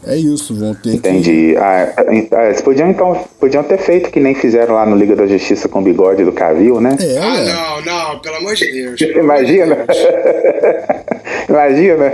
É 0.06 0.18
isso, 0.18 0.56
vão 0.56 0.74
ter 0.74 0.96
Entendi. 0.96 1.54
Que... 1.54 1.58
Ah, 1.58 1.94
ah, 2.32 2.46
eles 2.46 2.62
podiam 2.62 2.90
então 2.90 3.28
podiam 3.40 3.64
ter 3.64 3.78
feito 3.78 4.12
que 4.12 4.20
nem 4.20 4.36
fizeram 4.36 4.76
lá 4.76 4.86
no 4.86 4.96
Liga 4.96 5.16
da 5.16 5.26
Justiça 5.26 5.70
com 5.70 5.80
o 5.80 5.82
bigode 5.82 6.24
do 6.24 6.32
Cavil, 6.32 6.82
né? 6.82 6.98
É, 7.00 7.18
ah, 7.18 7.38
é. 7.38 7.54
não, 7.54 7.82
não, 7.82 8.20
pelo 8.20 8.36
amor 8.38 8.56
de 8.56 8.72
Deus. 8.72 9.00
Imagina. 9.16 9.76
De 9.76 9.86
Deus. 9.86 11.50
Imagina. 11.50 12.14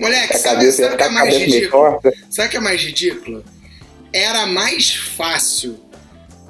Moleque, 0.00 0.38
sabe, 0.38 0.72
sabe 0.72 0.94
o 0.94 0.96
que 0.96 1.04
é 1.04 1.10
mais 1.10 1.36
ridículo? 1.36 2.00
Sabe 2.30 2.48
o 2.48 2.50
que 2.50 2.56
é 2.56 2.60
mais 2.60 2.80
ridículo? 2.80 3.44
Era 4.12 4.46
mais 4.46 4.94
fácil 4.94 5.76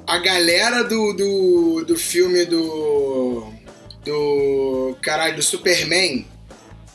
a 0.05 0.17
galera 0.17 0.83
do, 0.83 1.13
do, 1.13 1.85
do 1.85 1.97
filme 1.97 2.45
do 2.45 3.53
do. 4.03 4.95
Caralho, 5.01 5.35
do 5.35 5.41
Superman, 5.41 6.25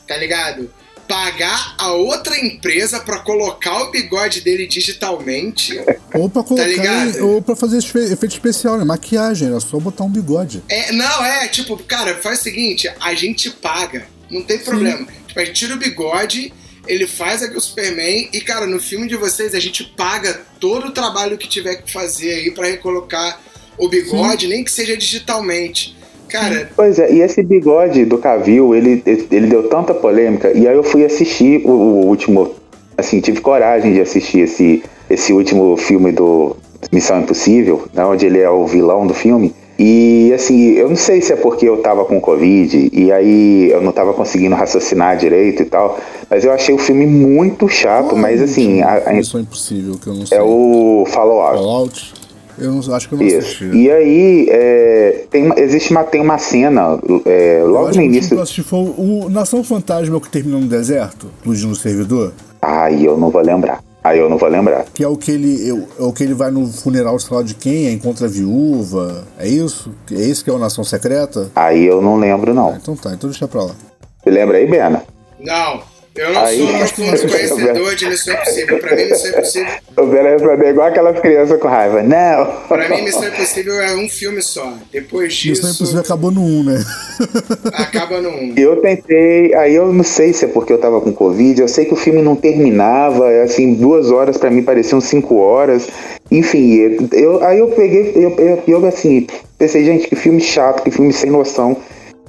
tá 0.06 0.16
ligado? 0.16 0.70
Pagar 1.08 1.74
a 1.78 1.92
outra 1.92 2.38
empresa 2.38 3.00
para 3.00 3.18
colocar 3.20 3.84
o 3.84 3.90
bigode 3.90 4.42
dele 4.42 4.66
digitalmente. 4.66 5.80
Ou 6.14 6.28
pra 6.28 6.42
colocar. 6.42 7.12
Tá 7.12 7.24
ou 7.24 7.40
pra 7.40 7.56
fazer 7.56 7.78
efeito 7.78 8.32
especial, 8.32 8.76
né? 8.76 8.84
Maquiagem, 8.84 9.48
era 9.48 9.58
só 9.58 9.78
botar 9.80 10.04
um 10.04 10.10
bigode. 10.10 10.62
É, 10.68 10.92
não, 10.92 11.24
é, 11.24 11.48
tipo, 11.48 11.76
cara, 11.84 12.14
faz 12.16 12.40
o 12.40 12.42
seguinte, 12.42 12.90
a 13.00 13.14
gente 13.14 13.50
paga. 13.50 14.06
Não 14.30 14.42
tem 14.42 14.58
problema. 14.58 14.98
Sim. 14.98 15.12
Tipo, 15.26 15.40
a 15.40 15.44
gente 15.44 15.56
tira 15.56 15.74
o 15.74 15.78
bigode, 15.78 16.52
ele 16.86 17.06
faz 17.06 17.42
aqui 17.42 17.56
o 17.56 17.60
Superman, 17.60 18.28
e, 18.32 18.40
cara, 18.40 18.66
no 18.66 18.80
filme 18.80 19.08
de 19.08 19.16
vocês 19.16 19.54
a 19.54 19.60
gente 19.60 19.84
paga 19.96 20.42
todo 20.60 20.88
o 20.88 20.90
trabalho 20.90 21.38
que 21.38 21.48
tiver 21.48 21.76
que 21.76 21.90
fazer 21.90 22.34
aí 22.34 22.50
para 22.50 22.66
recolocar 22.66 23.40
o 23.78 23.88
bigode, 23.88 24.42
Sim. 24.42 24.48
nem 24.48 24.64
que 24.64 24.70
seja 24.70 24.96
digitalmente. 24.96 25.96
Cara. 26.28 26.68
Pois 26.76 26.98
é, 26.98 27.12
e 27.12 27.20
esse 27.20 27.42
bigode 27.42 28.04
do 28.04 28.18
Cavil, 28.18 28.74
ele, 28.74 29.02
ele 29.30 29.46
deu 29.46 29.68
tanta 29.68 29.94
polêmica. 29.94 30.52
E 30.56 30.68
aí 30.68 30.74
eu 30.74 30.84
fui 30.84 31.04
assistir 31.04 31.62
o, 31.64 31.70
o 31.70 32.06
último. 32.06 32.54
Assim, 32.96 33.20
tive 33.20 33.40
coragem 33.40 33.92
de 33.92 34.00
assistir 34.00 34.40
esse, 34.40 34.82
esse 35.08 35.32
último 35.32 35.76
filme 35.76 36.10
do 36.12 36.56
Missão 36.92 37.20
Impossível, 37.20 37.86
né, 37.92 38.04
onde 38.04 38.26
ele 38.26 38.38
é 38.38 38.50
o 38.50 38.66
vilão 38.66 39.06
do 39.06 39.14
filme. 39.14 39.54
E 39.78 40.32
assim, 40.34 40.72
eu 40.72 40.88
não 40.88 40.96
sei 40.96 41.20
se 41.20 41.32
é 41.32 41.36
porque 41.36 41.68
eu 41.68 41.76
tava 41.76 42.04
com 42.04 42.20
Covid 42.20 42.90
e 42.92 43.12
aí 43.12 43.70
eu 43.70 43.80
não 43.80 43.92
tava 43.92 44.12
conseguindo 44.12 44.56
raciocinar 44.56 45.16
direito 45.16 45.62
e 45.62 45.66
tal, 45.66 46.00
mas 46.28 46.44
eu 46.44 46.50
achei 46.50 46.74
o 46.74 46.78
filme 46.78 47.06
muito 47.06 47.68
chato, 47.68 48.16
mas 48.16 48.42
assim. 48.42 48.82
A, 48.82 49.10
a, 49.10 49.12
Missão 49.12 49.40
Impossível, 49.40 49.94
que 49.96 50.08
eu 50.08 50.14
não 50.14 50.22
é 50.24 50.26
sei. 50.26 50.38
É 50.38 50.42
o 50.42 51.04
Fallout. 51.06 51.58
Fallout. 51.58 52.14
Eu 52.58 52.72
não, 52.72 52.94
acho 52.94 53.08
que 53.08 53.14
eu 53.14 53.18
não 53.18 53.26
Isso. 53.26 53.38
assisti. 53.38 53.64
E 53.64 53.90
aí, 53.90 54.46
é, 54.50 55.24
tem, 55.30 55.52
existe 55.56 55.90
uma, 55.90 56.04
tem 56.04 56.20
uma 56.20 56.38
cena, 56.38 56.98
é, 57.24 57.62
logo 57.64 57.94
no 57.94 58.02
início. 58.02 58.36
Que 58.36 58.60
eu 58.60 58.64
foi 58.64 58.94
o 58.96 59.28
Nação 59.30 59.62
Fantasma 59.62 60.14
é 60.14 60.18
o 60.18 60.20
que 60.20 60.30
terminou 60.30 60.60
no 60.60 60.66
deserto, 60.66 61.28
explodindo 61.38 61.68
no 61.68 61.76
servidor? 61.76 62.32
Aí 62.60 63.04
eu 63.04 63.16
não 63.16 63.30
vou 63.30 63.42
lembrar. 63.42 63.82
Aí 64.02 64.18
eu 64.18 64.30
não 64.30 64.38
vou 64.38 64.48
lembrar. 64.48 64.84
Que 64.94 65.04
é 65.04 65.08
o 65.08 65.16
que 65.16 65.30
ele, 65.30 65.68
é 65.98 66.02
o 66.02 66.12
que 66.12 66.22
ele 66.22 66.34
vai 66.34 66.50
no 66.50 66.66
funeral, 66.66 67.18
sei 67.18 67.36
lá 67.36 67.42
de 67.42 67.54
quem, 67.54 67.92
encontra 67.92 68.26
a 68.26 68.28
viúva. 68.28 69.24
É 69.38 69.46
isso? 69.46 69.92
É 70.10 70.22
isso 70.22 70.44
que 70.44 70.50
é 70.50 70.52
o 70.52 70.58
Nação 70.58 70.84
Secreta? 70.84 71.50
Aí 71.54 71.84
eu 71.84 72.00
não 72.00 72.16
lembro, 72.16 72.54
não. 72.54 72.70
Ah, 72.70 72.78
então 72.80 72.96
tá, 72.96 73.12
então 73.12 73.28
deixa 73.28 73.46
pra 73.46 73.64
lá. 73.64 73.74
Você 74.22 74.30
lembra 74.30 74.56
aí, 74.58 74.66
Bena? 74.66 75.02
Não. 75.40 75.82
Eu 76.18 76.32
não 76.32 76.44
aí, 76.44 76.58
sou 76.58 76.66
profundo 76.78 77.32
conhecedor 77.32 77.94
de 77.94 78.06
Missão 78.08 78.34
Impossível. 78.34 78.78
Pra 78.80 78.96
mim, 78.96 79.04
Missão 79.04 79.30
Impossível. 79.30 79.72
O 79.96 80.06
Beleza 80.06 80.64
é 80.64 80.70
igual 80.70 80.88
aquelas 80.88 81.20
crianças 81.20 81.60
com 81.60 81.68
raiva. 81.68 82.02
Não! 82.02 82.46
Pra 82.66 82.88
mim, 82.88 83.02
Missão 83.02 83.28
Impossível 83.28 83.80
é 83.80 83.94
um 83.94 84.08
filme 84.08 84.42
só. 84.42 84.74
Depois 84.92 85.32
disso. 85.32 85.62
Missão 85.62 85.70
Impossível 85.70 86.00
acabou 86.00 86.32
no 86.32 86.42
1, 86.42 86.64
né? 86.64 86.84
Acaba 87.72 88.20
no 88.20 88.30
1. 88.30 88.54
Eu 88.56 88.80
tentei, 88.80 89.54
aí 89.54 89.74
eu 89.74 89.92
não 89.92 90.02
sei 90.02 90.32
se 90.32 90.44
é 90.44 90.48
porque 90.48 90.72
eu 90.72 90.78
tava 90.78 91.00
com 91.00 91.12
Covid, 91.12 91.60
eu 91.60 91.68
sei 91.68 91.84
que 91.84 91.92
o 91.92 91.96
filme 91.96 92.20
não 92.20 92.34
terminava, 92.34 93.28
assim, 93.42 93.74
duas 93.74 94.10
horas 94.10 94.36
pra 94.36 94.50
mim 94.50 94.62
pareciam 94.62 95.00
cinco 95.00 95.36
horas. 95.36 95.88
Enfim, 96.30 96.98
eu, 97.12 97.42
aí 97.44 97.58
eu 97.58 97.68
peguei, 97.68 98.12
eu, 98.16 98.34
eu, 98.38 98.62
eu 98.66 98.86
assim, 98.86 99.26
pensei, 99.56 99.84
gente, 99.84 100.08
que 100.08 100.16
filme 100.16 100.40
chato, 100.40 100.82
que 100.82 100.90
filme 100.90 101.12
sem 101.12 101.30
noção. 101.30 101.76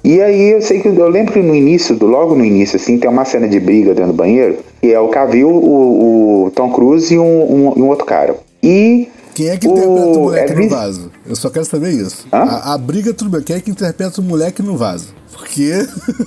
E 0.03 0.21
aí 0.21 0.51
eu 0.51 0.61
sei 0.61 0.79
que 0.79 0.87
eu 0.87 1.09
lembro 1.09 1.33
que 1.33 1.41
no 1.41 1.53
início, 1.53 1.95
do, 1.95 2.05
logo 2.05 2.35
no 2.35 2.45
início, 2.45 2.77
assim, 2.77 2.97
tem 2.97 3.09
uma 3.09 3.25
cena 3.25 3.47
de 3.47 3.59
briga 3.59 3.93
dentro 3.93 4.11
do 4.11 4.15
banheiro, 4.15 4.57
que 4.81 4.91
é 4.91 4.99
o 4.99 5.09
Cavill, 5.09 5.49
o, 5.49 6.45
o 6.45 6.51
Tom 6.51 6.71
Cruise 6.71 7.13
e 7.13 7.19
um, 7.19 7.23
um, 7.23 7.79
um, 7.79 7.87
outro 7.87 8.05
cara. 8.05 8.35
E. 8.63 9.09
Quem 9.35 9.49
é 9.49 9.57
que 9.57 9.67
interpreta 9.67 9.91
o, 9.93 10.11
o 10.11 10.23
moleque 10.23 10.51
é, 10.51 10.55
no 10.55 10.69
vaso? 10.69 11.11
Eu 11.25 11.35
só 11.35 11.49
quero 11.49 11.65
saber 11.65 11.91
isso. 11.91 12.27
A, 12.31 12.73
a, 12.73 12.77
briga, 12.77 13.13
tudo 13.13 13.29
bem. 13.29 13.41
Quem 13.41 13.55
é 13.55 13.59
que 13.61 13.71
interpreta 13.71 14.19
o 14.19 14.23
moleque 14.23 14.61
no 14.61 14.75
vaso? 14.75 15.13
Porque. 15.31 15.71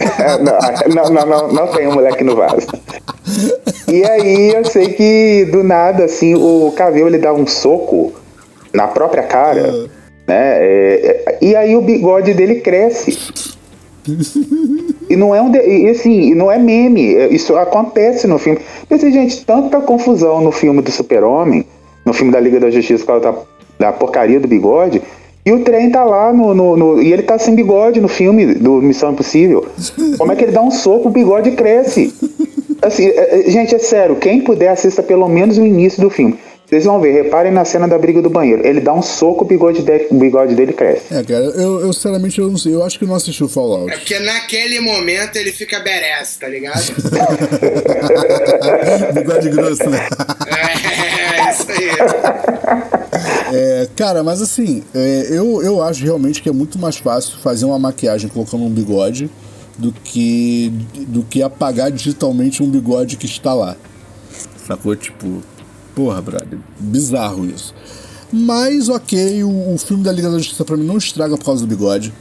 não, 0.95 1.11
não, 1.11 1.27
não, 1.27 1.53
não, 1.53 1.67
tem 1.69 1.89
um 1.89 1.93
moleque 1.93 2.25
no 2.25 2.37
vaso. 2.37 2.67
E 3.89 4.05
aí 4.05 4.55
eu 4.55 4.65
sei 4.65 4.89
que 4.93 5.47
do 5.51 5.63
nada, 5.63 6.05
assim, 6.05 6.35
o 6.35 6.73
Cavill 6.75 7.09
ele 7.09 7.19
dá 7.19 7.33
um 7.33 7.47
soco 7.47 8.13
na 8.73 8.87
própria 8.87 9.25
cara. 9.25 9.73
Uh. 9.73 9.91
Né? 10.27 10.57
É, 10.59 11.25
é, 11.27 11.39
e 11.43 11.57
aí 11.57 11.77
o 11.77 11.83
bigode 11.83 12.33
dele 12.33 12.61
cresce. 12.61 13.19
E 15.09 15.17
não 15.17 15.35
é 15.35 15.41
um. 15.41 15.51
De... 15.51 15.59
E 15.59 15.89
assim, 15.91 16.35
não 16.35 16.51
é 16.51 16.59
meme. 16.59 17.15
é- 17.15 17.29
Isso 17.33 17.55
acontece 17.57 18.27
no 18.27 18.39
filme. 18.39 18.59
Mas, 18.89 19.01
gente, 19.01 19.45
tanta 19.45 19.81
confusão 19.81 20.41
no 20.41 20.51
filme 20.53 20.81
do 20.83 20.91
Super-Homem, 20.91 21.65
no 22.05 22.13
filme 22.13 22.33
da 22.33 22.41
Liga 22.41 22.59
da 22.59 22.71
Justiça, 22.71 23.05
por 23.05 23.21
causa 23.21 23.33
da, 23.79 23.87
da 23.87 23.93
porcaria 23.93 24.41
do 24.41 24.49
bigode. 24.49 25.03
E 25.45 25.53
o 25.53 25.61
trem 25.65 25.91
tá 25.91 26.05
lá 26.05 26.33
no, 26.33 26.55
no- 26.55 26.77
no- 26.77 27.03
E 27.03 27.13
ele 27.13 27.23
tá 27.23 27.39
sem 27.39 27.55
bigode 27.55 28.01
no 28.01 28.09
filme 28.09 28.55
do 28.55 28.81
Missão 28.81 29.13
Impossível. 29.13 29.67
Como 30.19 30.31
é 30.33 30.37
que 30.37 30.45
ele 30.45 30.53
dá 30.53 30.63
um 30.63 30.71
soco, 30.71 31.09
o 31.09 31.13
bigode 31.13 31.51
cresce? 31.53 32.13
Assim, 32.81 33.07
é- 33.07 33.41
é- 33.47 33.51
gente, 33.51 33.75
é 33.75 33.79
sério, 33.79 34.17
quem 34.17 34.41
puder 34.41 34.69
assista 34.69 35.03
pelo 35.03 35.29
menos 35.29 35.59
o 35.59 35.65
início 35.67 36.01
do 36.01 36.11
filme. 36.11 36.37
Vocês 36.73 36.87
vão 36.87 36.99
ver, 37.03 37.13
reparem 37.13 37.53
na 37.53 37.67
cena 37.67 37.87
da 37.87 37.99
briga 37.99 38.23
do 38.23 38.31
banheiro. 38.31 38.67
Ele 38.67 38.81
dá 38.81 38.95
um 38.95 39.03
soco, 39.03 39.45
o 39.45 39.47
bigode 39.47 39.83
dele, 39.83 40.07
o 40.11 40.15
bigode 40.15 40.55
dele 40.55 40.73
cresce. 40.73 41.03
É, 41.11 41.23
cara, 41.23 41.45
eu, 41.45 41.83
eu 41.83 41.93
sinceramente 41.93 42.41
eu 42.41 42.49
não 42.49 42.57
sei. 42.57 42.73
Eu 42.73 42.83
acho 42.83 42.99
que 42.99 43.05
não 43.05 43.15
assisti 43.15 43.45
o 43.45 43.49
Fallout. 43.49 43.93
É 43.93 43.99
porque 43.99 44.19
naquele 44.19 44.81
momento 44.81 45.37
ele 45.37 45.53
fica 45.53 45.81
badass, 45.81 46.39
tá 46.39 46.49
ligado? 46.49 46.81
Bigode 49.13 49.51
grosso, 49.51 49.91
né? 49.91 50.09
é, 50.47 51.53
isso 51.53 51.71
aí. 51.71 51.91
É, 53.55 53.87
cara, 53.95 54.25
mas 54.25 54.41
assim, 54.41 54.83
é, 54.95 55.27
eu, 55.29 55.63
eu 55.63 55.83
acho 55.83 56.03
realmente 56.03 56.41
que 56.41 56.49
é 56.49 56.53
muito 56.53 56.79
mais 56.79 56.97
fácil 56.97 57.37
fazer 57.41 57.67
uma 57.67 57.79
maquiagem 57.79 58.31
colocando 58.31 58.65
um 58.65 58.71
bigode 58.71 59.29
do 59.77 59.93
que, 59.93 60.73
do 61.07 61.23
que 61.23 61.43
apagar 61.43 61.93
digitalmente 61.93 62.63
um 62.63 62.71
bigode 62.71 63.19
que 63.19 63.27
está 63.27 63.53
lá. 63.53 63.77
Sacou? 64.67 64.97
Tipo, 64.97 65.43
porra, 65.95 66.21
brother, 66.23 66.59
bizarro 66.79 67.45
isso. 67.47 67.75
Mas, 68.33 68.89
ok, 68.89 69.45
o, 69.45 69.75
o 69.75 69.79
filme 69.79 70.03
da 70.03 70.11
Liga 70.13 70.31
da 70.31 70.39
Justiça 70.39 70.65
pra 70.65 70.77
mim 70.77 70.87
não 70.87 70.97
estraga 70.97 71.37
por 71.37 71.45
causa 71.45 71.61
do 71.61 71.67
bigode. 71.69 72.13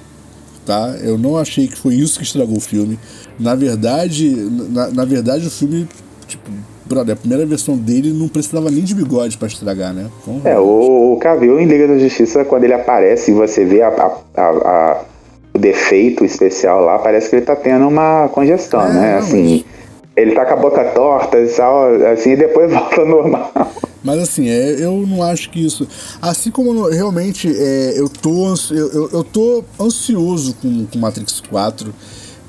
Tá? 0.66 0.96
Eu 1.02 1.18
não 1.18 1.38
achei 1.38 1.68
que 1.68 1.76
foi 1.78 1.96
isso 1.96 2.20
que 2.20 2.24
estragou 2.26 2.58
o 2.58 2.62
filme. 2.62 3.00
Na 3.40 3.56
verdade, 3.56 4.30
na, 4.70 4.90
na 4.92 5.06
verdade 5.06 5.48
o 5.48 5.50
filme, 5.50 5.88
tipo, 6.28 6.52
brother, 6.86 7.14
a 7.14 7.18
primeira 7.18 7.46
versão 7.46 7.76
dele 7.78 8.14
não 8.14 8.28
precisava 8.28 8.70
nem 8.70 8.84
de 8.84 8.94
bigode 8.94 9.38
pra 9.38 9.48
estragar, 9.48 9.94
né? 9.94 10.08
Então, 10.22 10.42
É, 10.44 10.60
o, 10.60 11.14
o 11.14 11.18
Cavill 11.18 11.60
em 11.60 11.66
Liga 11.66 11.88
da 11.88 11.98
Justiça, 11.98 12.46
quando 12.46 12.66
ele 12.66 12.74
aparece 12.74 13.32
e 13.32 13.34
você 13.34 13.66
vê 13.66 13.82
a- 13.82 13.88
a- 14.36 14.42
a- 14.42 15.02
o 15.54 15.58
defeito 15.60 16.24
especial 16.24 16.84
lá, 16.86 17.00
parece 17.00 17.30
que 17.30 17.38
ele 17.38 17.46
tá 17.46 17.56
tendo 17.56 17.88
uma 17.88 18.28
congestão, 18.30 18.82
É, 18.82 18.94
né? 18.94 19.18
Assim, 19.18 19.64
ele 20.22 20.34
tá 20.34 20.46
com 20.46 20.54
a 20.54 20.58
boca 20.58 20.84
torta 20.86 21.40
e 21.40 21.48
tal, 21.48 21.94
assim, 22.06 22.32
e 22.32 22.36
depois 22.36 22.72
volta 22.74 23.04
normal. 23.06 23.52
Mas 24.04 24.20
assim, 24.20 24.50
é, 24.50 24.84
eu 24.84 25.06
não 25.08 25.22
acho 25.22 25.50
que 25.52 25.64
isso. 25.64 25.88
Assim 26.22 26.50
como 26.50 26.90
realmente 26.90 27.48
é, 27.48 27.94
eu, 27.96 28.10
tô, 28.10 28.54
eu, 28.72 28.92
eu, 28.92 29.10
eu 29.12 29.24
tô 29.24 29.64
ansioso 29.80 30.56
com, 30.56 30.86
com 30.86 30.98
Matrix 30.98 31.42
4. 31.42 31.94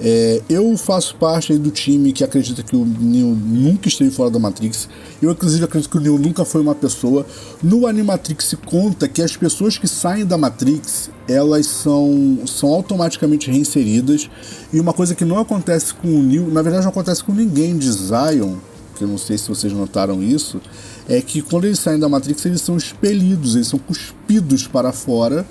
É, 0.00 0.42
eu 0.48 0.76
faço 0.76 1.14
parte 1.16 1.56
do 1.56 1.70
time 1.70 2.12
que 2.12 2.24
acredita 2.24 2.62
que 2.62 2.74
o 2.74 2.84
Neo 2.84 3.36
nunca 3.36 3.88
esteve 3.88 4.10
fora 4.10 4.30
da 4.30 4.38
Matrix. 4.38 4.88
Eu, 5.20 5.30
inclusive, 5.30 5.64
acredito 5.64 5.90
que 5.90 5.96
o 5.96 6.00
Neo 6.00 6.18
nunca 6.18 6.44
foi 6.44 6.60
uma 6.60 6.74
pessoa. 6.74 7.26
No 7.62 7.86
Animatrix 7.86 8.46
se 8.46 8.56
conta 8.56 9.06
que 9.06 9.22
as 9.22 9.36
pessoas 9.36 9.78
que 9.78 9.86
saem 9.86 10.26
da 10.26 10.36
Matrix 10.36 11.10
elas 11.28 11.66
são, 11.66 12.40
são 12.46 12.70
automaticamente 12.70 13.50
reinseridas. 13.50 14.28
E 14.72 14.80
uma 14.80 14.92
coisa 14.92 15.14
que 15.14 15.24
não 15.24 15.38
acontece 15.38 15.94
com 15.94 16.08
o 16.08 16.22
Neo, 16.22 16.50
na 16.50 16.62
verdade, 16.62 16.84
não 16.84 16.90
acontece 16.90 17.22
com 17.22 17.32
ninguém 17.32 17.76
de 17.78 17.90
Zion, 17.90 18.56
que 18.96 19.04
eu 19.04 19.08
não 19.08 19.18
sei 19.18 19.38
se 19.38 19.48
vocês 19.48 19.72
notaram 19.72 20.22
isso, 20.22 20.60
é 21.08 21.20
que 21.20 21.42
quando 21.42 21.64
eles 21.64 21.78
saem 21.78 21.98
da 21.98 22.08
Matrix 22.08 22.44
eles 22.44 22.60
são 22.60 22.76
expelidos, 22.76 23.54
eles 23.54 23.68
são 23.68 23.78
cuspidos 23.78 24.66
para 24.66 24.92
fora 24.92 25.46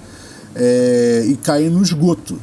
é, 0.56 1.26
e 1.28 1.36
caem 1.38 1.70
no 1.70 1.82
esgoto. 1.82 2.38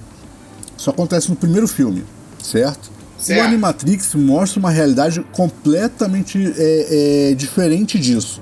Isso 0.79 0.89
acontece 0.91 1.29
no 1.29 1.37
primeiro 1.37 1.67
filme, 1.67 2.05
certo? 2.43 2.91
Certo. 3.19 3.41
O 3.41 3.45
Animatrix 3.45 4.15
mostra 4.15 4.61
uma 4.61 4.71
realidade 4.71 5.21
completamente 5.33 6.39
é, 6.57 7.31
é, 7.31 7.35
diferente 7.35 7.99
disso. 7.99 8.41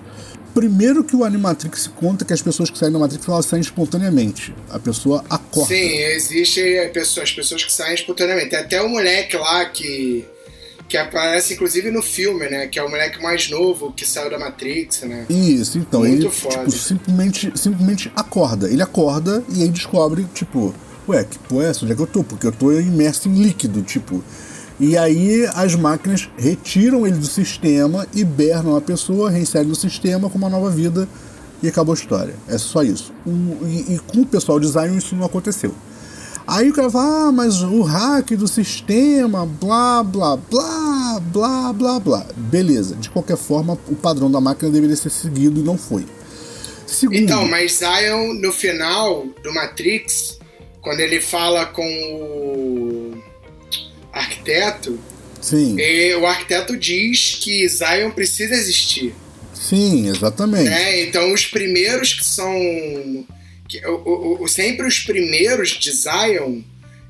Primeiro 0.52 1.02
que 1.04 1.14
o 1.16 1.24
Animatrix 1.24 1.86
conta 1.86 2.24
que 2.24 2.32
as 2.32 2.40
pessoas 2.40 2.70
que 2.70 2.78
saem 2.78 2.92
da 2.92 2.98
Matrix 2.98 3.26
elas 3.28 3.46
saem 3.46 3.60
espontaneamente. 3.60 4.54
A 4.70 4.78
pessoa 4.78 5.22
acorda. 5.28 5.74
Sim, 5.74 5.86
existe 6.14 6.78
a 6.78 6.88
pessoa- 6.90 7.24
as 7.24 7.32
pessoas 7.32 7.64
que 7.64 7.72
saem 7.72 7.94
espontaneamente. 7.94 8.50
Tem 8.50 8.58
até 8.58 8.80
o 8.82 8.88
moleque 8.88 9.36
lá 9.36 9.64
que. 9.66 10.24
Que 10.88 10.96
aparece 10.96 11.54
inclusive 11.54 11.90
no 11.90 12.00
filme, 12.00 12.48
né? 12.48 12.68
Que 12.68 12.78
é 12.78 12.82
o 12.82 12.88
moleque 12.88 13.20
mais 13.20 13.50
novo 13.50 13.92
que 13.92 14.06
saiu 14.06 14.30
da 14.30 14.38
Matrix, 14.38 15.00
né? 15.02 15.26
Isso, 15.28 15.78
então 15.78 16.00
Muito 16.00 16.26
ele 16.26 16.30
foda. 16.30 16.58
tipo, 16.58 16.70
simplesmente, 16.70 17.52
simplesmente 17.56 18.12
acorda. 18.14 18.68
Ele 18.70 18.80
acorda 18.80 19.42
e 19.52 19.62
aí 19.62 19.68
descobre, 19.68 20.24
tipo, 20.32 20.72
ué, 21.08 21.24
que 21.24 21.38
porra 21.40 21.64
é 21.64 21.68
essa? 21.70 21.84
Onde 21.84 21.92
é 21.92 21.96
que 21.96 22.02
eu 22.02 22.06
tô? 22.06 22.22
Porque 22.24 22.46
eu 22.46 22.52
tô 22.52 22.72
imerso 22.72 23.28
em 23.28 23.42
líquido, 23.42 23.82
tipo. 23.82 24.22
E 24.78 24.96
aí 24.96 25.46
as 25.54 25.74
máquinas 25.74 26.28
retiram 26.36 27.06
ele 27.06 27.16
do 27.16 27.26
sistema, 27.26 28.06
hibernam 28.14 28.76
a 28.76 28.80
pessoa, 28.80 29.30
reinserem 29.30 29.66
no 29.68 29.74
sistema 29.74 30.28
com 30.28 30.36
uma 30.36 30.50
nova 30.50 30.68
vida 30.70 31.08
e 31.62 31.68
acabou 31.68 31.94
a 31.94 31.96
história. 31.96 32.34
É 32.46 32.58
só 32.58 32.82
isso. 32.82 33.12
O- 33.26 33.66
e, 33.66 33.94
e 33.94 34.00
com 34.06 34.20
o 34.20 34.26
pessoal 34.26 34.60
de 34.60 34.68
Zion 34.68 34.96
isso 34.98 35.16
não 35.16 35.24
aconteceu. 35.24 35.74
Aí 36.46 36.70
o 36.70 36.72
cara 36.74 36.88
fala, 36.90 37.28
ah, 37.28 37.32
mas 37.32 37.60
o 37.62 37.80
hack 37.82 38.30
do 38.36 38.46
sistema, 38.46 39.44
blá, 39.46 40.04
blá, 40.04 40.36
blá, 40.36 41.20
blá, 41.32 41.72
blá, 41.72 41.98
blá. 41.98 42.26
Beleza, 42.36 42.94
de 42.96 43.10
qualquer 43.10 43.36
forma, 43.36 43.76
o 43.88 43.96
padrão 43.96 44.30
da 44.30 44.40
máquina 44.40 44.70
deveria 44.70 44.94
ser 44.94 45.10
seguido 45.10 45.58
e 45.58 45.62
não 45.62 45.76
foi. 45.78 46.06
Segundo, 46.86 47.16
Então, 47.18 47.48
mas 47.48 47.78
Zion, 47.78 48.34
no 48.40 48.52
final 48.52 49.26
do 49.42 49.52
Matrix, 49.52 50.38
quando 50.86 51.00
ele 51.00 51.20
fala 51.20 51.66
com 51.66 51.82
o 51.84 53.18
arquiteto, 54.12 54.96
sim, 55.40 55.76
e 55.80 56.14
o 56.14 56.24
arquiteto 56.24 56.76
diz 56.76 57.34
que 57.42 57.68
Zion 57.68 58.12
precisa 58.12 58.54
existir. 58.54 59.12
sim, 59.52 60.08
exatamente. 60.08 60.68
né? 60.70 61.02
Então, 61.02 61.32
os 61.32 61.44
primeiros 61.44 62.14
que 62.14 62.24
são. 62.24 63.26
que- 63.68 63.84
o- 63.84 64.38
o- 64.40 64.46
sempre 64.46 64.86
os 64.86 65.00
primeiros 65.00 65.70
de 65.70 65.90
Zion, 65.90 66.60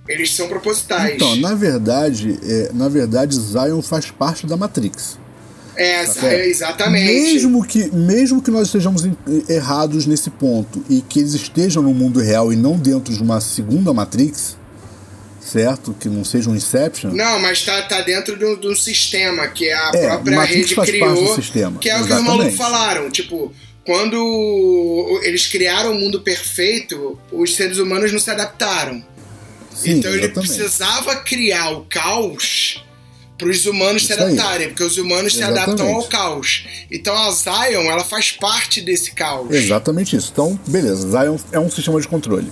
eles 0.08 0.32
são 0.34 0.48
propositais. 0.48 1.16
Então, 1.16 1.36
na 1.36 1.54
verdade, 1.54 2.38
é, 2.42 2.70
na 2.72 2.88
verdade, 2.88 3.36
Zion 3.36 3.82
faz 3.82 4.10
parte 4.10 4.46
da 4.46 4.56
Matrix. 4.56 5.18
É, 5.76 6.04
é, 6.24 6.46
exatamente. 6.48 7.12
Mesmo 7.12 7.64
que, 7.64 7.90
mesmo 7.94 8.42
que 8.42 8.50
nós 8.50 8.66
estejamos 8.68 9.02
errados 9.48 10.06
nesse 10.06 10.30
ponto 10.30 10.82
e 10.88 11.00
que 11.02 11.20
eles 11.20 11.34
estejam 11.34 11.82
no 11.82 11.92
mundo 11.94 12.20
real 12.20 12.52
e 12.52 12.56
não 12.56 12.76
dentro 12.76 13.12
de 13.14 13.22
uma 13.22 13.40
segunda 13.40 13.92
Matrix, 13.92 14.56
certo? 15.40 15.94
Que 15.98 16.08
não 16.08 16.24
seja 16.24 16.50
um 16.50 16.56
Inception. 16.56 17.10
Não, 17.12 17.38
mas 17.40 17.62
tá, 17.62 17.82
tá 17.82 18.00
dentro 18.00 18.36
do, 18.36 18.56
do 18.56 18.74
sistema 18.74 19.46
que 19.48 19.70
a 19.70 19.90
É, 19.94 20.06
própria 20.08 20.36
Matrix 20.38 20.72
rede 20.72 20.90
criou. 20.92 21.14
do 21.14 21.34
sistema, 21.34 21.78
Que 21.78 21.88
é 21.90 21.94
o 21.94 21.98
que 21.98 22.02
os 22.04 22.06
exatamente. 22.10 22.36
malucos 22.38 22.56
falaram. 22.56 23.10
Tipo, 23.10 23.52
quando 23.84 25.20
eles 25.22 25.46
criaram 25.46 25.92
o 25.92 25.94
mundo 25.94 26.20
perfeito, 26.22 27.18
os 27.30 27.54
seres 27.54 27.78
humanos 27.78 28.10
não 28.12 28.18
se 28.18 28.30
adaptaram. 28.30 29.04
Sim, 29.74 29.98
então 29.98 30.10
ele 30.10 30.24
exatamente. 30.24 30.48
precisava 30.54 31.16
criar 31.16 31.70
o 31.70 31.84
caos 31.84 32.82
para 33.38 33.48
os 33.48 33.66
humanos 33.66 34.06
se 34.06 34.12
Isso 34.12 34.22
aí. 34.22 34.32
adaptarem, 34.32 34.68
porque 34.68 34.82
os 34.84 34.96
humanos 34.96 35.34
se 35.34 35.42
adaptam 35.42 35.74
Exatamente. 35.74 35.96
ao 35.96 36.08
caos. 36.08 36.66
Então 36.90 37.16
a 37.16 37.30
Zion, 37.30 37.82
ela 37.90 38.04
faz 38.04 38.32
parte 38.32 38.80
desse 38.80 39.12
caos. 39.12 39.50
Exatamente 39.50 40.16
isso. 40.16 40.30
Então, 40.32 40.58
beleza, 40.66 41.08
Zion 41.10 41.36
é 41.52 41.60
um 41.60 41.70
sistema 41.70 42.00
de 42.00 42.08
controle. 42.08 42.50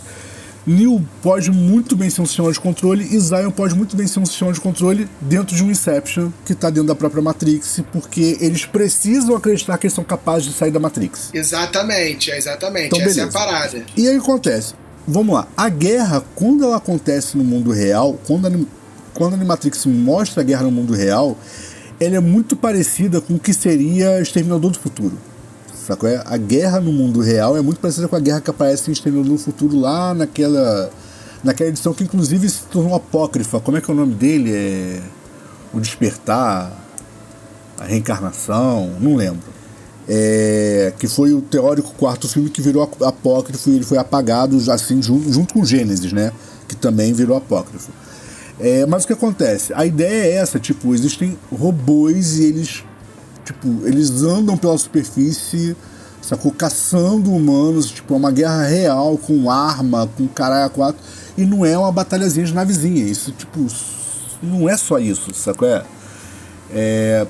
Neo 0.67 1.07
pode 1.23 1.51
muito 1.51 1.95
bem 1.95 2.09
ser 2.09 2.23
um 2.23 2.27
sistema 2.27 2.51
de 2.51 2.59
controle 2.59 3.05
e 3.05 3.19
Zion 3.21 3.51
pode 3.51 3.75
muito 3.75 3.95
bem 3.97 4.07
ser 4.07 4.19
um 4.21 4.25
sistema 4.25 4.51
de 4.51 4.61
controle 4.61 5.07
dentro 5.21 5.55
de 5.55 5.63
um 5.63 5.71
Inception 5.71 6.31
que 6.47 6.53
está 6.55 6.71
dentro 6.71 6.89
da 6.89 6.95
própria 6.95 7.23
Matrix, 7.23 7.81
porque 7.93 8.39
eles 8.41 8.65
precisam 8.65 9.37
acreditar 9.37 9.77
que 9.77 9.87
eles 9.87 9.95
são 9.95 10.03
capazes 10.05 10.49
de 10.49 10.55
sair 10.55 10.71
da 10.71 10.81
Matrix. 10.81 11.29
Exatamente, 11.35 12.31
é 12.31 12.39
exatamente. 12.39 12.87
Então, 12.87 13.01
Essa 13.01 13.21
é 13.21 13.23
a 13.25 13.27
beleza. 13.27 13.39
parada. 13.39 13.85
E 13.95 14.09
aí 14.09 14.17
acontece. 14.17 14.73
Vamos 15.07 15.35
lá. 15.35 15.47
A 15.55 15.69
guerra, 15.69 16.25
quando 16.35 16.65
ela 16.65 16.79
acontece 16.79 17.37
no 17.37 17.45
mundo 17.45 17.71
real, 17.71 18.19
quando 18.27 18.47
quando 19.15 19.33
a 19.33 19.37
Animatrix 19.37 19.87
mostra 19.87 20.43
a 20.43 20.45
guerra 20.45 20.65
no 20.65 20.71
mundo 20.71 20.93
real, 20.93 21.37
ela 22.01 22.17
é 22.17 22.21
muito 22.21 22.57
parecida 22.57 23.21
com 23.21 23.35
o 23.35 23.39
que 23.39 23.55
seria 23.55 24.21
Exterminador 24.21 24.73
do 24.73 24.79
Futuro. 24.79 25.17
Sacou? 25.87 26.09
É? 26.09 26.23
A 26.27 26.37
guerra 26.37 26.81
no 26.81 26.93
mundo 26.93 27.21
real 27.21 27.57
é 27.57 27.63
muito 27.63 27.79
parecida 27.79 28.09
com 28.09 28.17
a 28.17 28.21
guerra 28.21 28.41
que 28.41 28.51
aparece 28.51 28.91
em 28.91 28.93
Exterminador 28.93 29.33
do 29.37 29.39
Futuro 29.39 29.79
lá 29.79 30.13
naquela. 30.15 30.91
Naquela 31.43 31.69
edição 31.69 31.93
que 31.93 32.03
inclusive 32.03 32.49
se 32.49 32.63
tornou 32.73 32.95
apócrifa. 32.95 33.61
Como 33.61 33.77
é 33.77 33.81
que 33.81 33.91
é 33.91 33.95
o 33.95 33.97
nome 33.97 34.15
dele? 34.15 34.51
É. 34.53 35.01
O 35.75 35.81
Despertar. 35.81 36.73
A 37.79 37.85
Reencarnação. 37.85 38.95
Não 38.99 39.15
lembro. 39.15 39.43
É, 40.09 40.93
que 40.99 41.07
foi 41.07 41.33
o 41.33 41.41
teórico 41.41 41.93
quarto 41.95 42.29
filme 42.29 42.49
que 42.51 42.61
virou 42.61 42.83
ap- 42.83 43.03
apócrifo 43.03 43.71
e 43.71 43.77
ele 43.77 43.85
foi 43.85 43.97
apagado 43.99 44.57
assim 44.71 45.01
junto, 45.03 45.33
junto 45.33 45.55
com 45.55 45.65
Gênesis, 45.65 46.13
né? 46.13 46.33
Que 46.69 46.77
também 46.77 47.13
virou 47.13 47.37
apócrifo. 47.37 47.91
É, 48.59 48.87
mas 48.87 49.05
o 49.05 49.07
que 49.07 49.13
acontece? 49.13 49.73
A 49.75 49.85
ideia 49.85 50.27
é 50.27 50.33
essa, 50.37 50.59
tipo, 50.59 50.95
existem 50.95 51.37
robôs 51.53 52.39
e 52.39 52.45
eles, 52.45 52.85
tipo, 53.45 53.69
eles 53.85 54.23
andam 54.23 54.57
pela 54.57 54.79
superfície, 54.79 55.77
sacou? 56.23 56.53
Caçando 56.53 57.33
humanos, 57.33 57.91
tipo, 57.91 58.15
é 58.15 58.17
uma 58.17 58.31
guerra 58.31 58.63
real 58.63 59.19
com 59.19 59.51
arma, 59.51 60.09
com 60.17 60.29
caralho 60.29 60.67
a 60.67 60.71
quatro. 60.71 61.03
E 61.37 61.45
não 61.45 61.65
é 61.65 61.77
uma 61.77 61.91
batalhazinha 61.91 62.47
de 62.47 62.55
navezinha. 62.55 63.05
Isso, 63.05 63.33
tipo, 63.33 63.67
não 64.43 64.69
é 64.69 64.77
só 64.77 64.99
isso, 64.99 65.35
sacou? 65.35 65.69
É. 65.69 65.85
é 66.71 67.27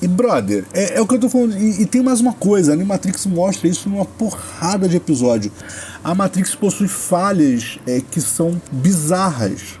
e, 0.00 0.06
brother, 0.06 0.64
é, 0.74 0.98
é, 0.98 1.00
o 1.00 1.06
que 1.06 1.14
eu 1.14 1.20
tô 1.20 1.28
falando. 1.28 1.56
E, 1.56 1.82
e, 1.82 1.86
tem 1.86 2.02
mais 2.02 2.20
uma 2.20 2.32
coisa: 2.32 2.72
a 2.72 2.74
Animatrix 2.74 3.24
mostra 3.26 3.66
isso 3.66 3.88
numa 3.88 4.04
porrada 4.04 4.88
de 4.88 4.96
episódio. 4.96 5.50
A 6.04 6.14
Matrix 6.14 6.54
possui 6.54 6.88
falhas 6.88 7.78
é, 7.86 8.00
que 8.00 8.20
são 8.20 8.60
bizarras. 8.70 9.78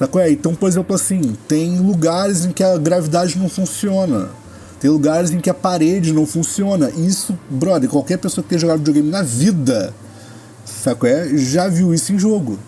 Sacou? 0.00 0.18
É? 0.18 0.30
Então, 0.30 0.54
por 0.54 0.66
exemplo, 0.66 0.96
assim, 0.96 1.36
tem 1.46 1.78
lugares 1.78 2.46
em 2.46 2.52
que 2.52 2.64
a 2.64 2.78
gravidade 2.78 3.38
não 3.38 3.50
funciona. 3.50 4.30
Tem 4.80 4.88
lugares 4.88 5.30
em 5.30 5.40
que 5.40 5.50
a 5.50 5.52
parede 5.52 6.10
não 6.10 6.24
funciona. 6.24 6.88
Isso, 6.88 7.38
brother, 7.50 7.90
qualquer 7.90 8.16
pessoa 8.16 8.42
que 8.42 8.48
tenha 8.48 8.58
jogado 8.58 8.78
videogame 8.78 9.10
na 9.10 9.20
vida, 9.20 9.92
sacou? 10.64 11.06
É? 11.06 11.28
Já 11.36 11.68
viu 11.68 11.92
isso 11.92 12.14
em 12.14 12.18
jogo. 12.18 12.58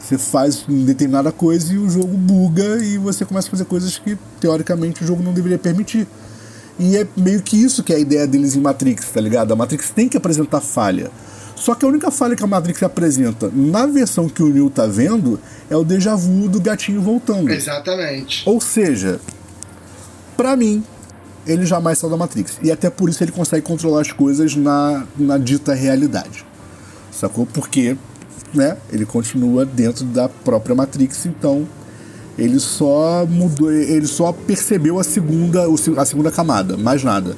Você 0.00 0.18
faz 0.18 0.64
determinada 0.66 1.30
coisa 1.30 1.72
e 1.72 1.78
o 1.78 1.88
jogo 1.88 2.16
buga 2.16 2.82
e 2.82 2.98
você 2.98 3.24
começa 3.24 3.46
a 3.46 3.50
fazer 3.52 3.64
coisas 3.66 3.96
que 3.96 4.18
teoricamente 4.40 5.04
o 5.04 5.06
jogo 5.06 5.22
não 5.22 5.32
deveria 5.32 5.58
permitir. 5.58 6.04
E 6.80 6.96
é 6.96 7.06
meio 7.16 7.42
que 7.42 7.56
isso 7.56 7.84
que 7.84 7.92
é 7.92 7.96
a 7.96 8.00
ideia 8.00 8.26
deles 8.26 8.56
em 8.56 8.60
Matrix, 8.60 9.08
tá 9.10 9.20
ligado? 9.20 9.52
A 9.52 9.56
Matrix 9.56 9.90
tem 9.90 10.08
que 10.08 10.16
apresentar 10.16 10.60
falha. 10.60 11.12
Só 11.56 11.74
que 11.74 11.84
a 11.84 11.88
única 11.88 12.10
falha 12.10 12.36
que 12.36 12.44
a 12.44 12.46
Matrix 12.46 12.82
apresenta 12.82 13.50
na 13.52 13.86
versão 13.86 14.28
que 14.28 14.42
o 14.42 14.48
Neo 14.48 14.70
tá 14.70 14.86
vendo 14.86 15.40
é 15.68 15.76
o 15.76 15.82
déjà 15.82 16.14
vu 16.14 16.48
do 16.48 16.60
gatinho 16.60 17.00
voltando. 17.00 17.50
Exatamente. 17.50 18.42
Ou 18.46 18.60
seja, 18.60 19.18
para 20.36 20.54
mim, 20.54 20.84
ele 21.46 21.66
jamais 21.66 21.98
saiu 21.98 22.10
da 22.10 22.16
Matrix. 22.16 22.58
E 22.62 22.70
até 22.70 22.88
por 22.90 23.08
isso 23.08 23.24
ele 23.24 23.32
consegue 23.32 23.62
controlar 23.62 24.02
as 24.02 24.12
coisas 24.12 24.54
na, 24.54 25.04
na 25.18 25.38
dita 25.38 25.74
realidade. 25.74 26.44
Sacou? 27.10 27.46
Porque 27.46 27.96
né? 28.56 28.76
Ele 28.90 29.04
continua 29.04 29.64
dentro 29.64 30.04
da 30.04 30.28
própria 30.28 30.74
Matrix, 30.74 31.26
então 31.26 31.66
ele 32.38 32.58
só 32.58 33.26
mudou, 33.26 33.72
ele 33.72 34.06
só 34.06 34.32
percebeu 34.32 34.98
a 34.98 35.04
segunda, 35.04 35.64
a 35.96 36.04
segunda 36.04 36.30
camada, 36.30 36.76
mais 36.76 37.02
nada. 37.02 37.36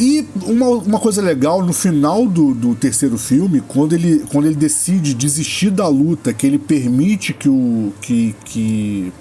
E 0.00 0.24
uma, 0.46 0.68
uma 0.68 1.00
coisa 1.00 1.20
legal, 1.20 1.60
no 1.60 1.72
final 1.72 2.24
do, 2.28 2.54
do 2.54 2.72
terceiro 2.76 3.18
filme, 3.18 3.60
quando 3.60 3.94
ele, 3.94 4.20
quando 4.30 4.46
ele 4.46 4.54
decide 4.54 5.12
desistir 5.12 5.70
da 5.70 5.88
luta, 5.88 6.32
que 6.32 6.46
ele 6.46 6.58
permite 6.58 7.34
que 7.34 7.48
o, 7.48 7.92
que, 8.00 8.32
que, 8.44 9.12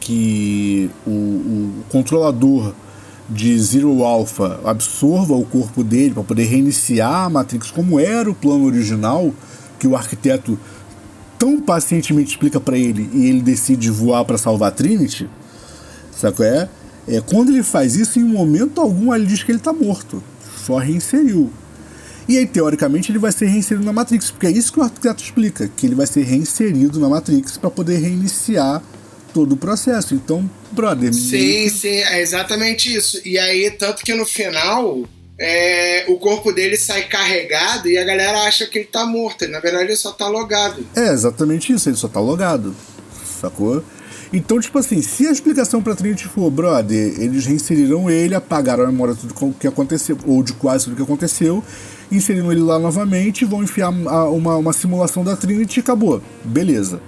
que 0.00 0.90
o, 1.06 1.10
o 1.10 1.72
controlador 1.90 2.72
de 3.28 3.58
Zero 3.58 4.02
Alpha 4.04 4.58
absorva 4.64 5.34
o 5.34 5.44
corpo 5.44 5.84
dele 5.84 6.14
para 6.14 6.22
poder 6.22 6.44
reiniciar 6.44 7.26
a 7.26 7.30
Matrix 7.30 7.70
como 7.70 8.00
era 8.00 8.30
o 8.30 8.34
plano 8.34 8.64
original, 8.64 9.34
que 9.78 9.86
o 9.86 9.94
arquiteto 9.94 10.58
tão 11.38 11.60
pacientemente 11.60 12.30
explica 12.30 12.58
para 12.58 12.78
ele 12.78 13.10
e 13.12 13.26
ele 13.26 13.42
decide 13.42 13.90
voar 13.90 14.24
para 14.24 14.38
salvar 14.38 14.68
a 14.68 14.72
Trinity, 14.72 15.28
sabe 16.10 16.42
é? 16.44 16.68
É? 17.06 17.20
Quando 17.20 17.50
ele 17.50 17.62
faz 17.62 17.96
isso, 17.96 18.18
em 18.18 18.24
momento 18.24 18.80
algum 18.80 19.14
ele 19.14 19.26
diz 19.26 19.42
que 19.42 19.52
ele 19.52 19.58
tá 19.58 19.72
morto, 19.72 20.22
só 20.64 20.78
reinseriu. 20.78 21.50
E 22.28 22.38
aí, 22.38 22.46
teoricamente, 22.46 23.10
ele 23.10 23.18
vai 23.18 23.32
ser 23.32 23.46
reinserido 23.46 23.84
na 23.84 23.92
Matrix, 23.92 24.30
porque 24.30 24.46
é 24.46 24.50
isso 24.50 24.72
que 24.72 24.78
o 24.78 24.82
arquiteto 24.82 25.22
explica, 25.22 25.68
que 25.68 25.86
ele 25.86 25.94
vai 25.94 26.06
ser 26.06 26.22
reinserido 26.22 27.00
na 27.00 27.08
Matrix 27.08 27.56
para 27.56 27.70
poder 27.70 27.98
reiniciar 27.98 28.82
todo 29.34 29.52
o 29.52 29.56
processo. 29.56 30.14
Então, 30.14 30.48
brother. 30.70 31.12
Sim, 31.12 31.68
sim, 31.68 31.88
é 31.88 32.20
exatamente 32.20 32.94
isso. 32.94 33.20
E 33.24 33.38
aí, 33.38 33.70
tanto 33.72 34.04
que 34.04 34.14
no 34.14 34.24
final, 34.24 35.02
é, 35.38 36.04
o 36.08 36.16
corpo 36.16 36.52
dele 36.52 36.76
sai 36.76 37.08
carregado 37.08 37.88
e 37.88 37.98
a 37.98 38.04
galera 38.04 38.42
acha 38.42 38.66
que 38.66 38.78
ele 38.78 38.88
tá 38.88 39.04
morto. 39.04 39.48
Na 39.48 39.58
verdade, 39.58 39.84
ele 39.84 39.96
só 39.96 40.12
tá 40.12 40.28
logado. 40.28 40.86
É 40.94 41.08
exatamente 41.08 41.72
isso, 41.72 41.88
ele 41.88 41.96
só 41.96 42.06
tá 42.06 42.20
logado. 42.20 42.74
Sacou? 43.40 43.84
Então, 44.32 44.58
tipo 44.58 44.78
assim, 44.78 45.02
se 45.02 45.26
a 45.26 45.30
explicação 45.30 45.82
pra 45.82 45.94
Trinity 45.94 46.26
for, 46.26 46.50
brother, 46.50 47.20
eles 47.20 47.44
reinseriram 47.44 48.10
ele, 48.10 48.34
apagaram 48.34 48.84
a 48.84 48.86
memória 48.86 49.14
de 49.14 49.20
tudo 49.20 49.54
que 49.58 49.66
aconteceu, 49.66 50.16
ou 50.26 50.42
de 50.42 50.54
quase 50.54 50.84
tudo 50.84 50.96
que 50.96 51.02
aconteceu, 51.02 51.62
inseriram 52.10 52.50
ele 52.50 52.62
lá 52.62 52.78
novamente, 52.78 53.44
vão 53.44 53.62
enfiar 53.62 53.90
uma, 53.90 54.56
uma 54.56 54.72
simulação 54.72 55.22
da 55.22 55.36
Trinity 55.36 55.80
e 55.80 55.82
acabou. 55.82 56.22
Beleza. 56.44 57.00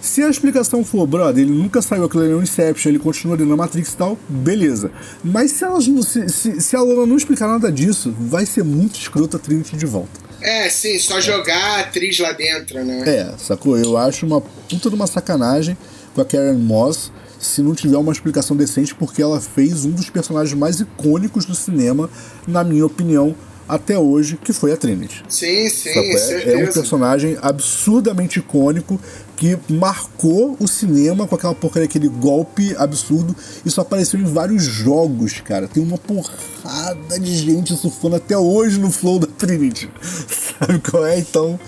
Se 0.00 0.22
a 0.22 0.28
explicação 0.28 0.84
for, 0.84 1.06
brother, 1.06 1.42
ele 1.42 1.52
nunca 1.52 1.82
saiu 1.82 2.04
aquilo 2.04 2.22
ali 2.22 2.32
no 2.32 2.42
Inception, 2.42 2.90
ele 2.90 2.98
continua 2.98 3.36
dentro 3.36 3.50
da 3.50 3.56
Matrix 3.56 3.92
e 3.92 3.96
tal, 3.96 4.18
beleza. 4.28 4.92
Mas 5.24 5.52
se, 5.52 5.64
elas, 5.64 5.84
se, 5.84 6.28
se, 6.28 6.60
se 6.60 6.76
a 6.76 6.80
Lona 6.82 7.04
não 7.04 7.16
explicar 7.16 7.48
nada 7.48 7.72
disso, 7.72 8.14
vai 8.18 8.46
ser 8.46 8.62
muito 8.62 8.98
escroto 8.98 9.36
a 9.36 9.40
Trinity 9.40 9.76
de 9.76 9.86
volta. 9.86 10.28
É, 10.40 10.68
sim, 10.68 10.98
só 11.00 11.20
jogar 11.20 11.56
a 11.56 11.80
atriz 11.80 12.18
lá 12.20 12.30
dentro, 12.30 12.84
né? 12.84 13.02
É, 13.06 13.34
sacou? 13.38 13.76
Eu 13.76 13.96
acho 13.96 14.24
uma 14.24 14.40
puta 14.40 14.88
de 14.88 14.94
uma 14.94 15.06
sacanagem 15.06 15.76
com 16.18 16.22
a 16.22 16.24
Karen 16.24 16.58
Moss 16.58 17.12
se 17.38 17.62
não 17.62 17.72
tiver 17.72 17.96
uma 17.96 18.10
explicação 18.10 18.56
decente, 18.56 18.92
porque 18.92 19.22
ela 19.22 19.40
fez 19.40 19.84
um 19.84 19.92
dos 19.92 20.10
personagens 20.10 20.58
mais 20.58 20.80
icônicos 20.80 21.44
do 21.44 21.54
cinema, 21.54 22.10
na 22.48 22.64
minha 22.64 22.84
opinião, 22.84 23.32
até 23.68 23.96
hoje, 23.96 24.36
que 24.42 24.52
foi 24.52 24.72
a 24.72 24.76
Trinity. 24.76 25.22
Sim, 25.28 25.68
sim, 25.68 25.90
é, 25.90 26.54
é 26.54 26.56
um 26.56 26.72
personagem 26.72 27.38
absurdamente 27.40 28.40
icônico 28.40 28.98
que 29.38 29.56
marcou 29.68 30.56
o 30.58 30.66
cinema 30.66 31.26
com 31.26 31.34
aquela 31.36 31.54
porcaria, 31.54 31.86
aquele 31.86 32.08
golpe 32.08 32.74
absurdo. 32.76 33.34
Isso 33.64 33.80
apareceu 33.80 34.18
em 34.18 34.24
vários 34.24 34.64
jogos, 34.64 35.40
cara. 35.40 35.68
Tem 35.68 35.80
uma 35.80 35.96
porrada 35.96 37.20
de 37.20 37.36
gente 37.36 37.74
surfando 37.76 38.16
até 38.16 38.36
hoje 38.36 38.80
no 38.80 38.90
flow 38.90 39.20
da 39.20 39.28
Trinity. 39.28 39.88
Sabe 40.58 40.80
qual 40.80 41.06
é? 41.06 41.20
Então, 41.20 41.58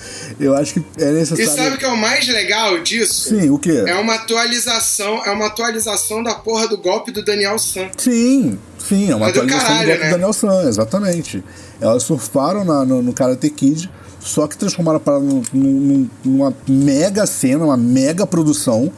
eu 0.41 0.57
acho 0.57 0.75
que 0.75 0.85
é 0.99 1.13
necessário. 1.13 1.45
E 1.45 1.47
sabe 1.47 1.77
o 1.77 1.79
que 1.79 1.85
é 1.85 1.89
o 1.89 1.97
mais 1.97 2.27
legal 2.27 2.83
disso? 2.83 3.29
Sim, 3.29 3.51
o 3.51 3.59
quê? 3.59 3.85
É 3.87 3.95
uma 3.95 4.17
atualização, 4.17 5.25
é 5.25 5.31
uma 5.31 5.47
atualização 5.47 6.25
da 6.25 6.35
porra 6.35 6.67
do 6.67 6.77
golpe 6.77 7.13
do 7.13 7.25
Daniel 7.25 7.57
San. 7.61 7.89
Sim, 7.97 8.59
sim, 8.79 9.13
é 9.13 9.15
uma 9.15 9.27
é 9.27 9.31
atualização 9.31 9.63
do, 9.63 9.69
caralho, 9.69 9.87
do 9.87 9.87
golpe 9.87 10.03
né? 10.03 10.09
do 10.09 10.13
Daniel 10.13 10.33
San, 10.33 10.69
exatamente. 10.69 11.45
Elas 11.81 12.03
surfaram 12.03 12.65
na, 12.65 12.85
no, 12.85 13.01
no 13.01 13.13
Karate 13.13 13.49
Kid 13.49 13.89
só 14.21 14.47
que 14.47 14.57
transformaram 14.57 14.99
a 14.99 15.01
parada 15.01 15.25
numa 15.53 16.55
mega 16.69 17.27
cena, 17.27 17.60
uma 17.65 17.77
mega 17.77 18.27
produção. 18.27 18.93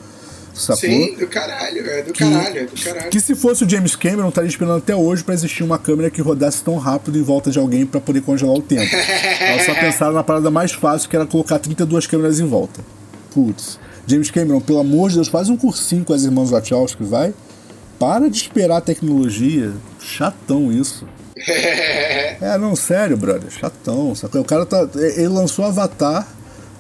Sacou? 0.55 0.77
Sim, 0.77 1.17
do 1.17 1.27
caralho, 1.27 1.89
é 1.89 2.03
do 2.03 2.13
que, 2.13 2.19
caralho, 2.19 2.59
é 2.59 2.65
do 2.65 2.85
caralho. 2.85 3.11
Que 3.11 3.21
se 3.21 3.35
fosse 3.35 3.65
o 3.65 3.69
James 3.69 3.97
Cameron, 3.97 4.29
estaria 4.29 4.51
esperando 4.51 4.79
até 4.79 4.95
hoje 4.95 5.25
para 5.25 5.33
existir 5.33 5.63
uma 5.63 5.79
câmera 5.79 6.11
que 6.11 6.21
rodasse 6.21 6.63
tão 6.63 6.77
rápido 6.77 7.19
em 7.19 7.23
volta 7.23 7.51
de 7.51 7.59
alguém 7.59 7.87
para 7.87 8.01
poder 8.01 8.21
congelar 8.21 8.55
o 8.55 8.61
tempo. 8.61 8.95
Elas 9.41 9.65
só 9.65 9.75
pensaram 9.75 10.13
na 10.13 10.23
parada 10.23 10.51
mais 10.51 10.73
fácil, 10.73 11.09
que 11.09 11.17
era 11.17 11.25
colocar 11.25 11.59
32 11.59 12.07
câmeras 12.07 12.39
em 12.39 12.47
volta. 12.47 12.81
Putz. 13.33 13.79
James 14.07 14.31
Cameron, 14.31 14.61
pelo 14.61 14.81
amor 14.81 15.09
de 15.09 15.17
Deus, 15.17 15.29
faz 15.29 15.49
um 15.49 15.57
cursinho 15.57 16.05
com 16.05 16.13
as 16.13 16.25
irmãs 16.25 16.51
Wachowski, 16.51 17.03
vai. 17.03 17.33
Para 17.99 18.29
de 18.29 18.37
esperar 18.37 18.79
a 18.79 18.81
tecnologia. 18.81 19.73
Chatão 20.01 20.73
isso. 20.73 21.07
é, 21.49 22.59
não, 22.59 22.77
sério, 22.77 23.17
brother. 23.17 23.51
Chatão. 23.51 24.15
Sacou? 24.15 24.41
O 24.41 24.45
cara 24.45 24.67
tá. 24.67 24.89
Ele 24.95 25.29
lançou 25.29 25.65
Avatar, 25.65 26.29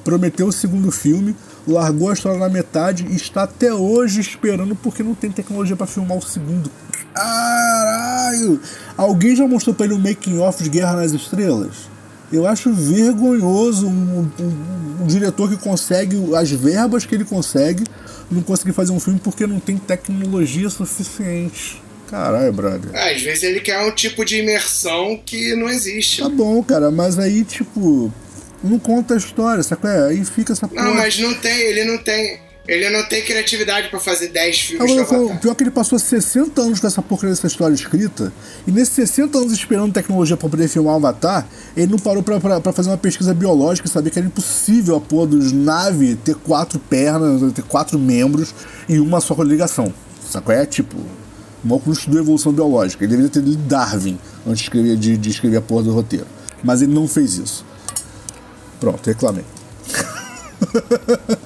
prometeu 0.04 0.48
o 0.48 0.52
segundo 0.52 0.90
filme, 0.90 1.34
largou 1.66 2.10
a 2.10 2.12
história 2.12 2.38
na 2.38 2.48
metade 2.48 3.06
e 3.08 3.16
está 3.16 3.44
até 3.44 3.72
hoje 3.72 4.20
esperando 4.20 4.74
porque 4.74 5.02
não 5.02 5.14
tem 5.14 5.30
tecnologia 5.30 5.76
para 5.76 5.86
filmar 5.86 6.18
o 6.18 6.22
segundo. 6.22 6.70
Caralho! 7.14 8.60
Alguém 8.96 9.36
já 9.36 9.46
mostrou 9.46 9.74
pra 9.74 9.86
ele 9.86 9.94
um 9.94 9.98
making 9.98 10.38
off 10.38 10.62
de 10.62 10.68
Guerra 10.68 10.96
nas 10.96 11.12
Estrelas? 11.12 11.92
Eu 12.32 12.46
acho 12.46 12.72
vergonhoso 12.72 13.86
um, 13.86 14.30
um, 14.40 15.02
um, 15.02 15.06
diretor 15.06 15.50
que 15.50 15.56
consegue 15.56 16.16
as 16.34 16.50
verbas 16.50 17.04
que 17.04 17.14
ele 17.14 17.24
consegue 17.24 17.84
não 18.30 18.40
conseguir 18.42 18.72
fazer 18.72 18.90
um 18.90 18.98
filme 18.98 19.20
porque 19.22 19.46
não 19.46 19.60
tem 19.60 19.76
tecnologia 19.76 20.70
suficiente. 20.70 21.82
Caralho, 22.08 22.52
brother. 22.52 22.90
Às 22.94 23.20
vezes 23.20 23.42
ele 23.42 23.60
quer 23.60 23.78
um 23.86 23.94
tipo 23.94 24.24
de 24.24 24.38
imersão 24.38 25.20
que 25.24 25.54
não 25.54 25.68
existe. 25.68 26.22
Tá 26.22 26.28
bom, 26.28 26.62
cara, 26.62 26.90
mas 26.90 27.18
aí, 27.18 27.44
tipo, 27.44 28.12
não 28.62 28.78
conta 28.78 29.14
a 29.14 29.16
história, 29.16 29.62
sabe? 29.62 29.88
É? 29.88 30.06
Aí 30.08 30.24
fica 30.24 30.52
essa 30.52 30.68
porra. 30.68 30.82
Não, 30.82 30.94
mas 30.94 31.18
não 31.18 31.34
tem, 31.34 31.60
ele 31.60 31.84
não 31.84 31.98
tem. 31.98 32.40
Ele 32.66 32.88
não 32.90 33.04
tem 33.08 33.24
criatividade 33.24 33.88
para 33.88 33.98
fazer 33.98 34.28
10 34.28 34.60
filmes 34.60 35.10
Agora, 35.10 35.36
Pior 35.38 35.52
que 35.52 35.64
ele 35.64 35.70
passou 35.72 35.98
60 35.98 36.62
anos 36.62 36.78
com 36.78 36.86
essa 36.86 37.02
porcaria 37.02 37.34
dessa 37.34 37.48
história 37.48 37.74
escrita, 37.74 38.32
e 38.64 38.70
nesses 38.70 38.94
60 38.94 39.36
anos 39.36 39.52
esperando 39.52 39.92
tecnologia 39.92 40.36
para 40.36 40.48
poder 40.48 40.68
filmar 40.68 40.94
o 40.94 40.96
Avatar, 40.98 41.44
ele 41.76 41.90
não 41.90 41.98
parou 41.98 42.22
para 42.22 42.72
fazer 42.72 42.88
uma 42.88 42.96
pesquisa 42.96 43.34
biológica 43.34 43.88
e 43.88 43.90
saber 43.90 44.10
que 44.10 44.18
era 44.20 44.28
impossível 44.28 44.94
a 44.94 45.00
porra 45.00 45.26
dos 45.26 45.50
nave 45.50 46.14
ter 46.14 46.36
quatro 46.36 46.78
pernas, 46.78 47.52
ter 47.52 47.64
quatro 47.64 47.98
membros 47.98 48.54
e 48.88 49.00
uma 49.00 49.20
só 49.20 49.34
ligação. 49.42 49.92
Sabe? 50.30 50.52
É 50.54 50.64
tipo, 50.64 50.96
o 51.64 51.68
maluco 51.68 51.86
não 51.88 51.94
estudou 51.94 52.20
evolução 52.20 52.52
biológica. 52.52 53.02
Ele 53.02 53.10
deveria 53.10 53.30
ter 53.30 53.40
lido 53.40 53.62
Darwin 53.64 54.18
antes 54.46 54.58
de 54.58 54.64
escrever, 54.64 54.96
de, 54.96 55.16
de 55.16 55.30
escrever 55.30 55.56
a 55.56 55.60
porra 55.60 55.82
do 55.82 55.92
roteiro. 55.92 56.26
Mas 56.62 56.80
ele 56.80 56.92
não 56.92 57.08
fez 57.08 57.34
isso. 57.38 57.64
Pronto, 58.82 59.06
reclamei. 59.06 59.44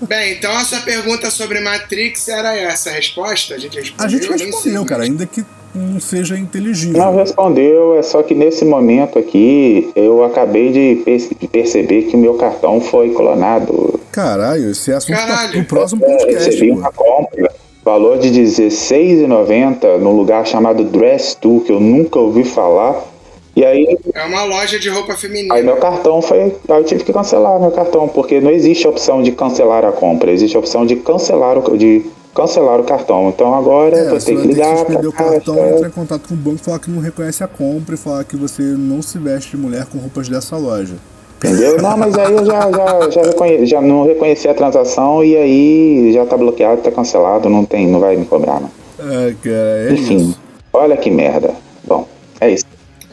Bem, 0.08 0.32
então 0.32 0.50
essa 0.58 0.80
pergunta 0.80 1.30
sobre 1.30 1.60
Matrix 1.60 2.28
era 2.28 2.56
essa 2.56 2.88
a 2.88 2.92
resposta? 2.94 3.54
A 3.54 3.58
gente 3.58 3.78
respondeu, 3.78 4.06
a 4.06 4.08
gente 4.08 4.26
respondeu 4.26 4.84
cara. 4.86 5.02
Ainda 5.02 5.26
que 5.26 5.44
não 5.74 6.00
seja 6.00 6.38
inteligível. 6.38 6.96
Não 6.98 7.14
respondeu, 7.14 7.98
é 7.98 8.02
só 8.02 8.22
que 8.22 8.34
nesse 8.34 8.64
momento 8.64 9.18
aqui 9.18 9.90
eu 9.94 10.24
acabei 10.24 10.72
de, 10.72 11.04
de 11.38 11.46
perceber 11.48 12.04
que 12.04 12.16
o 12.16 12.18
meu 12.18 12.34
cartão 12.34 12.80
foi 12.80 13.10
clonado. 13.10 14.00
Caralho, 14.10 14.70
esse 14.70 14.90
é 14.90 14.94
assunto 14.94 15.14
Caralho. 15.14 15.52
pro 15.52 15.64
próximo 15.64 16.02
É, 16.06 16.08
podcast. 16.16 16.46
recebi 16.46 16.72
pô. 16.72 16.78
uma 16.78 16.90
compra, 16.90 17.52
valor 17.84 18.18
de 18.18 18.28
R$16,90 18.30 19.98
num 19.98 20.12
lugar 20.16 20.46
chamado 20.46 20.84
Dress 20.84 21.36
To, 21.38 21.62
que 21.66 21.72
eu 21.72 21.80
nunca 21.80 22.18
ouvi 22.18 22.44
falar. 22.44 23.14
E 23.56 23.64
aí, 23.64 23.96
É 24.14 24.22
uma 24.24 24.44
loja 24.44 24.78
de 24.78 24.90
roupa 24.90 25.16
feminina. 25.16 25.54
aí 25.54 25.62
meu 25.62 25.76
cartão 25.78 26.20
foi. 26.20 26.40
Aí 26.42 26.52
eu 26.68 26.84
tive 26.84 27.02
que 27.04 27.12
cancelar 27.12 27.58
meu 27.58 27.70
cartão, 27.70 28.06
porque 28.06 28.38
não 28.38 28.50
existe 28.50 28.86
a 28.86 28.90
opção 28.90 29.22
de 29.22 29.32
cancelar 29.32 29.82
a 29.82 29.92
compra, 29.92 30.30
existe 30.30 30.54
a 30.56 30.60
opção 30.60 30.84
de 30.84 30.94
cancelar 30.96 31.56
o, 31.58 31.78
de 31.78 32.04
cancelar 32.34 32.78
o 32.78 32.84
cartão. 32.84 33.30
Então 33.30 33.54
agora 33.54 33.96
É, 33.96 34.10
vou 34.10 34.20
você 34.20 34.26
ter 34.26 34.34
vai 34.34 34.42
que 34.42 34.48
ligar 34.48 34.84
pra 34.84 35.08
o 35.08 35.12
cartão, 35.12 35.54
caixa. 35.56 35.74
entrar 35.74 35.88
em 35.88 35.92
contato 35.92 36.28
com 36.28 36.34
o 36.34 36.36
banco, 36.36 36.58
falar 36.58 36.78
que 36.80 36.90
não 36.90 37.00
reconhece 37.00 37.42
a 37.42 37.48
compra 37.48 37.94
e 37.94 37.98
falar 37.98 38.24
que 38.24 38.36
você 38.36 38.60
não 38.62 39.00
se 39.00 39.18
veste 39.18 39.52
de 39.52 39.56
mulher 39.56 39.86
com 39.86 39.96
roupas 39.96 40.28
dessa 40.28 40.54
loja. 40.58 40.96
Entendeu? 41.38 41.80
Não, 41.80 41.96
mas 41.96 42.16
aí 42.18 42.32
eu 42.34 42.44
já, 42.44 42.60
já, 42.70 43.10
já, 43.10 43.22
reconhe- 43.22 43.64
já 43.64 43.80
não 43.80 44.04
reconheci 44.04 44.48
a 44.48 44.54
transação 44.54 45.24
e 45.24 45.34
aí 45.34 46.12
já 46.12 46.26
tá 46.26 46.36
bloqueado, 46.36 46.82
tá 46.82 46.90
cancelado, 46.90 47.48
não 47.48 47.64
tem, 47.64 47.86
não 47.86 48.00
vai 48.00 48.16
me 48.16 48.26
cobrar, 48.26 48.60
não. 48.60 48.70
É, 48.98 49.34
cara, 49.42 49.88
é 49.88 49.92
Enfim, 49.94 50.16
isso. 50.16 50.38
olha 50.74 50.94
que 50.96 51.10
merda. 51.10 51.54
Bom, 51.86 52.06
é 52.38 52.50
isso. 52.50 52.65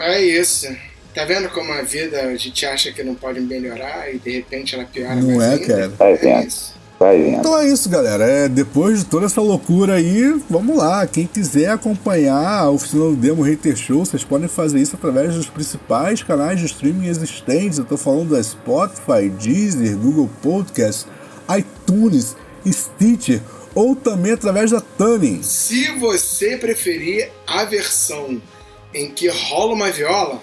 É 0.05 0.21
isso. 0.21 0.67
Tá 1.13 1.25
vendo 1.25 1.47
como 1.49 1.71
a 1.73 1.81
vida 1.83 2.21
a 2.21 2.35
gente 2.35 2.65
acha 2.65 2.91
que 2.91 3.03
não 3.03 3.13
pode 3.15 3.39
melhorar 3.39 4.11
e 4.13 4.17
de 4.17 4.31
repente 4.31 4.73
ela 4.75 4.83
piora 4.85 5.15
Não 5.15 5.37
mais 5.37 5.41
é, 5.41 5.53
ainda? 5.53 5.67
cara. 5.67 5.89
Vai 5.89 6.13
É 6.13 6.17
vendo. 6.17 6.47
isso. 6.47 6.73
Vai 6.99 7.21
vendo. 7.21 7.37
Então 7.37 7.59
é 7.59 7.67
isso, 7.69 7.87
galera. 7.89 8.23
É, 8.23 8.47
depois 8.49 8.99
de 8.99 9.05
toda 9.05 9.25
essa 9.27 9.39
loucura 9.41 9.95
aí, 9.95 10.35
vamos 10.49 10.75
lá. 10.75 11.05
Quem 11.05 11.27
quiser 11.27 11.69
acompanhar 11.69 12.59
a 12.61 12.69
oficina 12.69 13.03
do 13.03 13.15
Demo 13.15 13.43
Hater 13.43 13.75
Show, 13.75 14.03
vocês 14.05 14.23
podem 14.23 14.47
fazer 14.47 14.79
isso 14.79 14.95
através 14.95 15.35
dos 15.35 15.45
principais 15.47 16.23
canais 16.23 16.59
de 16.59 16.65
streaming 16.65 17.07
existentes. 17.07 17.77
Eu 17.77 17.85
tô 17.85 17.95
falando 17.97 18.29
da 18.35 18.41
Spotify, 18.41 19.29
Deezer, 19.39 19.95
Google 19.97 20.29
Podcast, 20.41 21.05
iTunes, 21.55 22.35
Stitcher 22.65 23.41
ou 23.75 23.95
também 23.95 24.31
através 24.33 24.71
da 24.71 24.79
Tuning. 24.81 25.41
Se 25.43 25.89
você 25.99 26.57
preferir 26.57 27.29
a 27.45 27.65
versão 27.65 28.41
em 28.93 29.09
que 29.11 29.27
rola 29.27 29.73
uma 29.73 29.91
viola, 29.91 30.41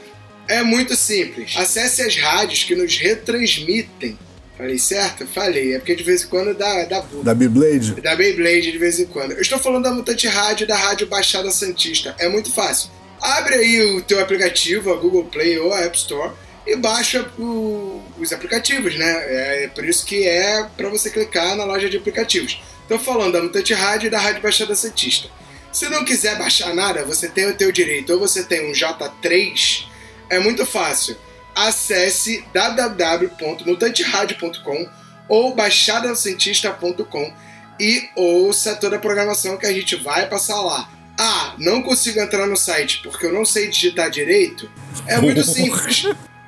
é 0.49 0.63
muito 0.63 0.97
simples. 0.97 1.55
Acesse 1.57 2.03
as 2.03 2.17
rádios 2.17 2.65
que 2.65 2.75
nos 2.75 2.97
retransmitem. 2.97 4.19
Falei 4.57 4.79
certo? 4.79 5.27
Falei. 5.27 5.75
É 5.75 5.79
porque 5.79 5.95
de 5.95 6.03
vez 6.03 6.25
em 6.25 6.27
quando 6.27 6.55
dá, 6.55 6.85
dá 6.85 7.01
bug. 7.01 7.25
Da 7.25 7.35
Beyblade. 7.35 7.95
Da 8.01 8.15
Beyblade 8.15 8.73
de 8.73 8.79
vez 8.79 8.99
em 9.01 9.07
quando. 9.07 9.33
Eu 9.33 9.41
estou 9.41 9.59
falando 9.59 9.85
da 9.85 9.93
Mutante 9.93 10.27
Rádio 10.27 10.67
da 10.67 10.77
Rádio 10.77 11.07
Baixada 11.07 11.51
Santista. 11.51 12.15
É 12.19 12.29
muito 12.29 12.53
fácil. 12.53 12.91
Abre 13.21 13.55
aí 13.55 13.97
o 13.97 14.03
teu 14.03 14.21
aplicativo, 14.21 14.93
a 14.93 14.97
Google 14.97 15.25
Play 15.25 15.59
ou 15.59 15.73
a 15.73 15.81
App 15.81 15.97
Store, 15.97 16.33
e 16.67 16.77
baixa 16.77 17.27
o- 17.39 18.03
os 18.19 18.33
aplicativos, 18.33 18.97
né? 18.99 19.65
É 19.65 19.69
por 19.75 19.85
isso 19.85 20.05
que 20.05 20.27
é 20.27 20.67
para 20.77 20.89
você 20.91 21.09
clicar 21.11 21.57
na 21.57 21.65
loja 21.65 21.89
de 21.89 21.97
aplicativos. 21.97 22.61
Estou 22.83 22.99
falando 22.99 23.33
da 23.35 23.43
Mutante 23.43 23.73
Rádio 23.73 24.09
e 24.09 24.11
da 24.11 24.19
Rádio 24.19 24.43
Baixada 24.43 24.75
Santista. 24.75 25.29
Se 25.73 25.89
não 25.89 26.05
quiser 26.05 26.37
baixar 26.37 26.75
nada, 26.75 27.05
você 27.05 27.29
tem 27.29 27.47
o 27.47 27.57
teu 27.57 27.71
direito. 27.71 28.13
Ou 28.13 28.19
você 28.19 28.43
tem 28.45 28.69
um 28.69 28.73
J3, 28.73 29.85
é 30.29 30.39
muito 30.39 30.67
fácil. 30.67 31.17
Acesse 31.55 32.45
www.mutanteradio.com 32.53 34.89
ou 35.29 35.55
baixadacentista.com 35.55 37.33
e 37.79 38.09
ouça 38.17 38.75
toda 38.77 38.97
a 38.97 39.01
programação 39.01 39.57
que 39.57 39.67
a 39.67 39.73
gente 39.73 39.97
vai 39.97 40.29
passar 40.29 40.61
lá. 40.61 40.91
Ah, 41.19 41.55
não 41.59 41.83
consigo 41.83 42.21
entrar 42.21 42.47
no 42.47 42.57
site 42.57 43.01
porque 43.03 43.27
eu 43.27 43.33
não 43.33 43.45
sei 43.45 43.69
digitar 43.69 44.09
direito? 44.11 44.71
É 45.07 45.19
muito 45.19 45.43
simples. 45.45 46.05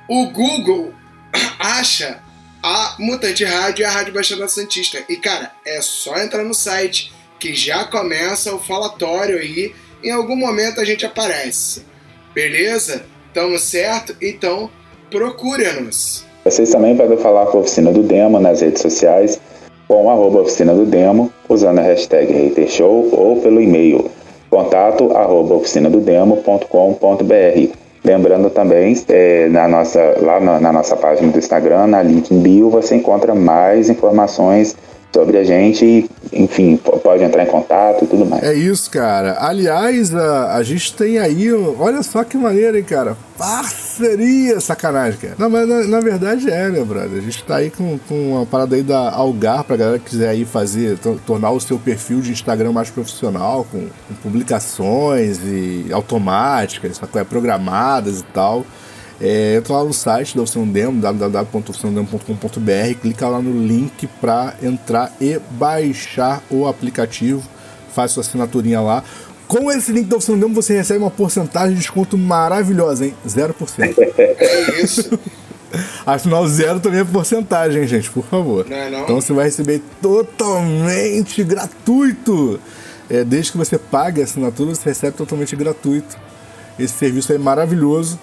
O 0.09 0.31
Google 0.31 0.95
acha 1.59 2.23
a 2.63 2.97
Mutante 2.99 3.45
Rádio 3.45 3.83
e 3.83 3.85
a 3.85 3.91
Rádio 3.91 4.15
Baixada 4.15 4.49
Santista. 4.49 5.05
E 5.09 5.17
cara, 5.17 5.53
é 5.65 5.81
só 5.81 6.17
entrar 6.19 6.45
no 6.45 6.55
site 6.55 7.13
que 7.43 7.55
já 7.57 7.85
começa 7.85 8.55
o 8.55 8.59
falatório 8.61 9.37
aí. 9.37 9.73
Em 10.05 10.13
algum 10.13 10.37
momento 10.37 10.81
a 10.81 10.85
gente 10.85 11.05
aparece. 11.05 11.83
Beleza? 12.33 13.03
Tamo 13.35 13.59
certo? 13.59 14.15
Então 14.23 14.71
procure-nos. 15.11 16.25
Vocês 16.45 16.71
também 16.71 16.97
podem 16.97 17.19
falar 17.19 17.47
com 17.47 17.59
a 17.59 17.63
Oficina 17.63 17.91
do 17.91 18.05
Demo 18.05 18.39
nas 18.39 18.61
redes 18.61 18.81
sociais, 18.81 19.41
com 19.89 20.09
arroba 20.09 20.43
Oficina 20.43 20.73
do 20.73 20.87
Demo, 20.87 21.33
usando 21.49 21.81
a 21.81 21.83
hashtag 21.83 22.33
HaterShow 22.33 23.09
ou 23.13 23.43
pelo 23.43 23.61
e-mail 23.61 24.09
contato 24.49 25.11
arroba 25.17 25.57
oficinadodemo.com.br. 25.57 27.77
Lembrando 28.05 28.51
também, 28.51 28.95
é, 29.09 29.49
na 29.49 29.67
nossa, 29.67 30.17
lá 30.21 30.39
na, 30.39 30.61
na 30.61 30.73
nossa 30.73 30.97
página 30.97 31.33
do 31.33 31.39
Instagram, 31.39 31.89
na 31.89 32.03
link 32.03 32.33
em 32.33 32.41
bio, 32.41 32.71
você 32.71 32.95
encontra 32.97 33.35
mais 33.35 33.89
informações 33.89 34.77
sobre 35.15 35.37
a 35.39 35.45
gente 35.45 35.85
e, 35.85 36.11
enfim, 36.33 36.77
pode 36.77 37.23
entrar 37.23 37.43
em 37.43 37.47
contato 37.47 38.05
e 38.05 38.07
tudo 38.07 38.25
mais. 38.25 38.43
É 38.43 38.55
isso, 38.55 38.91
cara. 38.91 39.37
Aliás, 39.41 40.15
a, 40.15 40.55
a 40.57 40.63
gente 40.63 40.95
tem 40.95 41.19
aí, 41.19 41.53
olha 41.53 42.03
só 42.03 42.25
que 42.25 42.37
maneiro, 42.37 42.77
hein, 42.79 42.83
cara. 42.85 43.17
Parceria, 43.37 44.59
sacanagem, 44.61 45.19
cara. 45.21 45.35
Não, 45.39 45.51
mas 45.51 45.69
na, 45.69 45.83
na 45.87 46.01
verdade 46.01 46.51
é, 46.51 46.69
né, 46.69 46.83
brother? 46.83 47.19
A 47.19 47.21
gente 47.21 47.43
tá 47.45 47.57
aí 47.57 47.71
com, 47.71 47.99
com 48.09 48.33
uma 48.37 48.47
parada 48.47 48.75
aí 48.77 48.83
da 48.83 49.11
Algar, 49.13 49.65
pra 49.65 49.77
galera 49.77 49.99
que 49.99 50.11
quiser 50.11 50.29
aí 50.31 50.45
fazer, 50.45 50.97
to- 50.99 51.21
tornar 51.27 51.51
o 51.51 51.61
seu 51.61 51.79
perfil 51.79 52.21
de 52.21 52.33
Instagram 52.33 52.73
mais 52.73 52.89
profissional, 52.91 53.67
com, 53.71 53.81
com 54.09 54.15
publicações 54.23 55.39
e 55.45 55.87
automáticas? 55.93 57.01
É, 57.15 57.25
programadas 57.25 58.21
e 58.21 58.25
tal. 58.33 58.65
É, 59.25 59.55
entra 59.55 59.75
lá 59.75 59.85
no 59.85 59.93
site 59.93 60.35
da 60.35 60.43
Oficina 60.43 60.67
Demo, 60.67 61.01
clica 63.01 63.29
lá 63.29 63.41
no 63.41 63.65
link 63.65 64.09
para 64.21 64.57
entrar 64.61 65.15
e 65.21 65.39
baixar 65.53 66.43
o 66.51 66.67
aplicativo, 66.67 67.41
faz 67.95 68.11
sua 68.11 68.23
assinaturinha 68.23 68.81
lá. 68.81 69.05
Com 69.47 69.71
esse 69.71 69.93
link 69.93 70.09
da 70.09 70.17
Oficina 70.17 70.39
Demo 70.39 70.53
você 70.53 70.75
recebe 70.75 70.99
uma 70.99 71.11
porcentagem 71.11 71.75
de 71.75 71.83
desconto 71.83 72.19
maravilhosa, 72.19 73.07
hein? 73.07 73.15
0%. 73.25 73.95
É 74.13 74.83
isso. 74.83 75.17
Afinal, 76.05 76.47
zero 76.49 76.81
também 76.81 77.01
é 77.01 77.05
porcentagem, 77.05 77.83
hein, 77.83 77.89
gente, 77.89 78.11
por 78.11 78.25
favor. 78.25 78.67
Não 78.69 78.77
é 78.77 78.91
não? 78.91 79.03
Então 79.03 79.21
você 79.21 79.33
vai 79.33 79.45
receber 79.45 79.81
totalmente 80.03 81.45
gratuito. 81.45 82.59
É, 83.09 83.23
desde 83.23 83.53
que 83.53 83.59
você 83.59 83.79
pague 83.79 84.21
a 84.21 84.25
assinatura, 84.25 84.75
você 84.75 84.89
recebe 84.89 85.17
totalmente 85.17 85.55
gratuito. 85.55 86.17
Esse 86.77 86.95
serviço 86.95 87.33
é 87.33 87.39
maravilhoso 87.39 88.19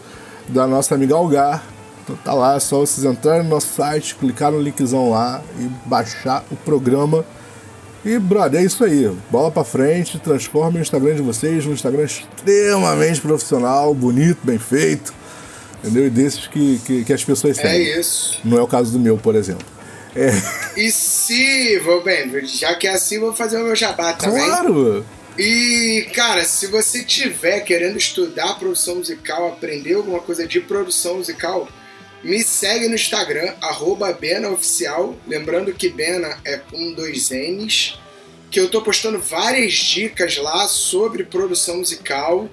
da 0.50 0.68
nossa 0.68 0.96
amiga 0.96 1.16
Algar. 1.16 1.64
Então 2.04 2.16
tá 2.24 2.34
lá, 2.34 2.56
é 2.56 2.60
só 2.60 2.80
vocês 2.80 3.06
entrarem 3.06 3.44
no 3.44 3.50
nosso 3.50 3.74
site, 3.76 4.16
clicar 4.16 4.52
no 4.52 4.60
linkzão 4.62 5.12
lá 5.12 5.42
e 5.60 5.64
baixar 5.88 6.44
o 6.52 6.56
programa. 6.56 7.24
E, 8.04 8.18
brother, 8.18 8.62
é 8.62 8.64
isso 8.64 8.84
aí. 8.84 9.12
Bola 9.30 9.52
pra 9.52 9.64
frente, 9.64 10.18
transforme 10.20 10.80
o 10.80 10.82
Instagram 10.82 11.16
de 11.16 11.22
vocês 11.22 11.66
num 11.66 11.74
Instagram 11.74 12.04
extremamente 12.04 13.20
profissional, 13.22 13.94
bonito, 13.94 14.40
bem 14.44 14.58
feito. 14.58 15.14
Entendeu? 15.84 16.08
E 16.08 16.10
desses 16.10 16.48
que, 16.48 16.80
que, 16.86 17.04
que 17.06 17.14
as 17.14 17.24
pessoas 17.24 17.58
É 17.60 17.62
seguem. 17.62 18.00
isso. 18.00 18.40
Não 18.44 18.58
é 18.58 18.62
o 18.62 18.68
caso 18.68 18.92
do 18.92 19.00
meu, 19.00 19.18
por 19.18 19.36
exemplo. 19.36 19.66
É, 20.16 20.32
E 20.76 20.92
se, 20.92 21.78
vou 21.80 22.04
bem, 22.04 22.30
já 22.48 22.74
que 22.76 22.88
é 22.88 22.94
assim, 22.96 23.20
vou 23.20 23.36
fazer 23.36 23.62
o 23.62 23.66
meu 23.66 23.76
jabá 23.76 24.14
também. 24.14 24.44
claro! 24.46 25.06
E, 25.42 26.10
cara, 26.14 26.44
se 26.44 26.68
você 26.68 27.02
tiver 27.02 27.62
querendo 27.62 27.98
estudar 27.98 28.60
produção 28.60 28.96
musical, 28.96 29.48
aprender 29.48 29.94
alguma 29.94 30.20
coisa 30.20 30.46
de 30.46 30.60
produção 30.60 31.16
musical, 31.16 31.70
me 32.22 32.44
segue 32.44 32.90
no 32.90 32.96
Instagram, 32.96 33.56
BenaOficial. 34.20 35.16
Lembrando 35.26 35.74
que 35.74 35.88
Bena 35.88 36.38
é 36.44 36.58
com 36.58 36.92
dois 36.92 37.30
N's. 37.30 37.98
Que 38.52 38.60
eu 38.60 38.70
tô 38.70 38.82
postando 38.82 39.18
várias 39.18 39.72
dicas 39.76 40.36
lá 40.36 40.68
sobre 40.68 41.24
produção 41.24 41.78
musical. 41.78 42.50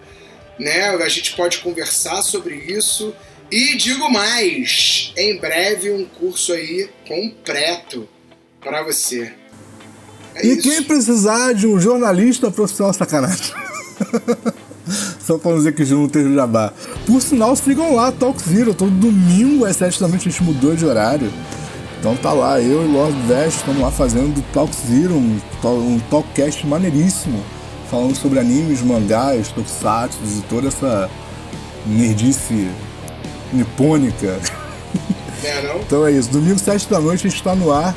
Né? 0.57 0.91
A 0.91 1.09
gente 1.09 1.35
pode 1.35 1.59
conversar 1.59 2.23
sobre 2.23 2.55
isso. 2.55 3.13
E 3.51 3.75
digo 3.77 4.09
mais, 4.09 5.13
em 5.17 5.37
breve 5.39 5.91
um 5.91 6.05
curso 6.05 6.53
aí 6.53 6.89
completo 7.05 8.09
para 8.61 8.85
você. 8.85 9.35
É 10.37 10.47
E 10.47 10.53
isso. 10.53 10.63
quem 10.63 10.83
precisar 10.83 11.53
de 11.53 11.67
um 11.67 11.79
jornalista 11.81 12.51
profissional 12.51 12.93
sacanagem. 12.93 13.53
Só 15.21 15.37
pra 15.39 15.51
não 15.51 15.59
dizer 15.59 15.75
que 15.75 15.85
não 15.87 16.09
teve 16.09 16.33
jabá. 16.35 16.73
Por 17.07 17.21
sinal, 17.21 17.57
sigam 17.57 17.95
lá, 17.95 18.13
Talk 18.13 18.41
Zero. 18.41 18.73
Todo 18.73 18.91
domingo 18.91 19.65
às 19.65 19.77
7 19.77 20.01
da 20.01 20.07
noite 20.07 20.29
a 20.29 20.31
gente 20.31 20.43
mudou 20.45 20.77
de 20.77 20.85
horário. 20.87 21.33
Então 21.99 22.15
tá 22.17 22.33
lá, 22.33 22.61
eu 22.61 22.83
e 22.83 22.87
o 22.87 22.93
Lord 22.93 23.17
Vest 23.27 23.57
estamos 23.59 23.83
lá 23.83 23.91
fazendo 23.91 24.41
Talk 24.53 24.73
Zero, 24.87 25.15
um, 25.15 25.41
um 25.65 25.99
talkcast 26.11 26.65
maneiríssimo. 26.67 27.43
Falando 27.91 28.15
sobre 28.15 28.39
animes, 28.39 28.81
mangás, 28.83 29.49
tokusatsu 29.49 30.19
e 30.25 30.43
toda 30.43 30.69
essa 30.69 31.11
nerdice 31.87 32.69
nipônica. 33.53 34.39
Não? 35.65 35.81
Então 35.87 36.07
é 36.07 36.13
isso, 36.13 36.31
domingo 36.31 36.59
7 36.59 36.89
da 36.89 36.99
noite 36.99 37.27
a 37.27 37.31
gente 37.31 37.39
está 37.39 37.55
no 37.55 37.73
ar. 37.73 37.95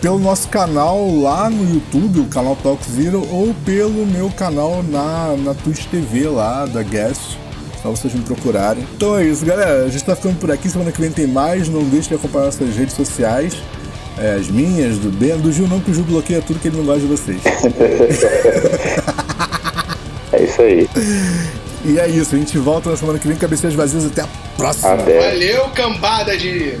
Pelo 0.00 0.18
nosso 0.18 0.48
canal 0.48 1.08
lá 1.20 1.50
no 1.50 1.74
YouTube, 1.74 2.20
o 2.20 2.26
canal 2.26 2.56
Talk 2.56 2.82
Zero, 2.90 3.26
ou 3.30 3.54
pelo 3.64 4.06
meu 4.06 4.30
canal 4.30 4.82
na, 4.82 5.36
na 5.36 5.54
Twitch 5.54 5.86
TV 5.86 6.28
lá 6.28 6.66
da 6.66 6.82
Guest. 6.82 7.36
Só 7.82 7.90
vocês 7.90 8.12
me 8.12 8.22
procurarem. 8.22 8.84
Então 8.96 9.16
é 9.16 9.24
isso, 9.24 9.44
galera. 9.44 9.84
A 9.84 9.88
gente 9.88 10.04
tá 10.04 10.16
ficando 10.16 10.38
por 10.38 10.50
aqui. 10.50 10.68
Semana 10.68 10.90
que 10.90 11.00
vem 11.00 11.10
tem 11.12 11.26
mais. 11.26 11.68
Não 11.68 11.84
deixe 11.84 12.08
de 12.08 12.14
acompanhar 12.16 12.46
nossas 12.46 12.74
redes 12.76 12.94
sociais. 12.94 13.56
É, 14.18 14.34
as 14.34 14.48
minhas, 14.48 14.98
do 14.98 15.10
Ben, 15.10 15.38
do 15.38 15.52
Gil 15.52 15.68
não, 15.68 15.78
que 15.78 15.92
o 15.92 15.94
Gil 15.94 16.02
bloqueia 16.02 16.42
tudo 16.42 16.58
que 16.58 16.66
ele 16.68 16.76
não 16.76 16.84
gosta 16.84 17.00
de 17.00 17.06
vocês. 17.06 17.40
é 20.32 20.42
isso 20.42 20.60
aí. 20.60 20.90
E 21.84 22.00
é 22.00 22.08
isso, 22.08 22.34
a 22.34 22.38
gente 22.38 22.58
volta 22.58 22.90
na 22.90 22.96
semana 22.96 23.16
que 23.20 23.28
vem, 23.28 23.36
cabeceiras 23.36 23.76
vazias. 23.76 24.04
Até 24.06 24.22
a 24.22 24.28
próxima. 24.56 24.94
Até. 24.94 25.30
Valeu, 25.30 25.68
cambada 25.68 26.36
de. 26.36 26.80